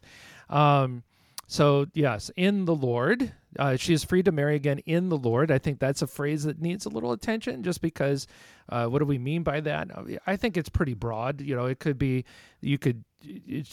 Um, 0.49 1.03
so, 1.47 1.87
yes, 1.93 2.29
in 2.35 2.65
the 2.65 2.75
Lord. 2.75 3.33
Uh, 3.57 3.75
she 3.75 3.93
is 3.93 4.03
free 4.03 4.21
to 4.21 4.31
marry 4.31 4.55
again 4.55 4.79
in 4.79 5.09
the 5.09 5.17
Lord. 5.17 5.49
I 5.49 5.57
think 5.57 5.79
that's 5.79 6.01
a 6.01 6.07
phrase 6.07 6.43
that 6.43 6.61
needs 6.61 6.85
a 6.85 6.89
little 6.89 7.11
attention 7.11 7.63
just 7.63 7.81
because 7.81 8.27
uh, 8.69 8.85
what 8.85 8.99
do 8.99 9.05
we 9.05 9.17
mean 9.17 9.41
by 9.41 9.59
that? 9.61 9.89
I 10.27 10.35
think 10.35 10.55
it's 10.55 10.69
pretty 10.69 10.93
broad. 10.93 11.41
You 11.41 11.55
know, 11.55 11.65
it 11.65 11.79
could 11.79 11.97
be 11.97 12.25
you 12.61 12.77
could 12.77 13.03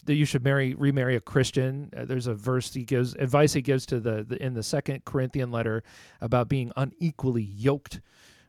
that 0.05 0.15
you 0.15 0.25
should 0.25 0.43
marry 0.43 0.75
remarry 0.75 1.15
a 1.15 1.21
Christian. 1.21 1.91
Uh, 1.97 2.05
there's 2.05 2.27
a 2.27 2.35
verse 2.35 2.73
he 2.73 2.85
gives 2.85 3.15
advice 3.15 3.53
he 3.53 3.63
gives 3.63 3.87
to 3.87 4.01
the, 4.01 4.25
the 4.25 4.43
in 4.43 4.55
the 4.55 4.63
second 4.63 5.05
Corinthian 5.05 5.51
letter 5.51 5.83
about 6.21 6.49
being 6.49 6.73
unequally 6.77 7.43
yoked 7.43 8.01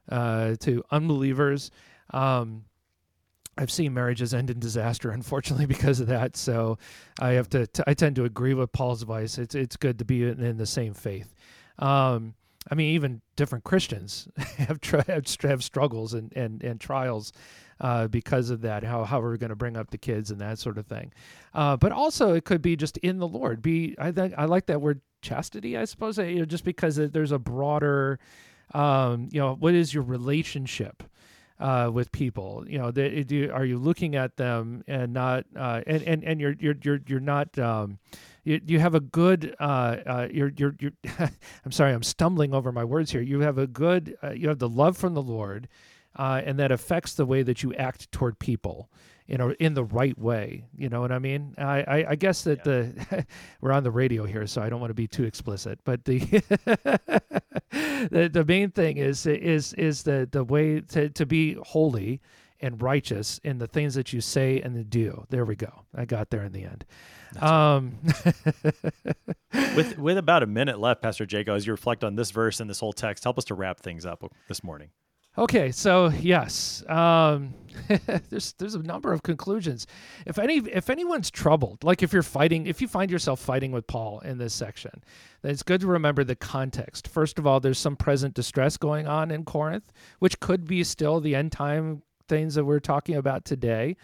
uh, 0.09 0.55
to 0.61 0.83
unbelievers. 0.91 1.71
Um, 2.11 2.63
I've 3.57 3.71
seen 3.71 3.93
marriages 3.93 4.33
end 4.33 4.49
in 4.49 4.59
disaster, 4.59 5.11
unfortunately, 5.11 5.65
because 5.65 5.99
of 5.99 6.07
that. 6.07 6.35
So 6.35 6.77
I 7.19 7.31
have 7.31 7.49
to. 7.49 7.67
T- 7.67 7.83
I 7.87 7.93
tend 7.93 8.15
to 8.17 8.25
agree 8.25 8.53
with 8.53 8.71
Paul's 8.71 9.01
advice. 9.01 9.37
It's 9.37 9.55
it's 9.55 9.77
good 9.77 9.99
to 9.99 10.05
be 10.05 10.23
in, 10.23 10.39
in 10.43 10.57
the 10.57 10.65
same 10.65 10.93
faith. 10.93 11.33
Um, 11.79 12.33
I 12.69 12.75
mean, 12.75 12.95
even 12.95 13.21
different 13.35 13.63
Christians 13.63 14.27
have 14.57 14.81
tri- 14.81 15.05
have 15.07 15.63
struggles 15.63 16.13
and 16.13 16.33
and 16.35 16.63
and 16.63 16.79
trials 16.79 17.31
uh, 17.79 18.07
because 18.07 18.49
of 18.49 18.61
that. 18.61 18.83
How 18.83 19.03
how 19.03 19.21
are 19.21 19.31
we 19.31 19.37
going 19.37 19.49
to 19.49 19.55
bring 19.55 19.77
up 19.77 19.89
the 19.89 19.97
kids 19.97 20.31
and 20.31 20.41
that 20.41 20.59
sort 20.59 20.77
of 20.77 20.85
thing? 20.87 21.13
Uh, 21.53 21.77
but 21.77 21.91
also, 21.91 22.33
it 22.33 22.45
could 22.45 22.61
be 22.61 22.75
just 22.75 22.97
in 22.97 23.19
the 23.19 23.27
Lord. 23.27 23.61
Be 23.61 23.95
I 23.97 24.11
think 24.11 24.33
I 24.37 24.45
like 24.45 24.67
that 24.67 24.81
word 24.81 25.01
chastity. 25.21 25.77
I 25.77 25.85
suppose 25.85 26.17
you 26.17 26.39
know, 26.39 26.45
just 26.45 26.63
because 26.63 26.95
there's 26.97 27.31
a 27.31 27.39
broader, 27.39 28.19
um, 28.73 29.29
you 29.31 29.39
know, 29.39 29.55
what 29.55 29.73
is 29.73 29.93
your 29.93 30.03
relationship? 30.03 31.03
Uh, 31.59 31.89
with 31.91 32.11
people. 32.11 32.63
You 32.67 32.77
know, 32.77 32.91
they, 32.91 33.23
do, 33.23 33.51
are 33.51 33.65
you 33.65 33.77
looking 33.77 34.15
at 34.15 34.37
them 34.37 34.83
and 34.87 35.13
not 35.13 35.45
uh, 35.55 35.81
and, 35.87 36.03
and 36.03 36.23
and 36.23 36.39
you're 36.39 36.55
you're 36.59 36.75
you're 36.81 36.99
you're 37.07 37.19
not 37.19 37.57
um, 37.59 37.99
you, 38.43 38.61
you 38.65 38.79
have 38.79 38.95
a 38.95 38.99
good 38.99 39.55
uh, 39.59 39.97
uh, 40.05 40.27
you're 40.31 40.51
you're 40.55 40.75
you're 40.79 40.93
I'm 41.65 41.71
sorry 41.71 41.93
I'm 41.93 42.03
stumbling 42.03 42.53
over 42.53 42.71
my 42.71 42.83
words 42.83 43.11
here. 43.11 43.21
You 43.21 43.41
have 43.41 43.57
a 43.57 43.67
good 43.67 44.17
uh, 44.23 44.31
you 44.31 44.49
have 44.49 44.59
the 44.59 44.69
love 44.69 44.97
from 44.97 45.13
the 45.13 45.21
Lord, 45.21 45.67
uh, 46.15 46.41
and 46.45 46.59
that 46.59 46.71
affects 46.71 47.13
the 47.13 47.25
way 47.25 47.43
that 47.43 47.63
you 47.63 47.73
act 47.75 48.11
toward 48.11 48.39
people 48.39 48.89
you 49.27 49.37
know 49.37 49.53
in 49.59 49.73
the 49.73 49.83
right 49.83 50.17
way 50.17 50.63
you 50.75 50.89
know 50.89 51.01
what 51.01 51.11
i 51.11 51.19
mean 51.19 51.53
i 51.57 51.81
i, 51.81 52.05
I 52.11 52.15
guess 52.15 52.43
that 52.43 52.59
yeah. 52.59 52.63
the 52.63 53.25
we're 53.61 53.73
on 53.73 53.83
the 53.83 53.91
radio 53.91 54.25
here 54.25 54.47
so 54.47 54.61
i 54.61 54.69
don't 54.69 54.79
want 54.79 54.89
to 54.89 54.95
be 54.95 55.07
too 55.07 55.25
explicit 55.25 55.79
but 55.83 56.05
the 56.05 56.21
the, 58.11 58.29
the 58.31 58.45
main 58.45 58.71
thing 58.71 58.97
is 58.97 59.25
is 59.25 59.73
is 59.73 60.03
the 60.03 60.27
the 60.31 60.43
way 60.43 60.81
to, 60.81 61.09
to 61.09 61.25
be 61.25 61.57
holy 61.61 62.21
and 62.59 62.81
righteous 62.81 63.39
in 63.43 63.59
the 63.59 63.67
things 63.67 63.93
that 63.95 64.13
you 64.13 64.21
say 64.21 64.59
and 64.61 64.75
the 64.75 64.83
do. 64.83 65.25
There 65.29 65.45
we 65.45 65.55
go. 65.55 65.83
I 65.95 66.05
got 66.05 66.31
there 66.31 66.43
in 66.43 66.51
the 66.51 66.63
end. 66.63 66.85
Um, 67.39 67.97
with 69.75 69.97
with 69.97 70.17
about 70.17 70.43
a 70.43 70.47
minute 70.47 70.79
left 70.79 71.01
pastor 71.01 71.25
jagow 71.25 71.55
as 71.55 71.67
you 71.67 71.73
reflect 71.73 72.03
on 72.03 72.15
this 72.15 72.31
verse 72.31 72.59
and 72.59 72.69
this 72.69 72.79
whole 72.79 72.93
text 72.93 73.23
help 73.23 73.37
us 73.37 73.45
to 73.45 73.55
wrap 73.55 73.79
things 73.79 74.05
up 74.05 74.23
this 74.47 74.63
morning 74.63 74.89
Okay, 75.37 75.71
so 75.71 76.07
yes, 76.07 76.83
um, 76.89 77.53
there's 78.29 78.53
there's 78.53 78.73
a 78.73 78.81
number 78.81 79.13
of 79.13 79.21
conclusions. 79.21 79.85
If 80.25 80.39
any 80.39 80.57
if 80.57 80.89
anyone's 80.89 81.29
troubled, 81.29 81.83
like 81.83 82.01
if 82.01 82.11
you're 82.11 82.23
fighting, 82.23 82.65
if 82.65 82.81
you 82.81 82.87
find 82.87 83.11
yourself 83.11 83.39
fighting 83.39 83.71
with 83.71 83.85
Paul 83.85 84.19
in 84.21 84.39
this 84.39 84.55
section, 84.55 85.03
then 85.43 85.51
it's 85.51 85.61
good 85.61 85.81
to 85.81 85.87
remember 85.87 86.23
the 86.23 86.35
context. 86.35 87.07
First 87.07 87.37
of 87.37 87.45
all, 87.45 87.59
there's 87.59 87.77
some 87.77 87.95
present 87.95 88.33
distress 88.33 88.77
going 88.77 89.07
on 89.07 89.29
in 89.29 89.45
Corinth, 89.45 89.93
which 90.17 90.39
could 90.39 90.65
be 90.65 90.83
still 90.83 91.19
the 91.21 91.35
end 91.35 91.51
time 91.51 92.01
things 92.27 92.55
that 92.55 92.65
we're 92.65 92.79
talking 92.79 93.15
about 93.15 93.45
today. 93.45 93.95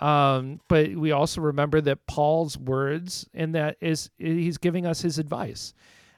Um, 0.00 0.60
but 0.66 0.96
we 0.96 1.12
also 1.12 1.40
remember 1.40 1.80
that 1.82 2.06
Paul's 2.06 2.58
words 2.58 3.28
in 3.32 3.52
that 3.52 3.76
is 3.80 4.10
he's 4.18 4.58
giving 4.58 4.86
us 4.86 5.02
his 5.02 5.18
advice. 5.20 5.72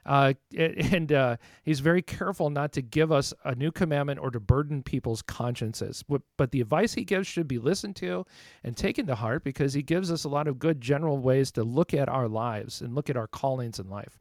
Uh, 0.05 0.33
and 0.57 1.11
uh, 1.11 1.37
he's 1.63 1.79
very 1.79 2.01
careful 2.01 2.49
not 2.49 2.71
to 2.73 2.81
give 2.81 3.11
us 3.11 3.33
a 3.43 3.55
new 3.55 3.71
commandment 3.71 4.19
or 4.19 4.31
to 4.31 4.39
burden 4.39 4.83
people's 4.83 5.21
consciences. 5.21 6.03
But 6.37 6.51
the 6.51 6.61
advice 6.61 6.93
he 6.93 7.03
gives 7.03 7.27
should 7.27 7.47
be 7.47 7.59
listened 7.59 7.95
to 7.97 8.25
and 8.63 8.75
taken 8.75 9.07
to 9.07 9.15
heart 9.15 9.43
because 9.43 9.73
he 9.73 9.81
gives 9.81 10.11
us 10.11 10.23
a 10.23 10.29
lot 10.29 10.47
of 10.47 10.59
good 10.59 10.81
general 10.81 11.17
ways 11.17 11.51
to 11.53 11.63
look 11.63 11.93
at 11.93 12.09
our 12.09 12.27
lives 12.27 12.81
and 12.81 12.95
look 12.95 13.09
at 13.09 13.17
our 13.17 13.27
callings 13.27 13.79
in 13.79 13.89
life. 13.89 14.17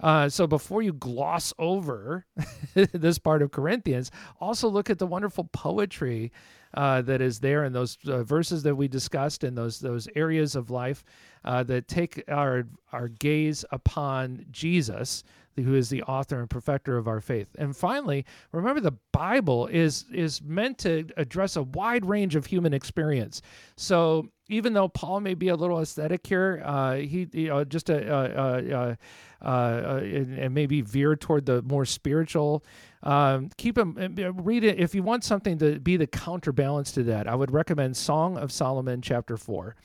Uh, 0.00 0.28
so 0.28 0.46
before 0.46 0.80
you 0.80 0.92
gloss 0.92 1.52
over 1.58 2.24
this 2.74 3.18
part 3.18 3.42
of 3.42 3.50
Corinthians, 3.50 4.10
also 4.40 4.68
look 4.68 4.90
at 4.90 4.98
the 4.98 5.06
wonderful 5.06 5.44
poetry 5.52 6.30
uh, 6.74 7.02
that 7.02 7.20
is 7.20 7.40
there 7.40 7.64
in 7.64 7.72
those 7.72 7.98
uh, 8.06 8.22
verses 8.22 8.62
that 8.62 8.74
we 8.74 8.88
discussed 8.88 9.44
in 9.44 9.54
those 9.54 9.80
those 9.80 10.08
areas 10.14 10.54
of 10.56 10.70
life 10.70 11.04
uh, 11.44 11.62
that 11.64 11.88
take 11.88 12.22
our 12.28 12.66
our 12.92 13.08
gaze 13.08 13.64
upon 13.70 14.44
Jesus, 14.50 15.24
who 15.56 15.74
is 15.74 15.88
the 15.88 16.02
author 16.04 16.40
and 16.40 16.50
perfecter 16.50 16.96
of 16.96 17.08
our 17.08 17.20
faith. 17.20 17.48
And 17.58 17.76
finally, 17.76 18.24
remember 18.52 18.80
the 18.80 18.96
Bible 19.12 19.66
is 19.66 20.04
is 20.12 20.42
meant 20.42 20.78
to 20.78 21.06
address 21.16 21.56
a 21.56 21.62
wide 21.62 22.04
range 22.04 22.36
of 22.36 22.46
human 22.46 22.74
experience. 22.74 23.42
So 23.76 24.28
even 24.48 24.72
though 24.72 24.88
Paul 24.88 25.20
may 25.20 25.34
be 25.34 25.48
a 25.48 25.56
little 25.56 25.80
aesthetic 25.80 26.26
here, 26.26 26.62
uh, 26.64 26.96
he 26.96 27.28
you 27.32 27.48
know 27.48 27.64
just 27.64 27.90
a, 27.90 28.12
a, 28.12 28.88
a, 28.90 28.98
a 29.42 29.96
and, 29.96 30.38
and, 30.38 30.54
maybe 30.54 30.80
veer 30.80 31.16
toward 31.16 31.46
the 31.46 31.62
more 31.62 31.84
spiritual. 31.84 32.64
Um, 33.02 33.50
keep 33.56 33.76
them, 33.76 33.96
read 34.38 34.64
it 34.64 34.78
if 34.78 34.94
you 34.94 35.02
want 35.02 35.24
something 35.24 35.58
to 35.58 35.78
be 35.78 35.96
the 35.96 36.06
counterbalance 36.06 36.92
to 36.92 37.02
that. 37.04 37.28
I 37.28 37.34
would 37.34 37.52
recommend 37.52 37.96
Song 37.96 38.36
of 38.36 38.50
Solomon 38.50 39.02
chapter 39.02 39.36
four, 39.36 39.76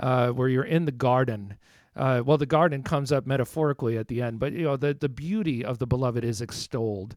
uh, 0.00 0.30
where 0.30 0.48
you're 0.48 0.64
in 0.64 0.84
the 0.84 0.92
garden. 0.92 1.56
Uh, 1.96 2.22
well, 2.24 2.38
the 2.38 2.46
garden 2.46 2.82
comes 2.82 3.10
up 3.10 3.26
metaphorically 3.26 3.98
at 3.98 4.08
the 4.08 4.22
end, 4.22 4.38
but 4.38 4.52
you 4.52 4.64
know 4.64 4.76
the 4.76 4.94
the 4.94 5.08
beauty 5.08 5.64
of 5.64 5.78
the 5.78 5.86
beloved 5.86 6.24
is 6.24 6.40
extolled 6.40 7.14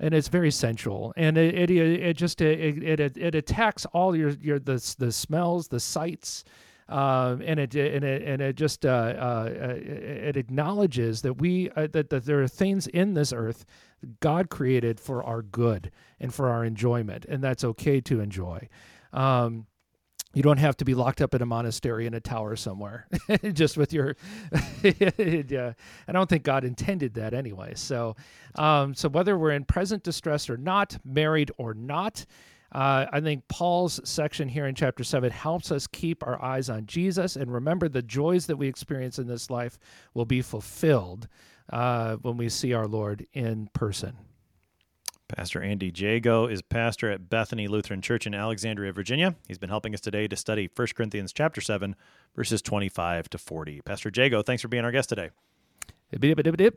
and 0.00 0.12
it's 0.12 0.28
very 0.28 0.50
sensual 0.50 1.12
and 1.16 1.38
it 1.38 1.54
it, 1.54 1.70
it 1.70 2.16
just 2.16 2.40
it, 2.40 2.82
it 2.82 3.16
it 3.16 3.34
attacks 3.34 3.86
all 3.86 4.16
your 4.16 4.30
your 4.40 4.58
the 4.58 4.94
the 4.98 5.12
smells 5.12 5.68
the 5.68 5.80
sights 5.80 6.44
um, 6.88 7.40
and 7.42 7.58
it 7.58 7.74
and 7.74 8.04
it 8.04 8.22
and 8.22 8.42
it 8.42 8.56
just 8.56 8.84
uh, 8.84 8.88
uh, 8.88 9.50
it 9.76 10.36
acknowledges 10.36 11.22
that 11.22 11.34
we 11.34 11.70
uh, 11.70 11.88
that, 11.92 12.10
that 12.10 12.24
there 12.26 12.42
are 12.42 12.48
things 12.48 12.86
in 12.86 13.14
this 13.14 13.32
earth 13.32 13.64
God 14.20 14.50
created 14.50 15.00
for 15.00 15.22
our 15.22 15.40
good 15.42 15.90
and 16.20 16.32
for 16.32 16.50
our 16.50 16.64
enjoyment 16.64 17.24
and 17.26 17.42
that's 17.42 17.64
okay 17.64 18.00
to 18.02 18.20
enjoy. 18.20 18.68
Um, 19.12 19.66
you 20.34 20.42
don't 20.42 20.58
have 20.58 20.76
to 20.78 20.84
be 20.84 20.94
locked 20.94 21.22
up 21.22 21.32
in 21.34 21.42
a 21.42 21.46
monastery 21.46 22.06
in 22.06 22.14
a 22.14 22.20
tower 22.20 22.56
somewhere 22.56 23.06
just 23.52 23.76
with 23.76 23.92
your 23.92 24.16
yeah 24.82 25.72
i 26.08 26.12
don't 26.12 26.28
think 26.28 26.42
god 26.42 26.64
intended 26.64 27.14
that 27.14 27.32
anyway. 27.32 27.72
So 27.74 28.16
um, 28.56 28.94
so 28.94 29.08
whether 29.08 29.38
we're 29.38 29.52
in 29.52 29.64
present 29.64 30.02
distress 30.02 30.50
or 30.50 30.56
not 30.56 30.98
married 31.04 31.50
or 31.56 31.72
not 31.72 32.26
uh, 32.74 33.06
I 33.12 33.20
think 33.20 33.46
Paul's 33.48 34.00
section 34.08 34.48
here 34.48 34.66
in 34.66 34.74
chapter 34.74 35.04
7 35.04 35.30
helps 35.30 35.70
us 35.70 35.86
keep 35.86 36.26
our 36.26 36.42
eyes 36.42 36.68
on 36.68 36.86
Jesus 36.86 37.36
and 37.36 37.52
remember 37.52 37.88
the 37.88 38.02
joys 38.02 38.46
that 38.46 38.56
we 38.56 38.66
experience 38.66 39.18
in 39.18 39.28
this 39.28 39.48
life 39.48 39.78
will 40.12 40.24
be 40.24 40.42
fulfilled 40.42 41.28
uh, 41.72 42.16
when 42.16 42.36
we 42.36 42.48
see 42.48 42.72
our 42.72 42.86
Lord 42.86 43.26
in 43.32 43.68
person. 43.72 44.16
Pastor 45.28 45.62
Andy 45.62 45.90
Jagow 45.90 46.50
is 46.50 46.62
pastor 46.62 47.10
at 47.10 47.30
Bethany 47.30 47.66
Lutheran 47.66 48.02
Church 48.02 48.26
in 48.26 48.34
Alexandria, 48.34 48.92
Virginia. 48.92 49.34
He's 49.48 49.58
been 49.58 49.70
helping 49.70 49.94
us 49.94 50.00
today 50.00 50.28
to 50.28 50.36
study 50.36 50.68
1 50.74 50.88
Corinthians 50.94 51.32
chapter 51.32 51.60
7, 51.60 51.96
verses 52.36 52.60
25 52.60 53.30
to 53.30 53.38
40. 53.38 53.80
Pastor 53.82 54.10
Jagow, 54.10 54.44
thanks 54.44 54.60
for 54.62 54.68
being 54.68 54.84
our 54.84 54.92
guest 54.92 55.08
today. 55.08 55.30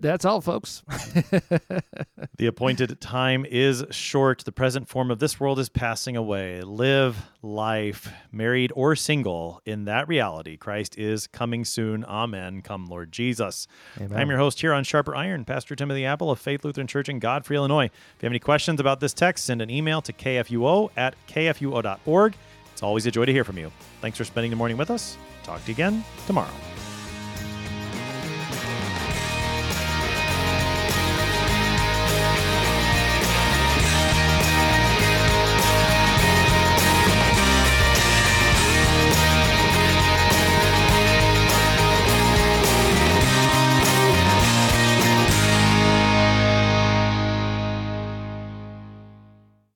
That's 0.01 0.25
all, 0.25 0.41
folks. 0.41 0.83
the 2.37 2.47
appointed 2.47 2.99
time 2.99 3.45
is 3.45 3.85
short. 3.91 4.43
The 4.45 4.51
present 4.51 4.87
form 4.87 5.11
of 5.11 5.19
this 5.19 5.39
world 5.39 5.59
is 5.59 5.69
passing 5.69 6.17
away. 6.17 6.61
Live 6.61 7.29
life, 7.41 8.11
married 8.31 8.71
or 8.75 8.95
single, 8.95 9.61
in 9.65 9.85
that 9.85 10.07
reality. 10.07 10.57
Christ 10.57 10.97
is 10.97 11.27
coming 11.27 11.65
soon. 11.65 12.03
Amen. 12.05 12.61
Come, 12.61 12.87
Lord 12.87 13.11
Jesus. 13.11 13.67
Amen. 13.99 14.17
I'm 14.17 14.29
your 14.29 14.39
host 14.39 14.59
here 14.59 14.73
on 14.73 14.83
Sharper 14.83 15.15
Iron, 15.15 15.45
Pastor 15.45 15.75
Timothy 15.75 16.05
Appel 16.05 16.31
of 16.31 16.39
Faith 16.39 16.65
Lutheran 16.65 16.87
Church 16.87 17.09
in 17.09 17.19
Godfrey, 17.19 17.57
Illinois. 17.57 17.85
If 17.85 17.91
you 18.21 18.25
have 18.25 18.31
any 18.31 18.39
questions 18.39 18.79
about 18.79 18.99
this 18.99 19.13
text, 19.13 19.45
send 19.45 19.61
an 19.61 19.69
email 19.69 20.01
to 20.01 20.13
kfuo 20.13 20.89
at 20.97 21.15
kfuo.org. 21.27 22.35
It's 22.73 22.83
always 22.83 23.05
a 23.05 23.11
joy 23.11 23.25
to 23.25 23.33
hear 23.33 23.43
from 23.43 23.57
you. 23.57 23.71
Thanks 24.01 24.17
for 24.17 24.23
spending 24.23 24.51
the 24.51 24.57
morning 24.57 24.77
with 24.77 24.91
us. 24.91 25.17
Talk 25.43 25.61
to 25.63 25.67
you 25.67 25.73
again 25.73 26.03
tomorrow. 26.27 26.76